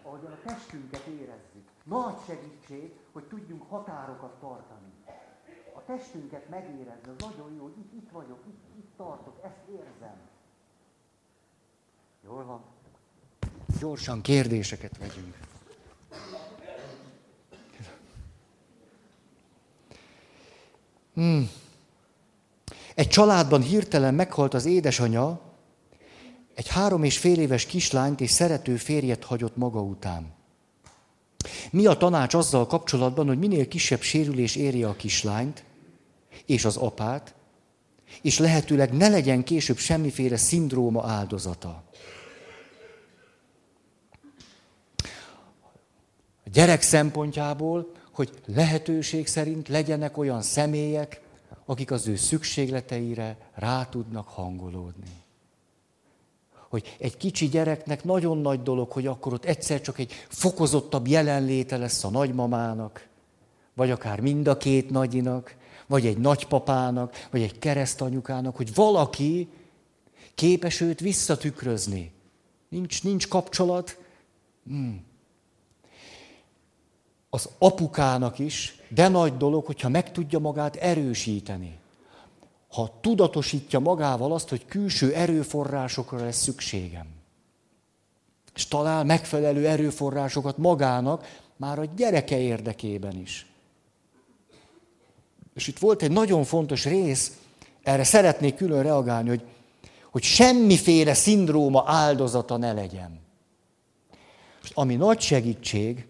ahogyan 0.03 0.33
a 0.33 0.39
testünket 0.45 1.07
érezzük. 1.07 1.69
Nagy 1.85 2.15
segítség, 2.27 2.93
hogy 3.13 3.25
tudjunk 3.25 3.69
határokat 3.69 4.41
tartani. 4.41 4.93
A 5.73 5.85
testünket 5.85 6.49
megérezni, 6.49 7.09
az 7.09 7.25
nagyon 7.25 7.55
jó, 7.55 7.63
hogy 7.63 7.79
itt, 7.79 7.93
itt 7.93 8.11
vagyok, 8.11 8.39
itt, 8.47 8.77
itt 8.77 8.97
tartok, 8.97 9.39
ezt 9.43 9.69
érzem. 9.69 10.17
Jól 12.25 12.45
van. 12.45 12.63
Gyorsan 13.79 14.21
kérdéseket 14.21 14.99
vegyünk. 14.99 15.37
Hmm. 21.15 21.49
Egy 22.95 23.09
családban 23.09 23.63
hirtelen 23.63 24.15
meghalt 24.15 24.55
az 24.55 24.65
édesanyja, 24.65 25.41
egy 26.55 26.69
három 26.69 27.05
és 27.05 27.19
fél 27.19 27.39
éves 27.39 27.67
kislányt 27.67 28.21
és 28.21 28.31
szerető 28.31 28.77
férjet 28.77 29.25
hagyott 29.25 29.57
maga 29.57 29.81
után. 29.81 30.33
Mi 31.71 31.87
a 31.87 31.97
tanács 31.97 32.35
azzal 32.35 32.67
kapcsolatban, 32.67 33.27
hogy 33.27 33.39
minél 33.39 33.69
kisebb 33.69 34.01
sérülés 34.01 34.57
érje 34.57 34.89
a 34.89 34.97
kislányt 34.97 35.65
és 36.47 36.65
az 36.65 36.77
apát, 36.77 37.35
és 38.23 38.39
lehetőleg 38.39 38.93
ne 38.93 39.09
legyen 39.09 39.45
később 39.45 39.77
semmiféle 39.77 40.37
szindróma 40.37 41.07
áldozata. 41.07 41.85
A 46.45 46.51
gyerek 46.53 46.83
szempontjából, 46.83 47.93
hogy 48.13 48.31
lehetőség 48.47 49.27
szerint 49.27 49.69
legyenek 49.69 50.17
olyan 50.17 50.43
személyek, 50.43 51.24
akik 51.65 51.91
az 51.91 52.09
ő 52.09 52.17
szükségleteire 52.17 53.37
rá 53.55 53.85
tudnak 53.85 54.29
hangolódni. 54.29 55.23
Hogy 56.69 56.97
egy 56.99 57.17
kicsi 57.17 57.49
gyereknek 57.49 58.05
nagyon 58.05 58.39
nagy 58.39 58.63
dolog, 58.63 58.91
hogy 58.91 59.07
akkor 59.07 59.33
ott 59.33 59.45
egyszer 59.45 59.81
csak 59.81 59.99
egy 59.99 60.13
fokozottabb 60.29 61.07
jelenléte 61.07 61.77
lesz 61.77 62.05
a 62.05 62.11
nagymamának, 62.11 63.09
vagy 63.75 63.91
akár 63.91 64.21
mind 64.21 64.47
a 64.47 64.57
két 64.57 64.91
nagyinak, 64.91 65.57
vagy 65.87 66.07
egy 66.07 66.19
nagypapának, 66.19 67.27
vagy 67.31 67.43
egy 67.43 67.59
keresztanyukának, 67.59 68.57
hogy 68.57 68.75
valaki 68.75 69.49
képes 70.35 70.81
őt 70.81 71.01
visszatükrözni. 71.01 72.13
Nincs, 72.69 73.03
nincs 73.03 73.29
kapcsolat. 73.29 73.99
Hmm. 74.67 75.05
Az 77.35 77.49
apukának 77.59 78.39
is, 78.39 78.75
de 78.89 79.09
nagy 79.09 79.37
dolog, 79.37 79.67
hogyha 79.67 79.89
meg 79.89 80.13
tudja 80.13 80.39
magát 80.39 80.77
erősíteni. 80.77 81.79
Ha 82.69 82.99
tudatosítja 83.01 83.79
magával 83.79 84.33
azt, 84.33 84.49
hogy 84.49 84.67
külső 84.67 85.15
erőforrásokra 85.15 86.19
lesz 86.19 86.43
szükségem. 86.43 87.07
És 88.55 88.69
talál 88.69 89.05
megfelelő 89.05 89.67
erőforrásokat 89.67 90.59
magának, 90.59 91.41
már 91.57 91.79
a 91.79 91.85
gyereke 91.85 92.39
érdekében 92.39 93.17
is. 93.17 93.47
És 95.55 95.67
itt 95.67 95.79
volt 95.79 96.03
egy 96.03 96.13
nagyon 96.13 96.45
fontos 96.45 96.85
rész, 96.85 97.39
erre 97.83 98.05
szeretnék 98.05 98.55
külön 98.55 98.83
reagálni, 98.83 99.29
hogy, 99.29 99.45
hogy 100.11 100.23
semmiféle 100.23 101.15
szindróma 101.15 101.85
áldozata 101.87 102.57
ne 102.57 102.73
legyen. 102.73 103.21
És 104.63 104.71
ami 104.75 104.95
nagy 104.95 105.21
segítség, 105.21 106.07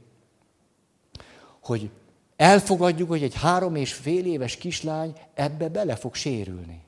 hogy 1.64 1.90
elfogadjuk, 2.36 3.08
hogy 3.08 3.22
egy 3.22 3.34
három 3.34 3.74
és 3.74 3.92
fél 3.92 4.26
éves 4.26 4.56
kislány 4.56 5.18
ebbe 5.34 5.68
bele 5.68 5.96
fog 5.96 6.14
sérülni. 6.14 6.82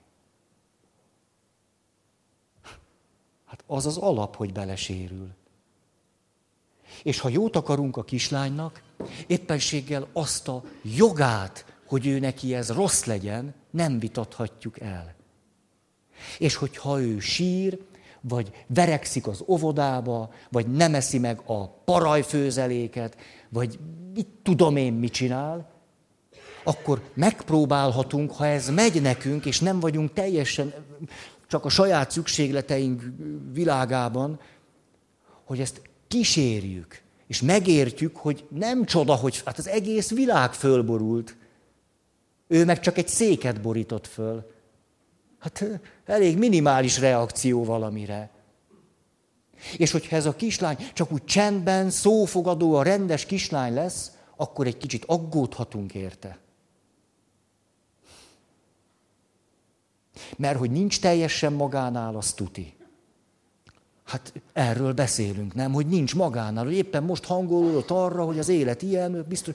Hát 3.45 3.65
az 3.67 3.87
az 3.87 3.97
alap, 3.97 4.37
hogy 4.37 4.53
belesérül. 4.53 5.29
És 7.03 7.21
ha 7.21 7.29
jót 7.29 7.57
akarunk 7.57 7.97
a 7.97 8.05
kislánynak, 8.05 8.83
éppenséggel 9.27 10.07
azt 10.13 10.49
a 10.49 10.63
jogát, 10.83 11.65
hogy 11.87 12.07
ő 12.07 12.19
neki 12.19 12.55
ez 12.55 12.71
rossz 12.71 13.05
legyen, 13.05 13.55
nem 13.71 13.99
vitathatjuk 13.99 14.81
el. 14.81 15.15
És 16.39 16.55
hogyha 16.55 17.01
ő 17.01 17.19
sír, 17.19 17.79
vagy 18.21 18.51
verekszik 18.67 19.27
az 19.27 19.45
óvodába, 19.47 20.31
vagy 20.51 20.67
nem 20.67 20.95
eszi 20.95 21.19
meg 21.19 21.41
a 21.45 21.69
parajfőzeléket, 21.69 23.17
vagy 23.49 23.79
mit 24.15 24.29
tudom 24.43 24.77
én, 24.77 24.93
mit 24.93 25.13
csinál, 25.13 25.75
akkor 26.65 27.03
megpróbálhatunk, 27.15 28.33
ha 28.33 28.47
ez 28.47 28.71
megy 28.71 29.03
nekünk, 29.03 29.47
és 29.47 29.61
nem 29.61 29.81
vagyunk 29.81 30.13
teljesen 30.13 30.75
csak 31.47 31.65
a 31.65 31.69
saját 31.69 32.11
szükségleteink 32.11 33.03
világában, 33.53 34.41
hogy 35.45 35.61
ezt 35.61 35.81
kísérjük, 36.09 37.03
és 37.27 37.43
megértjük, 37.43 38.17
hogy 38.17 38.47
nem 38.51 38.85
csoda, 38.85 39.15
hogy 39.15 39.43
hát 39.45 39.59
az 39.59 39.69
egész 39.69 40.11
világ 40.11 40.53
fölborult. 40.53 41.37
Ő 42.49 42.65
meg 42.65 42.81
csak 42.81 42.99
egy 42.99 43.09
széket 43.09 43.61
borított 43.61 44.07
föl. 44.07 44.51
Hát 45.39 45.65
elég 46.05 46.39
minimális 46.39 46.99
reakció 46.99 47.65
valamire. 47.65 48.31
És 49.77 49.91
hogyha 49.91 50.17
ez 50.17 50.27
a 50.27 50.37
kislány 50.37 50.77
csak 50.93 51.13
úgy 51.13 51.25
csendben, 51.25 51.91
szófogadó, 51.91 52.75
a 52.75 52.83
rendes 52.83 53.27
kislány 53.27 53.75
lesz, 53.75 54.11
akkor 54.37 54.67
egy 54.67 54.77
kicsit 54.77 55.05
aggódhatunk 55.05 55.95
érte. 55.95 56.39
Mert 60.37 60.59
hogy 60.59 60.71
nincs 60.71 61.01
teljesen 61.01 61.53
magánál, 61.53 62.17
az 62.17 62.33
tuti. 62.33 62.75
Hát 64.05 64.33
erről 64.53 64.93
beszélünk, 64.93 65.55
nem? 65.55 65.73
Hogy 65.73 65.87
nincs 65.87 66.15
magánál, 66.15 66.65
hogy 66.65 66.75
éppen 66.75 67.03
most 67.03 67.25
hangolódott 67.25 67.91
arra, 67.91 68.25
hogy 68.25 68.39
az 68.39 68.49
élet 68.49 68.83
ilyen, 68.83 69.25
biztos, 69.29 69.55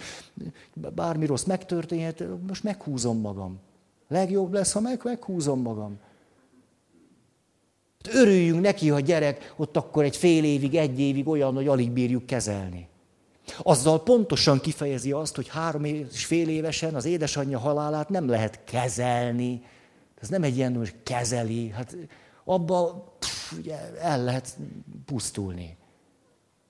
bármi 0.74 1.26
rossz 1.26 1.44
megtörténhet, 1.44 2.24
most 2.48 2.64
meghúzom 2.64 3.20
magam. 3.20 3.60
Legjobb 4.12 4.54
lesz, 4.54 4.72
ha 4.72 4.80
meg, 4.80 5.02
meghúzom 5.04 5.62
magam. 5.62 6.00
Örüljünk 8.14 8.62
neki, 8.62 8.90
ha 8.90 9.00
gyerek 9.00 9.54
ott 9.58 9.78
akkor 9.78 10.04
egy 10.04 10.16
fél 10.16 10.44
évig, 10.44 10.76
egy 10.76 11.00
évig 11.00 11.28
olyan, 11.28 11.54
hogy 11.54 11.68
alig 11.68 11.92
bírjuk 11.92 12.26
kezelni. 12.26 12.88
Azzal 13.58 14.04
pontosan 14.04 14.60
kifejezi 14.60 15.12
azt, 15.12 15.36
hogy 15.36 15.48
három 15.48 15.84
és 15.86 16.26
fél 16.26 16.50
évesen 16.50 16.96
az 16.96 17.06
édesanyja 17.06 17.60
halálát 17.60 18.10
nem 18.10 18.28
lehet 18.28 18.64
kezelni. 18.64 19.64
Ez 20.22 20.30
nem 20.30 20.44
egy 20.44 20.56
ilyen, 20.56 20.76
hogy 20.76 20.94
kezeli. 21.04 21.70
Hát 21.70 21.98
abba 22.44 23.04
el 24.00 24.24
lehet 24.24 24.58
pusztulni. 25.06 25.78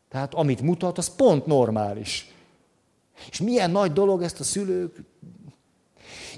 Tehát 0.09 0.33
amit 0.33 0.61
mutat, 0.61 0.97
az 0.97 1.15
pont 1.15 1.45
normális. 1.45 2.33
És 3.29 3.41
milyen 3.41 3.71
nagy 3.71 3.93
dolog 3.93 4.21
ezt 4.21 4.39
a 4.39 4.43
szülők 4.43 5.03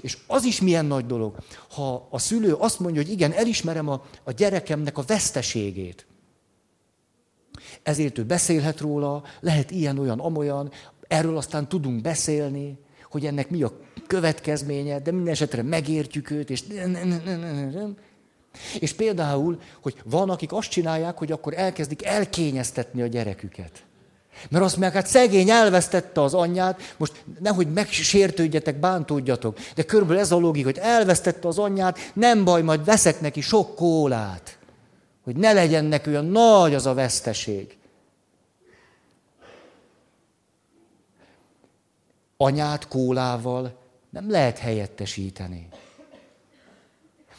és 0.00 0.18
az 0.26 0.44
is 0.44 0.60
milyen 0.60 0.86
nagy 0.86 1.06
dolog, 1.06 1.36
ha 1.70 2.08
a 2.10 2.18
szülő 2.18 2.54
azt 2.54 2.80
mondja, 2.80 3.02
hogy 3.02 3.10
igen, 3.10 3.32
elismerem 3.32 3.88
a, 3.88 4.04
a 4.24 4.32
gyerekemnek 4.32 4.98
a 4.98 5.02
veszteségét. 5.06 6.06
Ezért 7.82 8.18
ő 8.18 8.24
beszélhet 8.24 8.80
róla, 8.80 9.22
lehet 9.40 9.70
ilyen, 9.70 9.98
olyan, 9.98 10.20
amolyan, 10.20 10.70
erről 11.08 11.36
aztán 11.36 11.68
tudunk 11.68 12.02
beszélni, 12.02 12.78
hogy 13.10 13.26
ennek 13.26 13.50
mi 13.50 13.62
a 13.62 13.72
következménye, 14.06 15.00
de 15.00 15.12
minden 15.12 15.32
esetre 15.32 15.62
megértjük 15.62 16.30
őt, 16.30 16.50
és... 16.50 16.64
És 18.78 18.92
például, 18.92 19.60
hogy 19.82 19.96
van, 20.04 20.30
akik 20.30 20.52
azt 20.52 20.70
csinálják, 20.70 21.18
hogy 21.18 21.32
akkor 21.32 21.54
elkezdik 21.56 22.04
elkényeztetni 22.04 23.02
a 23.02 23.06
gyereküket. 23.06 23.84
Mert 24.50 24.64
azt 24.64 24.76
mondják, 24.76 25.02
hát 25.02 25.10
szegény 25.10 25.50
elvesztette 25.50 26.22
az 26.22 26.34
anyját, 26.34 26.94
most 26.96 27.24
nehogy 27.40 27.72
megsértődjetek, 27.72 28.76
bántódjatok, 28.76 29.58
de 29.74 29.82
körülbelül 29.82 30.22
ez 30.22 30.32
a 30.32 30.38
logika, 30.38 30.66
hogy 30.66 30.78
elvesztette 30.78 31.48
az 31.48 31.58
anyját, 31.58 31.98
nem 32.14 32.44
baj, 32.44 32.62
majd 32.62 32.84
veszek 32.84 33.20
neki 33.20 33.40
sok 33.40 33.74
kólát, 33.74 34.58
hogy 35.24 35.36
ne 35.36 35.52
legyen 35.52 35.84
neki 35.84 36.08
olyan 36.10 36.26
nagy 36.26 36.74
az 36.74 36.86
a 36.86 36.94
veszteség. 36.94 37.76
Anyát 42.36 42.88
kólával 42.88 43.78
nem 44.10 44.30
lehet 44.30 44.58
helyettesíteni. 44.58 45.68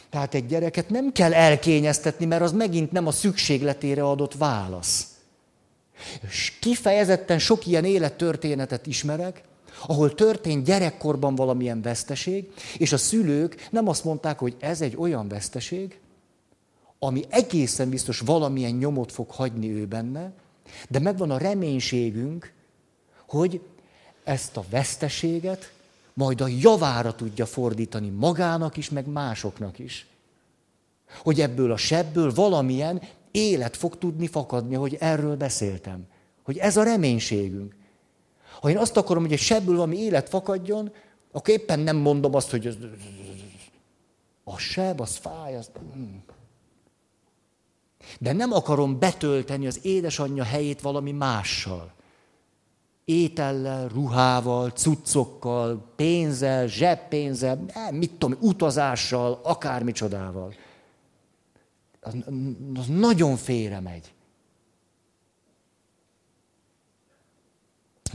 Tehát 0.09 0.33
egy 0.33 0.45
gyereket 0.45 0.89
nem 0.89 1.11
kell 1.11 1.33
elkényeztetni, 1.33 2.25
mert 2.25 2.41
az 2.41 2.51
megint 2.51 2.91
nem 2.91 3.07
a 3.07 3.11
szükségletére 3.11 4.03
adott 4.03 4.33
válasz. 4.33 5.14
És 6.27 6.53
kifejezetten 6.59 7.39
sok 7.39 7.67
ilyen 7.67 7.85
élettörténetet 7.85 8.87
ismerek, 8.87 9.43
ahol 9.87 10.13
történt 10.13 10.65
gyerekkorban 10.65 11.35
valamilyen 11.35 11.81
veszteség, 11.81 12.51
és 12.77 12.93
a 12.93 12.97
szülők 12.97 13.67
nem 13.71 13.87
azt 13.87 14.03
mondták, 14.03 14.39
hogy 14.39 14.55
ez 14.59 14.81
egy 14.81 14.95
olyan 14.97 15.27
veszteség, 15.27 15.99
ami 16.99 17.25
egészen 17.29 17.89
biztos 17.89 18.19
valamilyen 18.19 18.71
nyomot 18.71 19.11
fog 19.11 19.31
hagyni 19.31 19.71
ő 19.71 19.85
benne, 19.85 20.31
de 20.89 20.99
megvan 20.99 21.31
a 21.31 21.37
reménységünk, 21.37 22.53
hogy 23.27 23.61
ezt 24.23 24.57
a 24.57 24.65
veszteséget 24.69 25.73
majd 26.13 26.41
a 26.41 26.47
javára 26.47 27.15
tudja 27.15 27.45
fordítani 27.45 28.09
magának 28.09 28.77
is, 28.77 28.89
meg 28.89 29.07
másoknak 29.07 29.79
is. 29.79 30.07
Hogy 31.23 31.41
ebből 31.41 31.71
a 31.71 31.77
sebből 31.77 32.33
valamilyen 32.33 33.01
élet 33.35 33.75
fog 33.77 33.97
tudni 33.97 34.27
fakadni, 34.27 34.75
hogy 34.75 34.97
erről 34.99 35.35
beszéltem. 35.35 36.07
Hogy 36.43 36.57
ez 36.57 36.77
a 36.77 36.83
reménységünk. 36.83 37.75
Ha 38.61 38.69
én 38.69 38.77
azt 38.77 38.97
akarom, 38.97 39.23
hogy 39.23 39.31
egy 39.31 39.39
sebből 39.39 39.75
valami 39.75 39.97
élet 39.97 40.29
fakadjon, 40.29 40.91
akkor 41.31 41.53
éppen 41.53 41.79
nem 41.79 41.95
mondom 41.95 42.35
azt, 42.35 42.51
hogy 42.51 42.77
a 44.43 44.57
seb, 44.57 45.01
az 45.01 45.15
fáj, 45.15 45.55
az... 45.55 45.69
Hmm. 45.93 46.23
De 48.19 48.33
nem 48.33 48.51
akarom 48.51 48.99
betölteni 48.99 49.67
az 49.67 49.79
édesanyja 49.81 50.43
helyét 50.43 50.81
valami 50.81 51.11
mással. 51.11 51.93
Étellel, 53.05 53.87
ruhával, 53.87 54.69
cuccokkal, 54.69 55.91
pénzzel, 55.95 56.67
zseppénzzel, 56.67 57.65
nem, 57.73 57.95
mit 57.95 58.11
tudom, 58.11 58.37
utazással, 58.41 59.39
akármicsodával. 59.43 60.53
Az, 62.05 62.15
az 62.73 62.85
nagyon 62.87 63.35
félre 63.35 63.79
megy. 63.79 64.13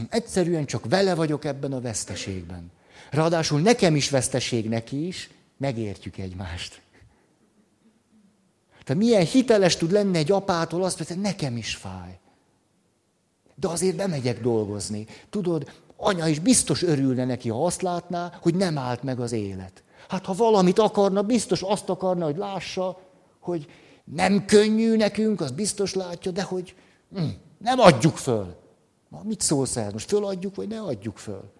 Egyszerűen 0.09 0.65
csak 0.65 0.89
vele 0.89 1.15
vagyok 1.15 1.45
ebben 1.45 1.73
a 1.73 1.81
veszteségben. 1.81 2.71
Ráadásul 3.09 3.61
nekem 3.61 3.95
is 3.95 4.09
veszteség, 4.09 4.69
neki 4.69 5.07
is, 5.07 5.29
megértjük 5.57 6.17
egymást. 6.17 6.81
Tehát 8.83 9.01
milyen 9.01 9.25
hiteles 9.25 9.75
tud 9.75 9.91
lenni 9.91 10.17
egy 10.17 10.31
apától 10.31 10.83
azt, 10.83 11.07
hogy 11.07 11.17
nekem 11.17 11.57
is 11.57 11.75
fáj. 11.75 12.19
De 13.55 13.67
azért 13.67 13.95
bemegyek 13.95 14.41
dolgozni. 14.41 15.05
Tudod, 15.29 15.71
anya 15.95 16.27
is 16.27 16.39
biztos 16.39 16.83
örülne 16.83 17.25
neki, 17.25 17.49
ha 17.49 17.65
azt 17.65 17.81
látná, 17.81 18.37
hogy 18.41 18.55
nem 18.55 18.77
állt 18.77 19.03
meg 19.03 19.19
az 19.19 19.31
élet. 19.31 19.83
Hát 20.07 20.25
ha 20.25 20.33
valamit 20.33 20.79
akarna, 20.79 21.21
biztos 21.21 21.61
azt 21.61 21.89
akarna, 21.89 22.25
hogy 22.25 22.37
lássa, 22.37 22.99
hogy 23.39 23.67
nem 24.03 24.45
könnyű 24.45 24.95
nekünk, 24.95 25.41
az 25.41 25.51
biztos 25.51 25.93
látja, 25.93 26.31
de 26.31 26.43
hogy 26.43 26.75
hm, 27.13 27.23
nem 27.57 27.79
adjuk 27.79 28.17
föl. 28.17 28.55
Na, 29.09 29.21
mit 29.23 29.41
szólsz 29.41 29.75
el? 29.75 29.91
Most 29.91 30.09
föladjuk, 30.09 30.55
vagy 30.55 30.67
ne 30.67 30.81
adjuk 30.81 31.17
föl? 31.17 31.51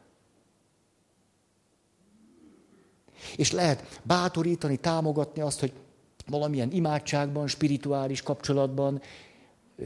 És 3.35 3.51
lehet 3.51 3.99
bátorítani, 4.03 4.77
támogatni 4.77 5.41
azt, 5.41 5.59
hogy 5.59 5.73
valamilyen 6.27 6.71
imádságban, 6.71 7.47
spirituális 7.47 8.21
kapcsolatban 8.21 9.01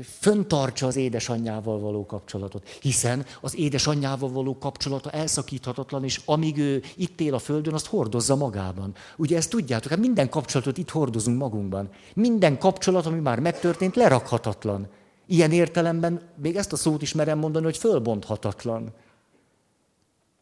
föntartsa 0.04 0.88
az 0.88 0.96
édesanyjával 0.96 1.80
való 1.80 2.06
kapcsolatot. 2.06 2.70
Hiszen 2.82 3.26
az 3.42 3.58
édesanyjával 3.58 4.30
való 4.30 4.58
kapcsolata 4.58 5.10
elszakíthatatlan, 5.10 6.04
és 6.04 6.22
amíg 6.26 6.58
ő 6.58 6.84
itt 6.96 7.22
él 7.22 7.34
a 7.34 7.40
Földön, 7.40 7.74
azt 7.74 7.86
hordozza 7.86 8.36
magában. 8.36 8.96
Ugye 9.18 9.38
ezt 9.38 9.50
tudjátok, 9.50 9.90
hát 9.90 10.00
minden 10.00 10.30
kapcsolatot 10.30 10.78
itt 10.78 10.90
hordozunk 10.90 11.38
magunkban. 11.38 11.90
Minden 12.14 12.58
kapcsolat, 12.58 13.06
ami 13.06 13.20
már 13.20 13.40
megtörtént, 13.40 13.96
lerakhatatlan. 13.96 14.88
Ilyen 15.28 15.52
értelemben 15.52 16.22
még 16.42 16.56
ezt 16.56 16.74
a 16.74 16.76
szót 16.76 17.02
is 17.02 17.14
merem 17.14 17.40
mondani, 17.40 17.66
hogy 17.66 17.78
fölbonthatatlan. 17.78 18.94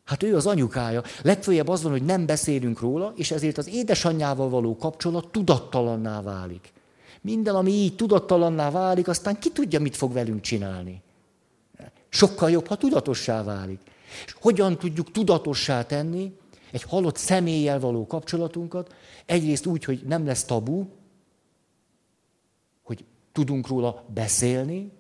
Hát 0.06 0.24
ő 0.24 0.36
az 0.36 0.48
anyukája. 0.48 1.04
Legfőjebb 1.22 1.68
az 1.68 1.84
van, 1.84 1.92
hogy 1.92 2.04
nem 2.04 2.26
beszélünk 2.26 2.80
róla, 2.80 3.14
és 3.16 3.32
ezért 3.32 3.58
az 3.58 3.68
édesanyjával 3.68 4.50
való 4.50 4.76
kapcsolat 4.76 5.28
tudattalanná 5.28 6.22
válik. 6.22 6.74
Minden, 7.24 7.56
ami 7.56 7.72
így 7.72 7.96
tudattalanná 7.96 8.72
válik, 8.72 9.08
aztán 9.08 9.40
ki 9.40 9.52
tudja, 9.52 9.80
mit 9.80 9.96
fog 9.96 10.14
velünk 10.14 10.42
csinálni. 10.42 11.02
Sokkal 12.10 12.52
jobb, 12.52 12.68
ha 12.68 12.76
tudatossá 12.76 13.44
válik. 13.44 13.80
És 14.26 14.36
hogyan 14.42 14.78
tudjuk 14.78 15.12
tudatossá 15.12 15.86
tenni 15.86 16.38
egy 16.72 16.84
halott 16.84 17.18
személlyel 17.18 17.80
való 17.80 18.08
kapcsolatunkat? 18.08 18.96
Egyrészt 19.26 19.66
úgy, 19.66 19.84
hogy 19.84 20.02
nem 20.06 20.26
lesz 20.26 20.44
tabu, 20.44 20.86
hogy 22.82 23.06
tudunk 23.32 23.68
róla 23.68 24.06
beszélni, 24.14 24.92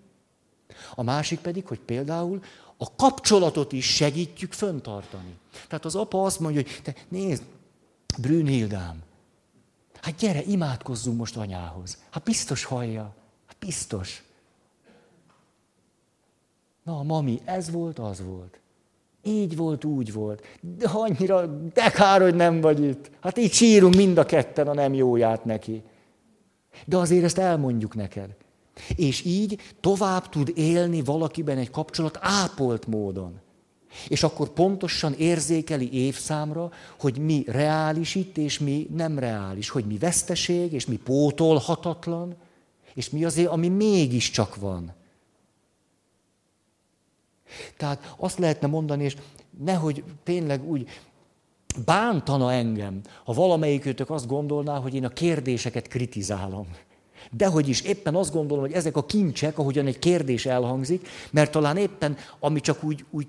a 0.95 1.03
másik 1.03 1.39
pedig, 1.39 1.67
hogy 1.67 1.79
például 1.79 2.39
a 2.77 2.95
kapcsolatot 2.95 3.71
is 3.71 3.85
segítjük 3.85 4.53
föntartani. 4.53 5.37
Tehát 5.67 5.85
az 5.85 5.95
apa 5.95 6.23
azt 6.23 6.39
mondja, 6.39 6.61
hogy 6.61 6.81
te 6.83 6.95
nézd, 7.07 7.43
Brünnhildám, 8.17 9.03
hát 10.03 10.15
gyere, 10.15 10.41
imádkozzunk 10.43 11.17
most 11.17 11.37
anyához. 11.37 11.97
Hát 12.09 12.23
biztos 12.23 12.63
hallja, 12.63 13.15
hát 13.45 13.55
biztos. 13.59 14.23
Na, 16.83 17.03
mami, 17.03 17.41
ez 17.45 17.71
volt, 17.71 17.99
az 17.99 18.23
volt. 18.23 18.59
Így 19.23 19.55
volt, 19.55 19.83
úgy 19.83 20.13
volt. 20.13 20.43
De 20.77 20.87
annyira, 20.87 21.45
de 21.45 21.89
kár, 21.89 22.21
hogy 22.21 22.35
nem 22.35 22.61
vagy 22.61 22.83
itt. 22.83 23.11
Hát 23.21 23.37
így 23.37 23.53
sírunk 23.53 23.95
mind 23.95 24.17
a 24.17 24.25
ketten 24.25 24.67
a 24.67 24.73
nem 24.73 24.93
jóját 24.93 25.45
neki. 25.45 25.83
De 26.85 26.97
azért 26.97 27.23
ezt 27.23 27.37
elmondjuk 27.37 27.95
neked. 27.95 28.35
És 28.95 29.25
így 29.25 29.59
tovább 29.79 30.29
tud 30.29 30.51
élni 30.55 31.01
valakiben 31.01 31.57
egy 31.57 31.69
kapcsolat 31.69 32.17
ápolt 32.21 32.87
módon. 32.87 33.39
És 34.07 34.23
akkor 34.23 34.49
pontosan 34.49 35.13
érzékeli 35.13 35.93
évszámra, 35.93 36.71
hogy 36.99 37.17
mi 37.17 37.43
reális 37.47 38.15
itt, 38.15 38.37
és 38.37 38.59
mi 38.59 38.87
nem 38.95 39.19
reális, 39.19 39.69
hogy 39.69 39.85
mi 39.85 39.97
veszteség, 39.97 40.73
és 40.73 40.85
mi 40.85 40.95
pótolhatatlan, 40.95 42.35
és 42.93 43.09
mi 43.09 43.25
azért, 43.25 43.49
ami 43.49 43.67
mégiscsak 43.67 44.55
van. 44.55 44.93
Tehát 47.77 48.15
azt 48.17 48.39
lehetne 48.39 48.67
mondani, 48.67 49.03
és 49.03 49.15
nehogy 49.59 50.03
tényleg 50.23 50.63
úgy 50.69 50.87
bántana 51.85 52.51
engem, 52.51 53.01
ha 53.23 53.33
valamelyikőtök 53.33 54.09
azt 54.09 54.27
gondolná, 54.27 54.79
hogy 54.79 54.93
én 54.93 55.05
a 55.05 55.09
kérdéseket 55.09 55.87
kritizálom. 55.87 56.67
Dehogy 57.31 57.69
is, 57.69 57.81
éppen 57.81 58.15
azt 58.15 58.33
gondolom, 58.33 58.63
hogy 58.63 58.73
ezek 58.73 58.97
a 58.97 59.05
kincsek, 59.05 59.57
ahogyan 59.57 59.87
egy 59.87 59.99
kérdés 59.99 60.45
elhangzik, 60.45 61.07
mert 61.31 61.51
talán 61.51 61.77
éppen, 61.77 62.17
ami 62.39 62.59
csak 62.59 62.83
úgy, 62.83 63.05
úgy 63.09 63.27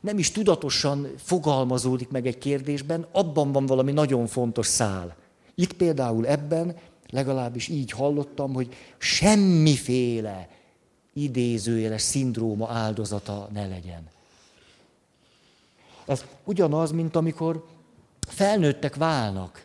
nem 0.00 0.18
is 0.18 0.30
tudatosan 0.30 1.08
fogalmazódik 1.16 2.08
meg 2.08 2.26
egy 2.26 2.38
kérdésben, 2.38 3.06
abban 3.12 3.52
van 3.52 3.66
valami 3.66 3.92
nagyon 3.92 4.26
fontos 4.26 4.66
szál. 4.66 5.16
Itt 5.54 5.72
például 5.72 6.26
ebben, 6.26 6.76
legalábbis 7.10 7.68
így 7.68 7.90
hallottam, 7.90 8.52
hogy 8.52 8.74
semmiféle 8.98 10.48
idézőjeles 11.12 12.02
szindróma 12.02 12.68
áldozata 12.70 13.48
ne 13.52 13.66
legyen. 13.66 14.08
Ez 16.06 16.24
ugyanaz, 16.44 16.90
mint 16.90 17.16
amikor 17.16 17.64
felnőttek 18.28 18.96
válnak, 18.96 19.64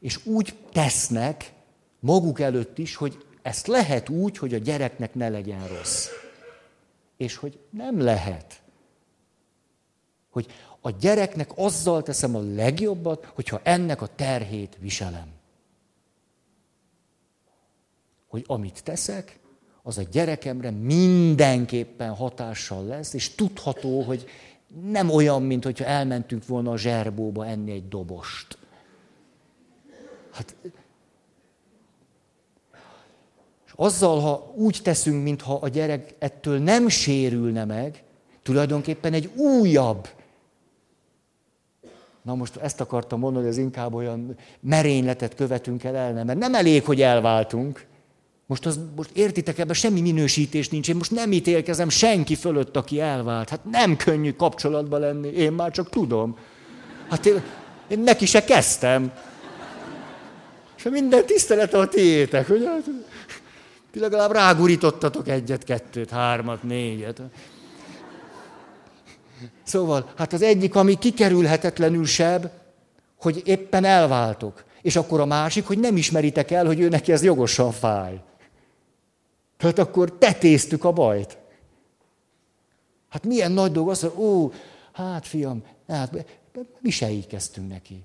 és 0.00 0.26
úgy 0.26 0.54
tesznek, 0.72 1.52
maguk 2.00 2.40
előtt 2.40 2.78
is, 2.78 2.96
hogy 2.96 3.24
ezt 3.42 3.66
lehet 3.66 4.08
úgy, 4.08 4.38
hogy 4.38 4.54
a 4.54 4.58
gyereknek 4.58 5.14
ne 5.14 5.28
legyen 5.28 5.68
rossz. 5.68 6.08
És 7.16 7.36
hogy 7.36 7.58
nem 7.70 8.00
lehet. 8.00 8.62
Hogy 10.30 10.46
a 10.80 10.90
gyereknek 10.90 11.50
azzal 11.54 12.02
teszem 12.02 12.36
a 12.36 12.40
legjobbat, 12.40 13.24
hogyha 13.34 13.60
ennek 13.62 14.02
a 14.02 14.06
terhét 14.06 14.76
viselem. 14.78 15.28
Hogy 18.28 18.44
amit 18.46 18.82
teszek, 18.84 19.38
az 19.82 19.98
a 19.98 20.02
gyerekemre 20.02 20.70
mindenképpen 20.70 22.14
hatással 22.14 22.84
lesz, 22.84 23.12
és 23.12 23.34
tudható, 23.34 24.02
hogy 24.02 24.26
nem 24.82 25.10
olyan, 25.10 25.42
mint 25.42 25.64
hogyha 25.64 25.84
elmentünk 25.84 26.46
volna 26.46 26.70
a 26.70 26.76
zserbóba 26.76 27.46
enni 27.46 27.70
egy 27.70 27.88
dobost. 27.88 28.58
Hát 30.30 30.56
azzal, 33.80 34.20
ha 34.20 34.52
úgy 34.56 34.80
teszünk, 34.82 35.22
mintha 35.22 35.58
a 35.60 35.68
gyerek 35.68 36.14
ettől 36.18 36.58
nem 36.58 36.88
sérülne 36.88 37.64
meg, 37.64 38.02
tulajdonképpen 38.42 39.12
egy 39.12 39.30
újabb. 39.36 40.08
Na 42.22 42.34
most 42.34 42.56
ezt 42.56 42.80
akartam 42.80 43.18
mondani, 43.18 43.44
hogy 43.44 43.54
ez 43.54 43.60
inkább 43.60 43.94
olyan 43.94 44.36
merényletet 44.60 45.34
követünk 45.34 45.84
el 45.84 45.96
el, 45.96 46.24
mert 46.24 46.38
nem 46.38 46.54
elég, 46.54 46.84
hogy 46.84 47.02
elváltunk. 47.02 47.86
Most, 48.46 48.66
az, 48.66 48.80
most 48.96 49.10
értitek, 49.12 49.58
ebben 49.58 49.74
semmi 49.74 50.00
minősítés 50.00 50.68
nincs. 50.68 50.88
Én 50.88 50.96
most 50.96 51.10
nem 51.10 51.32
ítélkezem 51.32 51.88
senki 51.88 52.34
fölött, 52.34 52.76
aki 52.76 53.00
elvált. 53.00 53.48
Hát 53.48 53.64
nem 53.64 53.96
könnyű 53.96 54.32
kapcsolatban 54.32 55.00
lenni, 55.00 55.28
én 55.28 55.52
már 55.52 55.70
csak 55.70 55.88
tudom. 55.88 56.36
Hát 57.08 57.26
én, 57.26 57.42
én 57.88 57.98
neki 57.98 58.26
se 58.26 58.44
kezdtem. 58.44 59.12
És 60.76 60.82
minden 60.82 61.26
tisztelet 61.26 61.74
a 61.74 61.88
tiétek, 61.88 62.46
hogy 62.46 62.68
ti 63.90 63.98
legalább 63.98 64.30
rágurítottatok 64.30 65.28
egyet, 65.28 65.64
kettőt, 65.64 66.10
hármat, 66.10 66.62
négyet. 66.62 67.20
Szóval, 69.62 70.12
hát 70.16 70.32
az 70.32 70.42
egyik, 70.42 70.74
ami 70.74 70.98
kikerülhetetlenül 70.98 72.04
seb, 72.04 72.46
hogy 73.20 73.42
éppen 73.44 73.84
elváltok. 73.84 74.64
És 74.82 74.96
akkor 74.96 75.20
a 75.20 75.24
másik, 75.24 75.66
hogy 75.66 75.78
nem 75.78 75.96
ismeritek 75.96 76.50
el, 76.50 76.66
hogy 76.66 76.80
ő 76.80 76.88
neki 76.88 77.12
ez 77.12 77.22
jogosan 77.22 77.72
fáj. 77.72 78.22
Tehát 79.56 79.78
akkor 79.78 80.12
tetéztük 80.18 80.84
a 80.84 80.92
bajt. 80.92 81.38
Hát 83.08 83.24
milyen 83.24 83.52
nagy 83.52 83.72
dolog 83.72 83.90
az, 83.90 84.00
hogy 84.00 84.12
ó, 84.16 84.52
hát 84.92 85.26
fiam, 85.26 85.62
hát 85.88 86.26
mi 86.80 86.90
se 86.90 87.10
így 87.10 87.26
kezdtünk 87.26 87.68
neki. 87.68 88.04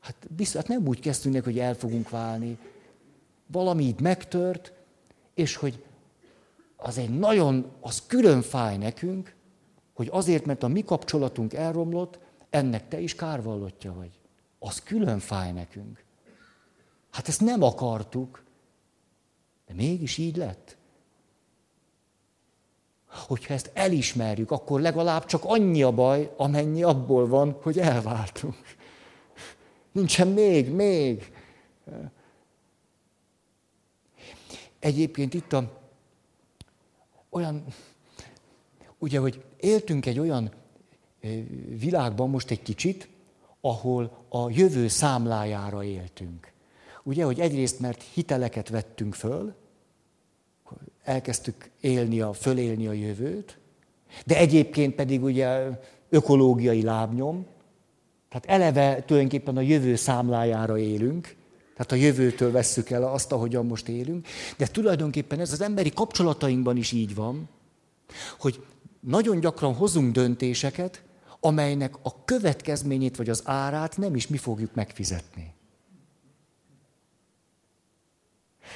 Hát, 0.00 0.14
biztos, 0.36 0.60
hát 0.60 0.68
nem 0.68 0.86
úgy 0.86 1.00
kezdtünk 1.00 1.34
neki, 1.34 1.46
hogy 1.46 1.58
el 1.58 1.74
fogunk 1.74 2.10
válni, 2.10 2.58
valami 3.52 3.84
így 3.84 4.00
megtört, 4.00 4.72
és 5.34 5.56
hogy 5.56 5.84
az 6.76 6.98
egy 6.98 7.18
nagyon, 7.18 7.72
az 7.80 8.02
külön 8.06 8.42
fáj 8.42 8.76
nekünk, 8.76 9.34
hogy 9.94 10.08
azért, 10.10 10.44
mert 10.44 10.62
a 10.62 10.68
mi 10.68 10.82
kapcsolatunk 10.82 11.54
elromlott, 11.54 12.18
ennek 12.50 12.88
te 12.88 13.00
is 13.00 13.14
kárvallottja 13.14 13.92
vagy. 13.92 14.10
Az 14.58 14.82
külön 14.82 15.18
fáj 15.18 15.52
nekünk. 15.52 16.04
Hát 17.10 17.28
ezt 17.28 17.40
nem 17.40 17.62
akartuk, 17.62 18.42
de 19.66 19.74
mégis 19.74 20.18
így 20.18 20.36
lett. 20.36 20.76
Hogyha 23.06 23.54
ezt 23.54 23.70
elismerjük, 23.74 24.50
akkor 24.50 24.80
legalább 24.80 25.24
csak 25.24 25.44
annyi 25.44 25.82
a 25.82 25.92
baj, 25.92 26.32
amennyi 26.36 26.82
abból 26.82 27.26
van, 27.26 27.58
hogy 27.62 27.78
elváltunk. 27.78 28.56
Nincsen 29.92 30.28
még, 30.28 30.70
még. 30.70 31.32
Egyébként 34.78 35.34
itt 35.34 35.52
a, 35.52 35.80
olyan, 37.30 37.64
ugye, 38.98 39.18
hogy 39.18 39.44
éltünk 39.56 40.06
egy 40.06 40.18
olyan 40.18 40.50
világban 41.78 42.30
most 42.30 42.50
egy 42.50 42.62
kicsit, 42.62 43.08
ahol 43.60 44.26
a 44.28 44.50
jövő 44.50 44.88
számlájára 44.88 45.84
éltünk. 45.84 46.52
Ugye, 47.02 47.24
hogy 47.24 47.40
egyrészt, 47.40 47.80
mert 47.80 48.02
hiteleket 48.02 48.68
vettünk 48.68 49.14
föl, 49.14 49.54
elkezdtük 51.02 51.70
élni 51.80 52.20
a, 52.20 52.32
fölélni 52.32 52.86
a 52.86 52.92
jövőt, 52.92 53.58
de 54.26 54.36
egyébként 54.36 54.94
pedig 54.94 55.22
ugye 55.22 55.68
ökológiai 56.08 56.82
lábnyom, 56.82 57.46
tehát 58.28 58.46
eleve 58.46 59.04
tulajdonképpen 59.04 59.56
a 59.56 59.60
jövő 59.60 59.96
számlájára 59.96 60.78
élünk, 60.78 61.36
tehát 61.78 61.92
a 61.92 62.06
jövőtől 62.06 62.50
vesszük 62.50 62.90
el 62.90 63.02
azt, 63.02 63.32
ahogyan 63.32 63.66
most 63.66 63.88
élünk, 63.88 64.26
de 64.56 64.66
tulajdonképpen 64.66 65.40
ez 65.40 65.52
az 65.52 65.60
emberi 65.60 65.92
kapcsolatainkban 65.92 66.76
is 66.76 66.92
így 66.92 67.14
van, 67.14 67.48
hogy 68.38 68.64
nagyon 69.00 69.40
gyakran 69.40 69.74
hozunk 69.74 70.12
döntéseket, 70.12 71.02
amelynek 71.40 71.94
a 72.02 72.24
következményét 72.24 73.16
vagy 73.16 73.28
az 73.28 73.42
árát 73.44 73.96
nem 73.96 74.14
is 74.14 74.28
mi 74.28 74.36
fogjuk 74.36 74.74
megfizetni. 74.74 75.54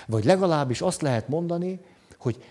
Vagy 0.07 0.25
legalábbis 0.25 0.81
azt 0.81 1.03
lehet 1.03 1.29
mondani, 1.29 1.81
hogy 2.19 2.45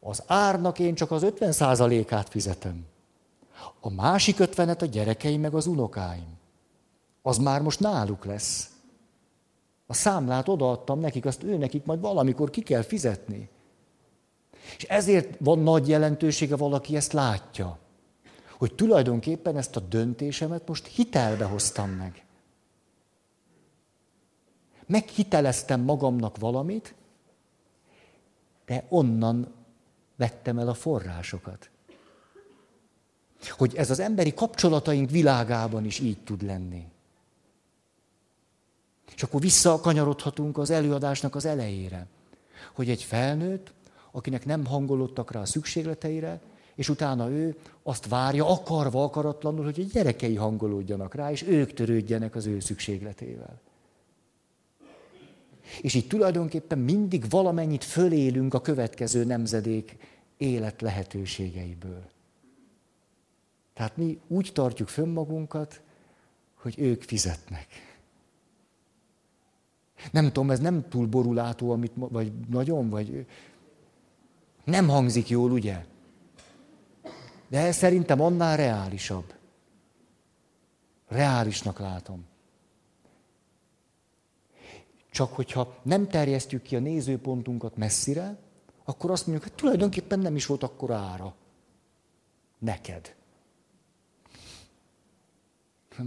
az 0.00 0.22
árnak 0.26 0.78
én 0.78 0.94
csak 0.94 1.10
az 1.10 1.22
50%-át 1.26 2.28
fizetem. 2.28 2.84
A 3.80 3.90
másik 3.90 4.36
50-et 4.38 4.82
a 4.82 4.84
gyerekeim 4.84 5.40
meg 5.40 5.54
az 5.54 5.66
unokáim. 5.66 6.38
Az 7.22 7.38
már 7.38 7.62
most 7.62 7.80
náluk 7.80 8.24
lesz. 8.24 8.72
A 9.86 9.94
számlát 9.94 10.48
odaadtam 10.48 11.00
nekik, 11.00 11.24
azt 11.24 11.42
ő 11.42 11.56
nekik 11.56 11.84
majd 11.84 12.00
valamikor 12.00 12.50
ki 12.50 12.60
kell 12.60 12.82
fizetni. 12.82 13.48
És 14.76 14.84
ezért 14.84 15.36
van 15.38 15.58
nagy 15.58 15.88
jelentősége, 15.88 16.56
valaki 16.56 16.96
ezt 16.96 17.12
látja. 17.12 17.78
Hogy 18.58 18.74
tulajdonképpen 18.74 19.56
ezt 19.56 19.76
a 19.76 19.80
döntésemet 19.80 20.68
most 20.68 20.86
hitelbe 20.86 21.44
hoztam 21.44 21.90
meg. 21.90 22.24
Meghiteleztem 24.86 25.80
magamnak 25.80 26.38
valamit, 26.38 26.94
de 28.66 28.84
onnan 28.88 29.54
vettem 30.16 30.58
el 30.58 30.68
a 30.68 30.74
forrásokat. 30.74 31.70
Hogy 33.48 33.74
ez 33.74 33.90
az 33.90 33.98
emberi 33.98 34.34
kapcsolataink 34.34 35.10
világában 35.10 35.84
is 35.84 35.98
így 35.98 36.18
tud 36.18 36.42
lenni. 36.42 36.86
És 39.14 39.22
akkor 39.22 39.40
visszakanyarodhatunk 39.40 40.58
az 40.58 40.70
előadásnak 40.70 41.34
az 41.34 41.44
elejére, 41.44 42.06
hogy 42.72 42.90
egy 42.90 43.02
felnőtt, 43.02 43.72
akinek 44.10 44.46
nem 44.46 44.66
hangolódtak 44.66 45.32
rá 45.32 45.40
a 45.40 45.46
szükségleteire, 45.46 46.40
és 46.74 46.88
utána 46.88 47.30
ő 47.30 47.56
azt 47.82 48.08
várja, 48.08 48.48
akarva, 48.48 49.04
akaratlanul, 49.04 49.64
hogy 49.64 49.80
a 49.80 49.92
gyerekei 49.92 50.34
hangolódjanak 50.34 51.14
rá, 51.14 51.30
és 51.30 51.42
ők 51.42 51.72
törődjenek 51.72 52.34
az 52.34 52.46
ő 52.46 52.60
szükségletével. 52.60 53.60
És 55.80 55.94
így 55.94 56.06
tulajdonképpen 56.06 56.78
mindig 56.78 57.30
valamennyit 57.30 57.84
fölélünk 57.84 58.54
a 58.54 58.60
következő 58.60 59.24
nemzedék 59.24 59.96
élet 60.36 60.80
lehetőségeiből. 60.80 62.02
Tehát 63.74 63.96
mi 63.96 64.20
úgy 64.26 64.50
tartjuk 64.52 64.88
fönn 64.88 65.12
magunkat, 65.12 65.80
hogy 66.54 66.74
ők 66.78 67.02
fizetnek. 67.02 67.66
Nem 70.10 70.26
tudom, 70.26 70.50
ez 70.50 70.60
nem 70.60 70.88
túl 70.88 71.06
borulátó, 71.06 71.70
amit, 71.70 71.92
vagy 71.94 72.32
nagyon, 72.48 72.88
vagy 72.88 73.26
nem 74.64 74.88
hangzik 74.88 75.28
jól, 75.28 75.50
ugye? 75.50 75.84
De 77.48 77.60
ez 77.60 77.76
szerintem 77.76 78.20
annál 78.20 78.56
reálisabb. 78.56 79.34
Reálisnak 81.08 81.78
látom. 81.78 82.24
Csak 85.10 85.32
hogyha 85.32 85.76
nem 85.82 86.08
terjesztjük 86.08 86.62
ki 86.62 86.76
a 86.76 86.80
nézőpontunkat 86.80 87.76
messzire, 87.76 88.38
akkor 88.84 89.10
azt 89.10 89.26
mondjuk, 89.26 89.48
hogy 89.48 89.58
tulajdonképpen 89.58 90.18
nem 90.18 90.36
is 90.36 90.46
volt 90.46 90.62
akkor 90.62 90.90
ára. 90.90 91.34
Neked. 92.58 93.14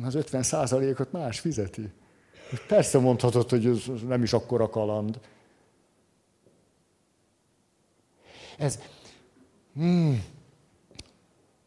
Az 0.03 0.15
50 0.15 0.43
százalékot 0.43 1.11
más 1.11 1.39
fizeti. 1.39 1.91
Persze 2.67 2.99
mondhatod, 2.99 3.49
hogy 3.49 3.65
ez 3.65 3.83
nem 4.07 4.23
is 4.23 4.33
akkora 4.33 4.69
kaland. 4.69 5.19
Ez, 8.57 8.79
hmm, 9.73 10.23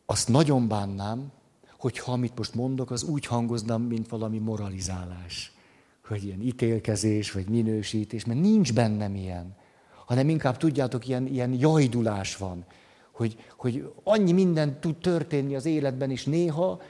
azt 0.07 0.29
nagyon 0.29 0.69
bánnám, 0.69 1.33
hogyha 1.79 2.13
amit 2.13 2.37
most 2.37 2.55
mondok, 2.55 2.91
az 2.91 3.03
úgy 3.03 3.27
hangoznám, 3.27 3.83
mint 3.83 4.09
valami 4.09 4.39
moralizálás. 4.39 5.53
Hogy 6.07 6.25
ilyen 6.25 6.41
ítélkezés, 6.41 7.33
vagy 7.33 7.49
minősítés, 7.49 8.25
mert 8.25 8.41
nincs 8.41 8.73
bennem 8.73 9.15
ilyen. 9.15 9.57
Hanem 10.07 10.29
inkább 10.29 10.57
tudjátok, 10.57 11.09
ilyen, 11.09 11.27
ilyen 11.27 11.53
jajdulás 11.53 12.37
van. 12.37 12.65
Hogy, 13.13 13.37
hogy 13.57 13.93
annyi 14.03 14.33
minden 14.33 14.81
tud 14.81 14.97
történni 14.97 15.55
az 15.55 15.65
életben, 15.65 16.11
és 16.11 16.25
néha, 16.25 16.81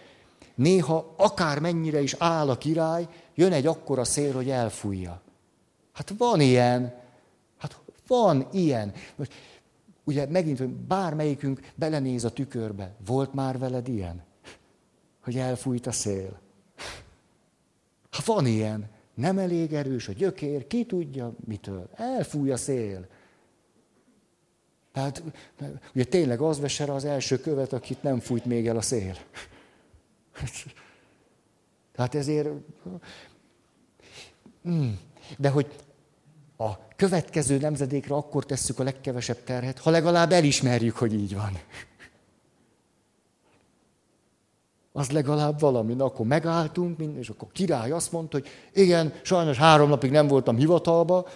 néha 0.61 1.15
akár 1.17 1.59
mennyire 1.59 2.01
is 2.01 2.15
áll 2.19 2.51
a 2.51 2.59
király, 2.59 3.09
jön 3.35 3.53
egy 3.53 3.67
akkora 3.67 4.05
szél, 4.05 4.33
hogy 4.33 4.51
elfújja. 4.51 5.21
Hát 5.93 6.15
van 6.19 6.41
ilyen. 6.41 6.95
Hát 7.59 7.81
van 8.07 8.47
ilyen. 8.53 8.93
Most, 9.17 9.33
ugye 10.05 10.27
megint, 10.27 10.59
hogy 10.59 10.69
bármelyikünk 10.69 11.73
belenéz 11.75 12.25
a 12.25 12.31
tükörbe. 12.31 12.95
Volt 13.07 13.35
már 13.35 13.59
veled 13.59 13.89
ilyen? 13.89 14.23
Hogy 15.23 15.37
elfújt 15.37 15.87
a 15.87 15.93
szél. 15.93 16.41
Ha 18.11 18.23
van 18.25 18.47
ilyen, 18.47 18.91
nem 19.15 19.39
elég 19.39 19.73
erős 19.73 20.09
a 20.09 20.13
gyökér, 20.13 20.67
ki 20.67 20.85
tudja 20.85 21.35
mitől. 21.45 21.89
Elfúj 21.95 22.51
a 22.51 22.57
szél. 22.57 23.07
Tehát 24.93 25.23
ugye 25.95 26.05
tényleg 26.05 26.41
az 26.41 26.61
vesse 26.61 26.93
az 26.93 27.05
első 27.05 27.39
követ, 27.41 27.73
akit 27.73 28.03
nem 28.03 28.19
fújt 28.19 28.45
még 28.45 28.67
el 28.67 28.77
a 28.77 28.83
szél. 28.83 29.17
Tehát 31.95 32.15
ezért... 32.15 32.49
Hmm. 34.63 34.99
De 35.39 35.49
hogy 35.49 35.67
a 36.57 36.87
következő 36.97 37.59
nemzedékre 37.59 38.15
akkor 38.15 38.47
tesszük 38.47 38.79
a 38.79 38.83
legkevesebb 38.83 39.45
terhet, 39.45 39.79
ha 39.79 39.91
legalább 39.91 40.33
elismerjük, 40.33 40.97
hogy 40.97 41.15
így 41.15 41.35
van. 41.35 41.59
Az 44.93 45.11
legalább 45.11 45.61
valami. 45.61 45.95
Na, 45.95 46.05
akkor 46.05 46.27
megálltunk, 46.27 47.01
és 47.19 47.29
akkor 47.29 47.49
király 47.53 47.91
azt 47.91 48.13
mondta, 48.13 48.39
hogy 48.39 48.49
igen, 48.73 49.13
sajnos 49.23 49.57
három 49.57 49.89
napig 49.89 50.11
nem 50.11 50.27
voltam 50.27 50.57
hivatalba, 50.57 51.27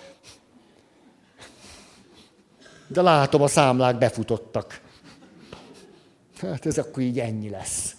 de 2.86 3.02
látom, 3.02 3.42
a 3.42 3.46
számlák 3.46 3.98
befutottak. 3.98 4.80
Hát 6.36 6.66
ez 6.66 6.78
akkor 6.78 7.02
így 7.02 7.18
ennyi 7.18 7.48
lesz. 7.48 7.96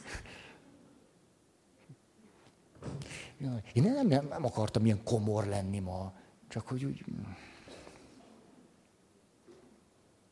Én 3.73 3.83
nem, 3.83 4.07
nem, 4.07 4.27
nem 4.29 4.45
akartam 4.45 4.85
ilyen 4.85 5.03
komor 5.03 5.45
lenni 5.45 5.79
ma. 5.79 6.13
Csak 6.47 6.67
hogy 6.67 6.85
úgy... 6.85 7.03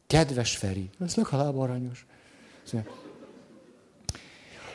Kedves 0.08 0.58
Feri, 0.58 0.90
ez 1.00 1.16
legalább 1.16 1.58
aranyos. 1.58 2.06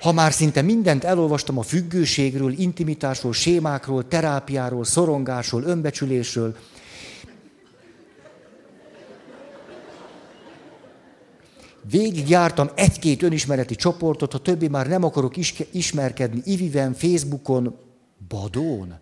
Ha 0.00 0.12
már 0.12 0.32
szinte 0.32 0.62
mindent 0.62 1.04
elolvastam 1.04 1.58
a 1.58 1.62
függőségről, 1.62 2.52
intimitásról, 2.52 3.32
sémákról, 3.32 4.08
terápiáról, 4.08 4.84
szorongásról, 4.84 5.62
önbecsülésről, 5.62 6.56
Végigjártam 11.90 12.70
egy-két 12.74 13.22
önismereti 13.22 13.74
csoportot, 13.74 14.34
a 14.34 14.38
többi 14.38 14.68
már 14.68 14.86
nem 14.86 15.04
akarok 15.04 15.34
ismerkedni 15.72 16.40
Iviven, 16.44 16.92
Facebookon, 16.92 17.78
Badón. 18.28 18.98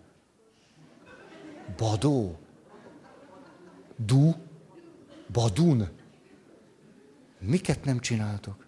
Badó. 1.77 2.37
Du. 4.05 4.33
Badun. 5.31 5.89
Miket 7.39 7.85
nem 7.85 7.99
csináltok? 7.99 8.65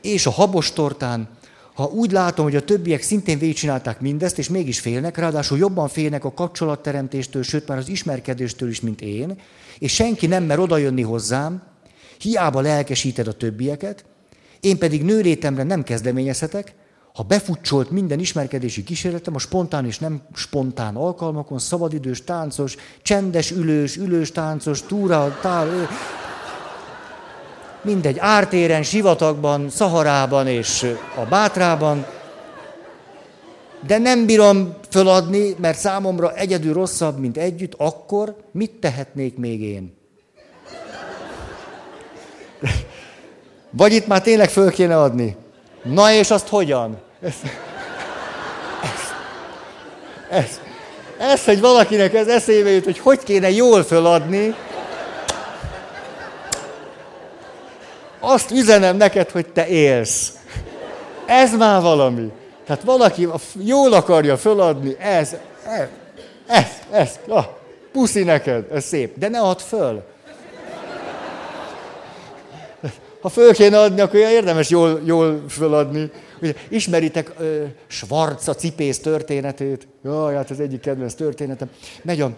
És 0.00 0.26
a 0.26 0.30
habostortán, 0.30 1.28
ha 1.74 1.84
úgy 1.84 2.10
látom, 2.10 2.44
hogy 2.44 2.56
a 2.56 2.64
többiek 2.64 3.02
szintén 3.02 3.38
végigcsinálták 3.38 4.00
mindezt, 4.00 4.38
és 4.38 4.48
mégis 4.48 4.80
félnek, 4.80 5.16
ráadásul 5.16 5.58
jobban 5.58 5.88
félnek 5.88 6.24
a 6.24 6.32
kapcsolatteremtéstől, 6.32 7.42
sőt 7.42 7.68
már 7.68 7.78
az 7.78 7.88
ismerkedéstől 7.88 8.68
is, 8.68 8.80
mint 8.80 9.00
én, 9.00 9.40
és 9.78 9.94
senki 9.94 10.26
nem 10.26 10.44
mer 10.44 10.58
odajönni 10.58 11.02
hozzám, 11.02 11.62
hiába 12.18 12.60
lelkesíted 12.60 13.26
a 13.26 13.32
többieket, 13.32 14.04
én 14.60 14.78
pedig 14.78 15.02
nőlétemre 15.02 15.62
nem 15.62 15.82
kezdeményezhetek, 15.82 16.74
ha 17.16 17.22
befutcsolt 17.22 17.90
minden 17.90 18.18
ismerkedési 18.18 18.84
kísérletem 18.84 19.34
a 19.34 19.38
spontán 19.38 19.86
és 19.86 19.98
nem 19.98 20.22
spontán 20.34 20.96
alkalmakon, 20.96 21.58
szabadidős, 21.58 22.24
táncos, 22.24 22.76
csendes 23.02 23.50
ülős, 23.50 23.96
ülős 23.96 24.32
táncos, 24.32 24.82
túra, 24.82 25.38
tál, 25.40 25.88
mindegy, 27.82 28.18
ártéren, 28.18 28.82
sivatagban, 28.82 29.70
Szaharában 29.70 30.46
és 30.46 30.86
a 31.16 31.24
Bátrában, 31.28 32.06
de 33.86 33.98
nem 33.98 34.26
bírom 34.26 34.74
föladni, 34.90 35.54
mert 35.58 35.78
számomra 35.78 36.34
egyedül 36.34 36.72
rosszabb, 36.72 37.18
mint 37.18 37.36
együtt, 37.36 37.74
akkor 37.76 38.36
mit 38.52 38.70
tehetnék 38.70 39.36
még 39.36 39.62
én? 39.62 39.96
Vagy 43.70 43.92
itt 43.92 44.06
már 44.06 44.22
tényleg 44.22 44.50
föl 44.50 44.70
kéne 44.70 45.00
adni. 45.00 45.36
Na 45.82 46.12
és 46.12 46.30
azt 46.30 46.48
hogyan? 46.48 47.04
Ez, 47.20 47.34
ez, 48.82 49.10
ez, 50.30 50.60
ez 51.18 51.44
hogy 51.44 51.60
valakinek 51.60 52.14
ez 52.14 52.28
eszébe 52.28 52.70
jut, 52.70 52.84
hogy 52.84 52.98
hogy 52.98 53.18
kéne 53.18 53.50
jól 53.50 53.82
föladni, 53.82 54.54
azt 58.20 58.50
üzenem 58.50 58.96
neked, 58.96 59.30
hogy 59.30 59.46
te 59.46 59.66
élsz. 59.66 60.32
Ez 61.26 61.56
már 61.56 61.82
valami. 61.82 62.32
Tehát 62.66 62.82
valaki 62.82 63.28
jól 63.64 63.92
akarja 63.92 64.36
föladni, 64.36 64.96
ez, 64.98 65.36
ez, 65.66 65.88
ez, 66.46 66.66
ez, 66.90 67.18
ah, 67.28 67.44
puszi 67.92 68.22
neked, 68.22 68.64
ez 68.72 68.84
szép, 68.84 69.18
de 69.18 69.28
ne 69.28 69.40
add 69.40 69.58
föl. 69.58 70.02
Ha 73.26 73.32
föl 73.32 73.52
kéne 73.52 73.80
adni, 73.80 74.00
akkor 74.00 74.18
érdemes 74.18 74.70
jól, 74.70 75.00
jól 75.04 75.44
föladni. 75.48 76.10
Ugye, 76.42 76.54
ismeritek 76.68 77.34
uh, 77.38 77.62
Schwarz 77.86 78.48
a 78.48 78.54
cipész 78.54 78.98
történetét? 78.98 79.86
Jaj, 80.04 80.34
hát 80.34 80.50
az 80.50 80.60
egyik 80.60 80.80
kedvenc 80.80 81.14
történetem. 81.14 81.70
Megy 82.02 82.20
a 82.20 82.30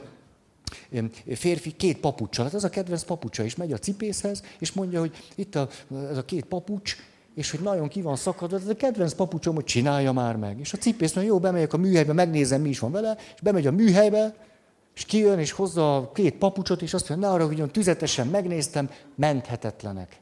férfi 1.34 1.70
két 1.70 1.98
papucsal, 1.98 2.44
hát 2.44 2.54
az 2.54 2.64
a 2.64 2.68
kedvenc 2.68 3.02
papucsa 3.02 3.42
is 3.42 3.56
megy 3.56 3.72
a 3.72 3.78
cipészhez, 3.78 4.42
és 4.58 4.72
mondja, 4.72 5.00
hogy 5.00 5.12
itt 5.34 5.54
a, 5.54 5.68
ez 6.10 6.16
a 6.16 6.24
két 6.24 6.44
papucs, 6.44 6.96
és 7.34 7.50
hogy 7.50 7.60
nagyon 7.60 7.88
ki 7.88 8.02
van 8.02 8.16
szakadva, 8.16 8.56
ez 8.56 8.68
a 8.68 8.76
kedvenc 8.76 9.12
papucsom, 9.12 9.54
hogy 9.54 9.64
csinálja 9.64 10.12
már 10.12 10.36
meg. 10.36 10.60
És 10.60 10.72
a 10.72 10.76
cipész 10.76 11.12
mondja, 11.12 11.32
jó, 11.32 11.40
bemegyek 11.40 11.72
a 11.72 11.76
műhelybe, 11.76 12.12
megnézem, 12.12 12.60
mi 12.60 12.68
is 12.68 12.78
van 12.78 12.92
vele, 12.92 13.16
és 13.34 13.40
bemegy 13.40 13.66
a 13.66 13.72
műhelybe, 13.72 14.34
és 14.94 15.04
kijön, 15.04 15.38
és 15.38 15.50
hozza 15.50 15.96
a 15.96 16.12
két 16.12 16.34
papucsot, 16.34 16.82
és 16.82 16.94
azt 16.94 17.08
mondja, 17.08 17.28
ne 17.28 17.34
arra, 17.34 17.46
hogy 17.46 17.70
tüzetesen 17.70 18.26
megnéztem, 18.26 18.90
menthetetlenek. 19.14 20.20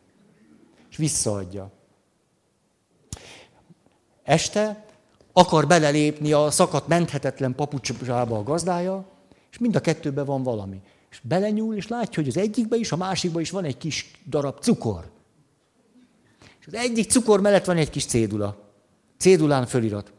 És 0.96 1.02
visszaadja. 1.02 1.70
Este 4.22 4.84
akar 5.32 5.66
belelépni 5.66 6.32
a 6.32 6.50
szakadt 6.50 6.88
menthetetlen 6.88 7.54
papucsába 7.54 8.38
a 8.38 8.42
gazdája, 8.42 9.04
és 9.50 9.58
mind 9.58 9.76
a 9.76 9.80
kettőben 9.80 10.24
van 10.24 10.42
valami. 10.42 10.80
És 11.10 11.20
belenyúl, 11.22 11.76
és 11.76 11.88
látja, 11.88 12.22
hogy 12.22 12.28
az 12.28 12.36
egyikben 12.36 12.78
is, 12.78 12.92
a 12.92 12.96
másikban 12.96 13.42
is 13.42 13.50
van 13.50 13.64
egy 13.64 13.76
kis 13.76 14.10
darab 14.28 14.60
cukor. 14.60 15.10
És 16.60 16.66
az 16.66 16.74
egyik 16.74 17.10
cukor 17.10 17.40
mellett 17.40 17.64
van 17.64 17.76
egy 17.76 17.90
kis 17.90 18.04
cédula. 18.04 18.56
Cédulán 19.16 19.66
fölirat. 19.66 20.12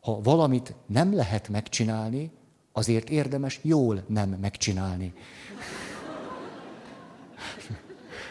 Ha 0.00 0.20
valamit 0.20 0.74
nem 0.86 1.14
lehet 1.14 1.48
megcsinálni, 1.48 2.30
azért 2.72 3.10
érdemes 3.10 3.60
jól 3.62 4.04
nem 4.06 4.28
megcsinálni. 4.28 5.14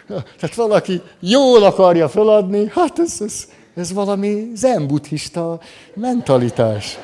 Tehát 0.40 0.56
valaki 0.56 1.02
jól 1.20 1.64
akarja 1.64 2.10
feladni, 2.10 2.70
hát 2.70 3.00
ez, 3.00 3.22
ez, 3.22 3.48
ez 3.76 3.94
valami 3.94 4.52
zen-buddhista 4.54 5.60
mentalitás. 5.94 6.98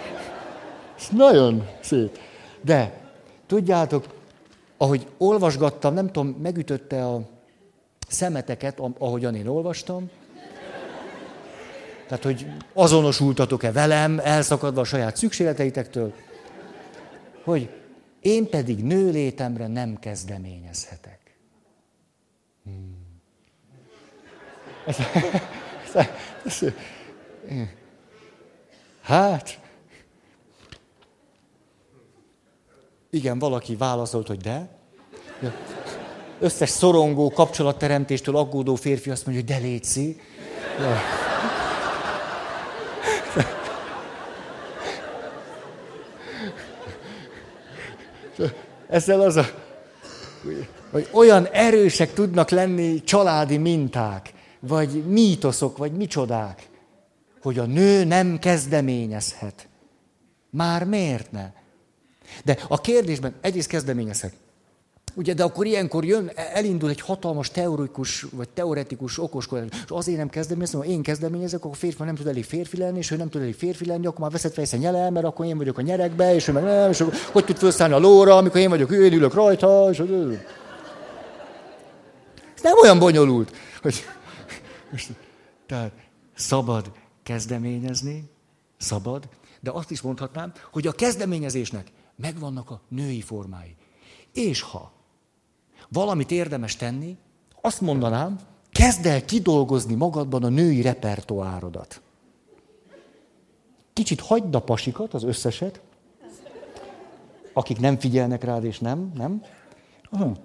Ez 0.97 1.07
nagyon 1.11 1.67
szép. 1.81 2.19
De 2.61 3.01
tudjátok, 3.47 4.05
ahogy 4.77 5.07
olvasgattam, 5.17 5.93
nem 5.93 6.05
tudom, 6.05 6.27
megütötte 6.41 7.05
a 7.05 7.21
szemeteket, 8.07 8.81
ahogyan 8.97 9.35
én 9.35 9.47
olvastam, 9.47 10.09
tehát, 12.07 12.23
hogy 12.23 12.47
azonosultatok-e 12.73 13.71
velem, 13.71 14.19
elszakadva 14.23 14.81
a 14.81 14.83
saját 14.83 15.15
szükségleteitektől, 15.15 16.13
hogy 17.43 17.69
én 18.19 18.49
pedig 18.49 18.83
nőlétemre 18.83 19.67
nem 19.67 19.99
kezdeményezhetek. 19.99 21.19
Hmm. 22.63 22.95
Ez, 24.13 24.21
ez, 24.23 24.69
ez, 24.69 24.72
hát, 29.01 29.59
igen, 33.09 33.39
valaki 33.39 33.75
válaszolt, 33.75 34.27
hogy 34.27 34.37
de. 34.37 34.69
Összes 36.39 36.69
szorongó 36.69 37.29
kapcsolatteremtéstől 37.29 38.35
aggódó 38.37 38.75
férfi 38.75 39.09
azt 39.09 39.25
mondja, 39.25 39.43
hogy 39.43 39.53
de 39.53 39.67
létszi. 39.67 40.21
Ja. 40.79 40.97
Ezzel 48.89 49.21
az 49.21 49.35
a... 49.35 49.45
Vagy 50.91 51.07
olyan 51.11 51.45
erősek 51.45 52.13
tudnak 52.13 52.49
lenni 52.49 53.03
családi 53.03 53.57
minták, 53.57 54.33
vagy 54.67 55.03
mítoszok, 55.07 55.77
vagy 55.77 55.91
micsodák, 55.91 56.69
hogy 57.41 57.59
a 57.59 57.65
nő 57.65 58.03
nem 58.03 58.39
kezdeményezhet. 58.39 59.67
Már 60.49 60.83
miért 60.83 61.31
ne? 61.31 61.51
De 62.43 62.57
a 62.67 62.81
kérdésben 62.81 63.33
egyrészt 63.41 63.67
kezdeményezhet. 63.67 64.33
Ugye, 65.15 65.33
de 65.33 65.43
akkor 65.43 65.65
ilyenkor 65.65 66.05
jön, 66.05 66.31
elindul 66.35 66.89
egy 66.89 67.01
hatalmas 67.01 67.49
teorikus, 67.49 68.25
vagy 68.31 68.49
teoretikus 68.49 69.19
okoskodás, 69.19 69.67
és 69.71 69.83
azért 69.87 70.17
nem 70.17 70.29
kezdeményezem, 70.29 70.79
ha 70.79 70.85
én 70.85 71.01
kezdeményezek, 71.01 71.59
akkor 71.59 71.71
a 71.71 71.75
férfi 71.75 72.03
nem 72.03 72.15
tud 72.15 72.27
elég 72.27 72.43
férfi 72.43 72.77
lenni, 72.77 72.97
és 72.97 73.11
ő 73.11 73.15
nem 73.15 73.29
tud 73.29 73.41
elég 73.41 73.55
férfi 73.55 73.85
lenni, 73.85 74.05
akkor 74.05 74.19
már 74.19 74.31
veszett 74.31 74.53
fejsze 74.53 74.77
nyelel, 74.77 75.11
mert 75.11 75.25
akkor 75.25 75.45
én 75.45 75.57
vagyok 75.57 75.77
a 75.77 75.81
nyerekbe, 75.81 76.35
és 76.35 76.47
ő 76.47 76.51
meg 76.51 76.63
nem, 76.63 76.89
és 76.89 77.01
akkor, 77.01 77.13
hogy 77.31 77.45
tud 77.45 77.57
felszállni 77.57 77.93
a 77.93 77.99
lóra, 77.99 78.37
amikor 78.37 78.59
én 78.59 78.69
vagyok, 78.69 78.91
ő, 78.91 79.05
én 79.05 79.13
ülök 79.13 79.33
rajta, 79.33 79.87
és 79.91 79.99
Ez 82.55 82.61
nem 82.61 82.77
olyan 82.81 82.99
bonyolult, 82.99 83.51
hogy... 83.81 84.05
Tehát 85.65 85.91
szabad 86.33 86.91
kezdeményezni, 87.23 88.29
szabad, 88.77 89.29
de 89.59 89.71
azt 89.71 89.91
is 89.91 90.01
mondhatnám, 90.01 90.53
hogy 90.71 90.87
a 90.87 90.91
kezdeményezésnek 90.91 91.91
megvannak 92.15 92.69
a 92.69 92.81
női 92.87 93.21
formái. 93.21 93.75
És 94.33 94.61
ha 94.61 94.91
valamit 95.89 96.31
érdemes 96.31 96.75
tenni, 96.75 97.17
azt 97.61 97.81
mondanám, 97.81 98.39
kezd 98.71 99.05
el 99.05 99.25
kidolgozni 99.25 99.95
magadban 99.95 100.43
a 100.43 100.49
női 100.49 100.81
repertoárodat. 100.81 102.01
Kicsit 103.93 104.19
hagyd 104.19 104.55
a 104.55 104.59
pasikat, 104.59 105.13
az 105.13 105.23
összeset, 105.23 105.81
akik 107.53 107.79
nem 107.79 107.99
figyelnek 107.99 108.43
rád, 108.43 108.63
és 108.63 108.79
nem, 108.79 109.11
nem. 109.15 109.43
Uh-huh. 110.11 110.37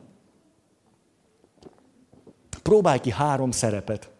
Próbálj 2.62 3.00
ki 3.00 3.10
három 3.10 3.50
szerepet, 3.50 4.10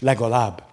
legalább. 0.00 0.72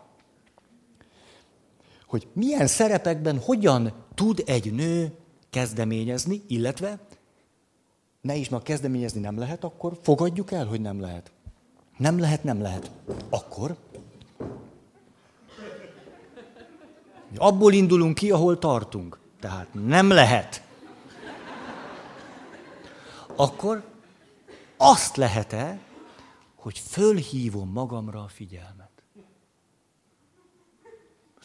Hogy 2.05 2.27
milyen 2.33 2.67
szerepekben 2.67 3.39
hogyan 3.39 3.93
tud 4.15 4.43
egy 4.45 4.73
nő 4.73 5.11
kezdeményezni, 5.49 6.41
illetve 6.47 6.99
ne 8.21 8.35
is, 8.35 8.49
mert 8.49 8.63
kezdeményezni 8.63 9.19
nem 9.19 9.37
lehet, 9.37 9.63
akkor 9.63 9.99
fogadjuk 10.01 10.51
el, 10.51 10.65
hogy 10.65 10.81
nem 10.81 11.01
lehet. 11.01 11.31
Nem 11.97 12.19
lehet, 12.19 12.43
nem 12.43 12.61
lehet. 12.61 12.91
Akkor 13.29 13.75
abból 17.37 17.73
indulunk 17.73 18.15
ki, 18.15 18.31
ahol 18.31 18.59
tartunk. 18.59 19.19
Tehát 19.39 19.67
nem 19.73 20.09
lehet. 20.09 20.63
Akkor 23.35 23.83
azt 24.77 25.15
lehet-e, 25.15 25.79
hogy 26.55 26.79
fölhívom 26.79 27.69
magamra 27.71 28.23
a 28.23 28.27
figyelmet. 28.27 28.80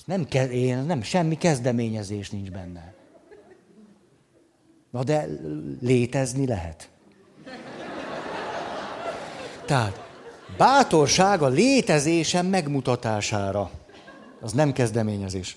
Nem, 0.07 0.27
én, 0.51 0.79
nem, 0.79 1.03
semmi 1.03 1.37
kezdeményezés 1.37 2.31
nincs 2.31 2.51
benne. 2.51 2.95
Na 4.91 5.05
de 5.05 5.27
létezni 5.81 6.47
lehet. 6.47 6.91
Tehát 9.65 10.09
bátorság 10.57 11.43
a 11.43 11.49
létezésem 11.49 12.47
megmutatására. 12.47 13.71
Az 14.41 14.53
nem 14.53 14.73
kezdeményezés. 14.73 15.57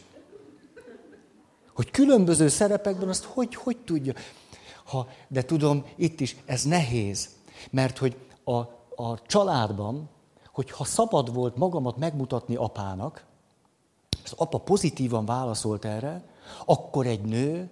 Hogy 1.73 1.91
különböző 1.91 2.47
szerepekben 2.47 3.09
azt 3.09 3.23
hogy, 3.23 3.55
hogy 3.55 3.77
tudja. 3.77 4.13
Ha, 4.83 5.07
de 5.27 5.41
tudom, 5.43 5.85
itt 5.95 6.19
is 6.19 6.35
ez 6.45 6.63
nehéz. 6.63 7.29
Mert 7.71 7.97
hogy 7.97 8.17
a, 8.43 8.57
a 9.03 9.21
családban, 9.25 10.09
hogyha 10.53 10.83
szabad 10.83 11.33
volt 11.33 11.55
magamat 11.55 11.97
megmutatni 11.97 12.55
apának, 12.55 13.27
az 14.32 14.38
apa 14.38 14.57
pozitívan 14.57 15.25
válaszolt 15.25 15.86
erre, 15.86 16.23
akkor 16.65 17.07
egy 17.07 17.21
nő 17.21 17.69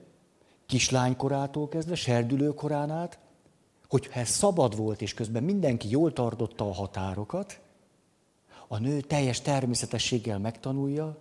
kislánykorától 0.66 1.68
kezdve, 1.68 1.96
serdülőkorán 1.96 2.90
át, 2.90 3.20
hogyha 3.90 4.20
ez 4.20 4.30
szabad 4.30 4.76
volt, 4.76 5.02
és 5.02 5.14
közben 5.14 5.44
mindenki 5.44 5.90
jól 5.90 6.14
tartotta 6.14 6.70
a 6.70 6.74
határokat, 6.74 7.60
a 8.68 8.78
nő 8.78 9.02
teljes 9.02 9.42
természetességgel 9.42 10.40
megtanulja, 10.40 11.18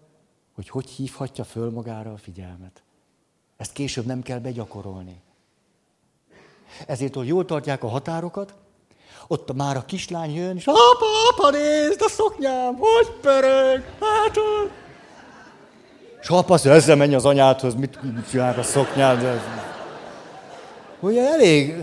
hogy 0.54 0.68
hogy 0.68 0.88
hívhatja 0.88 1.44
föl 1.44 1.70
magára 1.70 2.12
a 2.12 2.16
figyelmet. 2.16 2.82
Ezt 3.56 3.72
később 3.72 4.04
nem 4.04 4.22
kell 4.22 4.38
begyakorolni. 4.38 5.20
Ezért, 6.86 7.14
hogy 7.14 7.26
jól 7.26 7.44
tartják 7.44 7.84
a 7.84 7.88
határokat, 7.88 8.54
ott 9.28 9.54
már 9.54 9.76
a 9.76 9.84
kislány 9.84 10.34
jön, 10.34 10.56
és 10.56 10.66
apa, 10.66 11.06
apa, 11.30 11.50
nézd 11.50 12.02
a 12.02 12.08
szoknyám, 12.08 12.76
hogy 12.76 13.10
pörög, 13.20 13.84
látod? 14.00 14.85
És 16.26 16.32
apa 16.32 16.54
azt 16.54 16.66
ezzel 16.66 16.96
menj 16.96 17.14
az 17.14 17.24
anyádhoz, 17.24 17.74
mit 17.74 17.98
csinál 18.30 18.58
a 18.58 18.62
szoknyád? 18.62 19.20
De... 19.20 19.42
Ugye 21.00 21.28
elég? 21.28 21.74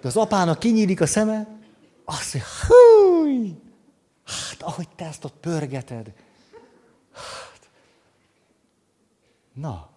De 0.00 0.08
az 0.08 0.16
apának 0.16 0.58
kinyílik 0.58 1.00
a 1.00 1.06
szeme, 1.06 1.46
azt 2.04 2.34
mondja, 2.34 2.50
húj, 2.66 3.54
hát 4.24 4.62
ahogy 4.62 4.88
te 4.96 5.04
ezt 5.04 5.24
ott 5.24 5.34
pörgeted. 5.40 6.12
Hát. 7.12 7.70
Na, 9.52 9.88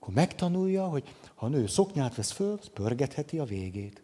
akkor 0.00 0.14
megtanulja, 0.14 0.84
hogy 0.84 1.04
ha 1.34 1.46
a 1.46 1.48
nő 1.48 1.66
szoknyát 1.66 2.14
vesz 2.14 2.32
föl, 2.32 2.58
pörgetheti 2.74 3.38
a 3.38 3.44
végét. 3.44 4.02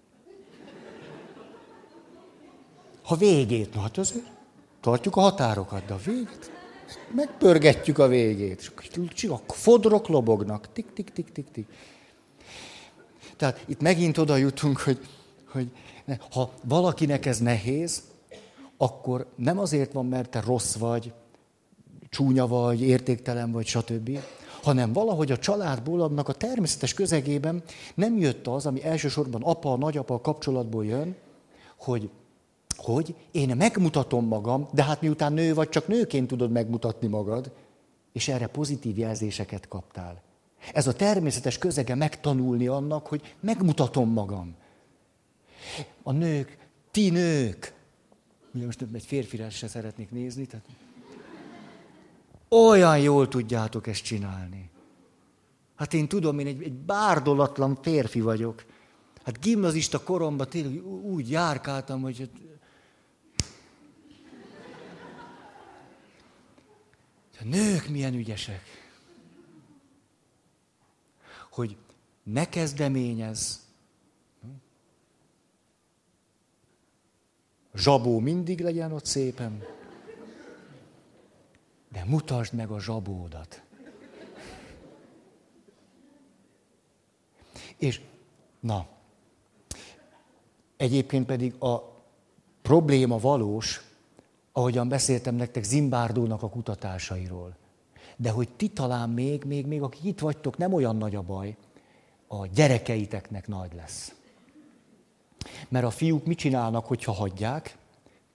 Ha 3.02 3.16
végét, 3.16 3.74
na 3.74 3.80
hát 3.80 3.98
azért 3.98 4.30
tartjuk 4.80 5.16
a 5.16 5.20
határokat, 5.20 5.84
de 5.84 5.94
a 5.94 5.98
végét, 6.04 6.52
megpörgetjük 7.14 7.98
a 7.98 8.08
végét. 8.08 8.72
És 9.14 9.24
akkor 9.24 9.56
fodrok 9.56 10.06
lobognak, 10.08 10.72
tik, 10.72 10.92
tik, 10.94 11.10
tik, 11.12 11.32
tik, 11.32 11.50
tik. 11.50 11.66
Tehát 13.36 13.64
itt 13.66 13.80
megint 13.80 14.18
oda 14.18 14.36
jutunk, 14.36 14.78
hogy, 14.78 14.98
hogy 15.46 15.70
ha 16.30 16.52
valakinek 16.64 17.26
ez 17.26 17.38
nehéz, 17.38 18.02
akkor 18.76 19.26
nem 19.36 19.58
azért 19.58 19.92
van, 19.92 20.06
mert 20.06 20.30
te 20.30 20.40
rossz 20.40 20.76
vagy, 20.76 21.12
csúnya 22.10 22.46
vagy, 22.46 22.80
értéktelen 22.80 23.52
vagy, 23.52 23.66
stb., 23.66 24.18
hanem 24.62 24.92
valahogy 24.92 25.32
a 25.32 25.38
családból, 25.38 26.02
annak 26.02 26.28
a 26.28 26.32
természetes 26.32 26.94
közegében 26.94 27.62
nem 27.94 28.18
jött 28.18 28.46
az, 28.46 28.66
ami 28.66 28.84
elsősorban 28.84 29.42
apa, 29.42 29.76
nagyapa 29.76 30.20
kapcsolatból 30.20 30.84
jön, 30.84 31.16
hogy, 31.76 32.10
hogy 32.76 33.14
én 33.30 33.56
megmutatom 33.56 34.26
magam, 34.26 34.68
de 34.72 34.84
hát 34.84 35.00
miután 35.00 35.32
nő 35.32 35.54
vagy, 35.54 35.68
csak 35.68 35.86
nőként 35.86 36.28
tudod 36.28 36.50
megmutatni 36.50 37.08
magad, 37.08 37.52
és 38.12 38.28
erre 38.28 38.46
pozitív 38.46 38.98
jelzéseket 38.98 39.68
kaptál. 39.68 40.22
Ez 40.72 40.86
a 40.86 40.92
természetes 40.92 41.58
közege 41.58 41.94
megtanulni 41.94 42.66
annak, 42.66 43.06
hogy 43.06 43.34
megmutatom 43.40 44.10
magam. 44.10 44.54
A 46.02 46.12
nők, 46.12 46.58
ti 46.90 47.10
nők, 47.10 47.74
ugye 48.54 48.64
most 48.64 48.84
egy 48.92 49.04
férfire 49.04 49.50
se 49.50 49.68
szeretnék 49.68 50.10
nézni, 50.10 50.46
tehát 50.46 50.66
olyan 52.48 52.98
jól 52.98 53.28
tudjátok 53.28 53.86
ezt 53.86 54.02
csinálni. 54.02 54.70
Hát 55.74 55.94
én 55.94 56.08
tudom, 56.08 56.38
én 56.38 56.46
egy, 56.46 56.62
egy 56.62 56.72
bárdolatlan 56.72 57.78
férfi 57.82 58.20
vagyok. 58.20 58.64
Hát 59.24 59.40
gimnazista 59.40 60.02
koromban 60.02 60.48
tényleg 60.48 60.86
úgy 60.86 61.30
járkáltam, 61.30 62.02
hogy 62.02 62.30
A 67.40 67.44
nők 67.44 67.88
milyen 67.88 68.14
ügyesek. 68.14 68.62
Hogy 71.50 71.76
ne 72.22 72.48
kezdeményez. 72.48 73.62
Zsabó 77.74 78.18
mindig 78.18 78.60
legyen 78.60 78.92
ott 78.92 79.04
szépen 79.04 79.74
de 81.94 82.04
mutasd 82.04 82.52
meg 82.52 82.70
a 82.70 82.80
zsabódat. 82.80 83.62
És 87.76 88.00
na, 88.60 88.86
egyébként 90.76 91.26
pedig 91.26 91.54
a 91.62 92.02
probléma 92.62 93.18
valós, 93.18 93.80
ahogyan 94.56 94.88
beszéltem 94.88 95.34
nektek 95.34 95.64
Zimbárdónak 95.64 96.42
a 96.42 96.48
kutatásairól. 96.48 97.56
De 98.16 98.30
hogy 98.30 98.48
ti 98.48 98.68
talán 98.68 99.10
még, 99.10 99.44
még, 99.44 99.66
még 99.66 99.82
akik 99.82 100.04
itt 100.04 100.18
vagytok, 100.18 100.56
nem 100.56 100.72
olyan 100.72 100.96
nagy 100.96 101.14
a 101.14 101.22
baj, 101.22 101.56
a 102.26 102.46
gyerekeiteknek 102.46 103.48
nagy 103.48 103.72
lesz. 103.74 104.14
Mert 105.68 105.84
a 105.84 105.90
fiúk 105.90 106.26
mit 106.26 106.38
csinálnak, 106.38 106.86
hogyha 106.86 107.12
hagyják? 107.12 107.76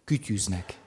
Kütyüznek 0.04 0.80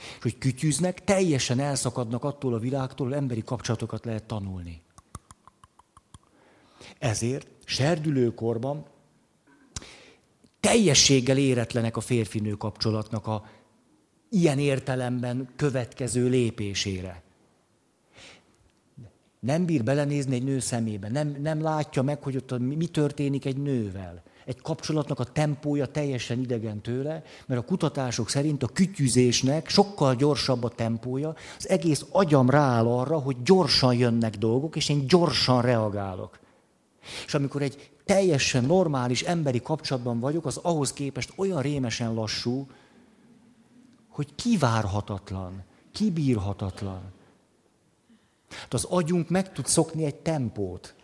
és 0.00 0.22
hogy 0.22 0.38
kütyűznek, 0.38 1.04
teljesen 1.04 1.60
elszakadnak 1.60 2.24
attól 2.24 2.54
a 2.54 2.58
világtól, 2.58 3.06
hogy 3.06 3.16
emberi 3.16 3.44
kapcsolatokat 3.44 4.04
lehet 4.04 4.24
tanulni. 4.24 4.82
Ezért 6.98 7.46
serdülőkorban 7.64 8.84
teljességgel 10.60 11.36
éretlenek 11.36 11.96
a 11.96 12.00
férfinő 12.00 12.52
kapcsolatnak 12.52 13.26
a 13.26 13.48
ilyen 14.30 14.58
értelemben 14.58 15.48
következő 15.56 16.28
lépésére. 16.28 17.22
Nem 19.40 19.64
bír 19.64 19.84
belenézni 19.84 20.34
egy 20.34 20.44
nő 20.44 20.60
szemébe, 20.60 21.08
nem, 21.08 21.36
nem 21.42 21.62
látja 21.62 22.02
meg, 22.02 22.22
hogy 22.22 22.36
ott 22.36 22.58
mi 22.58 22.86
történik 22.86 23.44
egy 23.44 23.56
nővel 23.56 24.22
egy 24.50 24.60
kapcsolatnak 24.60 25.18
a 25.18 25.24
tempója 25.24 25.86
teljesen 25.86 26.40
idegen 26.40 26.80
tőle, 26.80 27.22
mert 27.46 27.60
a 27.60 27.64
kutatások 27.64 28.28
szerint 28.28 28.62
a 28.62 28.66
kütyüzésnek 28.66 29.68
sokkal 29.68 30.14
gyorsabb 30.14 30.64
a 30.64 30.68
tempója, 30.68 31.34
az 31.58 31.68
egész 31.68 32.04
agyam 32.10 32.50
rááll 32.50 32.86
arra, 32.86 33.18
hogy 33.18 33.36
gyorsan 33.42 33.94
jönnek 33.94 34.36
dolgok, 34.36 34.76
és 34.76 34.88
én 34.88 35.06
gyorsan 35.06 35.62
reagálok. 35.62 36.38
És 37.26 37.34
amikor 37.34 37.62
egy 37.62 37.89
teljesen 38.04 38.64
normális 38.64 39.22
emberi 39.22 39.62
kapcsolatban 39.62 40.20
vagyok, 40.20 40.46
az 40.46 40.56
ahhoz 40.56 40.92
képest 40.92 41.32
olyan 41.36 41.62
rémesen 41.62 42.14
lassú, 42.14 42.66
hogy 44.08 44.34
kivárhatatlan, 44.34 45.62
kibírhatatlan. 45.92 47.00
Hát 48.50 48.74
az 48.74 48.84
agyunk 48.84 49.28
meg 49.28 49.52
tud 49.52 49.66
szokni 49.66 50.04
egy 50.04 50.14
tempót. 50.14 50.94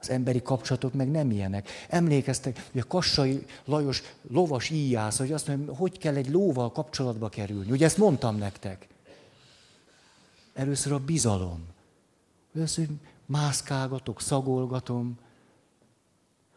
Az 0.00 0.10
emberi 0.10 0.42
kapcsolatok 0.42 0.92
meg 0.92 1.10
nem 1.10 1.30
ilyenek. 1.30 1.68
Emlékeztek, 1.88 2.68
hogy 2.72 2.80
a 2.80 2.86
Kassai 2.86 3.44
Lajos 3.64 4.02
lovas 4.30 4.70
íjász, 4.70 5.18
hogy 5.18 5.32
azt 5.32 5.48
mondja, 5.48 5.74
hogy 5.74 5.98
kell 5.98 6.14
egy 6.14 6.30
lóval 6.30 6.72
kapcsolatba 6.72 7.28
kerülni. 7.28 7.70
Ugye 7.70 7.84
ezt 7.84 7.98
mondtam 7.98 8.36
nektek. 8.36 8.86
Először 10.54 10.92
a 10.92 10.98
bizalom. 10.98 11.64
Először 12.54 12.86
mászkálgatok, 13.26 14.20
szagolgatom, 14.20 15.18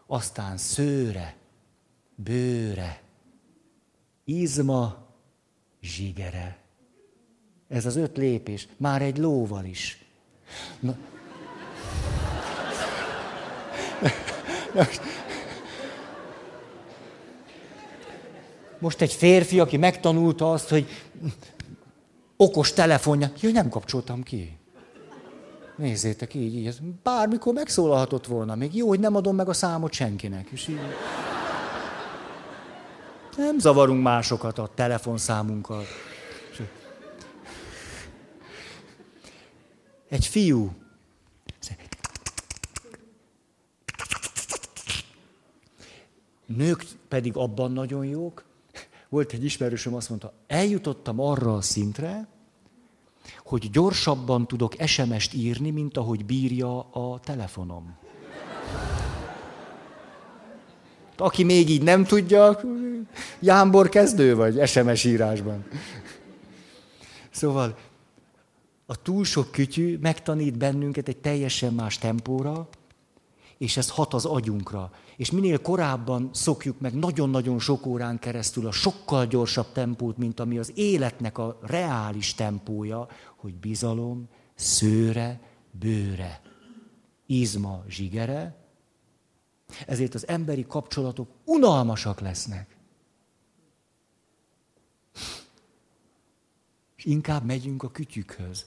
aztán 0.08 0.58
szőre, 0.58 1.36
bőre, 2.16 3.02
izma, 4.24 5.06
zsigere. 5.82 6.58
Ez 7.68 7.86
az 7.86 7.96
öt 7.96 8.18
lépés, 8.18 8.68
már 8.78 9.02
egy 9.02 9.18
lóval 9.18 9.66
is. 9.66 10.06
Na, 10.80 10.98
most 18.80 19.02
egy 19.02 19.14
férfi, 19.14 19.60
aki 19.60 19.78
megtanulta 19.78 20.52
azt, 20.52 20.70
hogy 20.70 20.88
okos 22.36 22.74
telefonja, 22.74 23.32
jó, 23.40 23.52
nem 23.52 23.70
kapcsoltam 23.70 24.24
ki. 24.24 24.57
Nézzétek, 25.78 26.34
így, 26.34 26.56
így, 26.56 26.68
ez 26.68 26.78
bármikor 27.04 27.54
megszólalhatott 27.54 28.26
volna. 28.26 28.56
Még 28.56 28.76
jó, 28.76 28.88
hogy 28.88 29.00
nem 29.00 29.16
adom 29.16 29.36
meg 29.36 29.50
a 29.50 29.54
számot 29.54 29.94
senkinek. 29.94 30.50
És 30.50 30.68
így... 30.68 30.80
Nem 33.38 33.60
zavarunk 33.60 34.04
másokat 34.04 34.58
a 34.58 34.70
telefonszámunkkal. 34.76 35.84
Egy 40.10 40.26
fiú 40.26 40.72
nők 46.48 46.86
pedig 47.08 47.36
abban 47.36 47.72
nagyon 47.72 48.06
jók. 48.06 48.44
Volt 49.10 49.32
egy 49.32 49.44
ismerősöm, 49.44 49.94
azt 49.94 50.10
mondta, 50.10 50.34
eljutottam 50.48 51.20
arra 51.20 51.56
a 51.56 51.62
szintre, 51.62 52.28
hogy 53.48 53.70
gyorsabban 53.72 54.48
tudok 54.48 54.76
SMS-t 54.86 55.34
írni, 55.34 55.70
mint 55.70 55.98
ahogy 55.98 56.26
bírja 56.26 56.80
a 56.80 57.20
telefonom. 57.20 57.96
Aki 61.18 61.44
még 61.44 61.70
így 61.70 61.84
nem 61.84 62.04
tudja, 62.04 62.60
jámbor 63.40 63.90
kezdő 63.90 64.36
vagy 64.36 64.68
SMS 64.68 65.04
írásban. 65.04 65.66
Szóval 67.30 67.78
a 68.86 69.02
túl 69.02 69.26
sok 69.26 69.52
kütyű 69.52 69.98
megtanít 69.98 70.58
bennünket 70.58 71.08
egy 71.08 71.18
teljesen 71.18 71.74
más 71.74 71.98
tempóra, 71.98 72.68
és 73.58 73.78
ez 73.78 73.90
hat 73.90 74.14
az 74.14 74.26
agyunkra. 74.26 74.92
És 75.18 75.32
minél 75.32 75.62
korábban 75.62 76.30
szokjuk 76.34 76.80
meg 76.80 76.94
nagyon-nagyon 76.94 77.60
sok 77.60 77.86
órán 77.86 78.20
keresztül 78.20 78.68
a 78.68 78.72
sokkal 78.72 79.26
gyorsabb 79.26 79.72
tempót, 79.72 80.18
mint 80.18 80.40
ami 80.40 80.58
az 80.58 80.72
életnek 80.76 81.38
a 81.38 81.60
reális 81.62 82.34
tempója, 82.34 83.08
hogy 83.36 83.54
bizalom, 83.54 84.30
szőre, 84.56 85.42
bőre, 85.72 86.42
izma, 87.26 87.84
zsigere, 87.90 88.56
ezért 89.88 90.14
az 90.14 90.28
emberi 90.28 90.66
kapcsolatok 90.68 91.30
unalmasak 91.46 92.20
lesznek. 92.20 92.76
És 96.96 97.06
inkább 97.06 97.46
megyünk 97.46 97.84
a 97.84 97.92
kütyükhöz. 97.92 98.66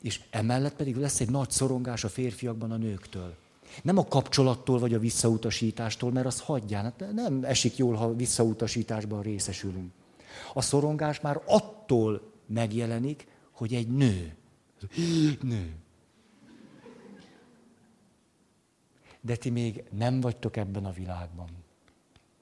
És 0.00 0.20
emellett 0.30 0.74
pedig 0.74 0.96
lesz 0.96 1.20
egy 1.20 1.30
nagy 1.30 1.50
szorongás 1.50 2.04
a 2.04 2.08
férfiakban 2.08 2.70
a 2.70 2.76
nőktől. 2.76 3.41
Nem 3.82 3.98
a 3.98 4.04
kapcsolattól 4.04 4.78
vagy 4.78 4.94
a 4.94 4.98
visszautasítástól, 4.98 6.12
mert 6.12 6.26
az 6.26 6.40
hagyján. 6.40 6.84
Hát 6.84 7.12
nem 7.14 7.44
esik 7.44 7.76
jól, 7.76 7.94
ha 7.94 8.14
visszautasításban 8.14 9.22
részesülünk. 9.22 9.92
A 10.54 10.62
szorongás 10.62 11.20
már 11.20 11.42
attól 11.46 12.32
megjelenik, 12.46 13.26
hogy 13.50 13.74
egy 13.74 13.88
nő. 13.88 14.36
Nő. 15.40 15.74
De 19.20 19.36
ti 19.36 19.50
még 19.50 19.84
nem 19.90 20.20
vagytok 20.20 20.56
ebben 20.56 20.84
a 20.84 20.90
világban. 20.90 21.48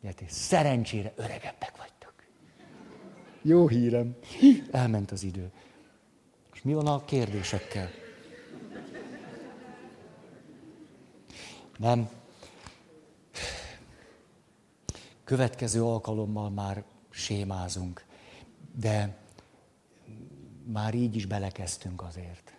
De 0.00 0.12
ti 0.12 0.24
szerencsére 0.28 1.12
öregebbek 1.16 1.76
vagytok. 1.76 2.14
Jó 3.42 3.68
hírem. 3.68 4.16
Elment 4.70 5.10
az 5.10 5.22
idő. 5.22 5.50
És 6.54 6.62
mi 6.62 6.74
van 6.74 6.86
a 6.86 7.04
kérdésekkel? 7.04 7.90
Nem. 11.80 12.08
Következő 15.24 15.84
alkalommal 15.84 16.50
már 16.50 16.84
sémázunk, 17.10 18.04
de 18.74 19.16
már 20.64 20.94
így 20.94 21.16
is 21.16 21.26
belekezdtünk 21.26 22.02
azért. 22.02 22.52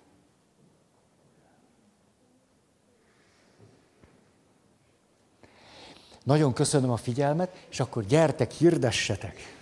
Nagyon 6.23 6.53
köszönöm 6.53 6.89
a 6.89 6.97
figyelmet, 6.97 7.65
és 7.69 7.79
akkor 7.79 8.05
gyertek, 8.05 8.51
hirdessetek! 8.51 9.60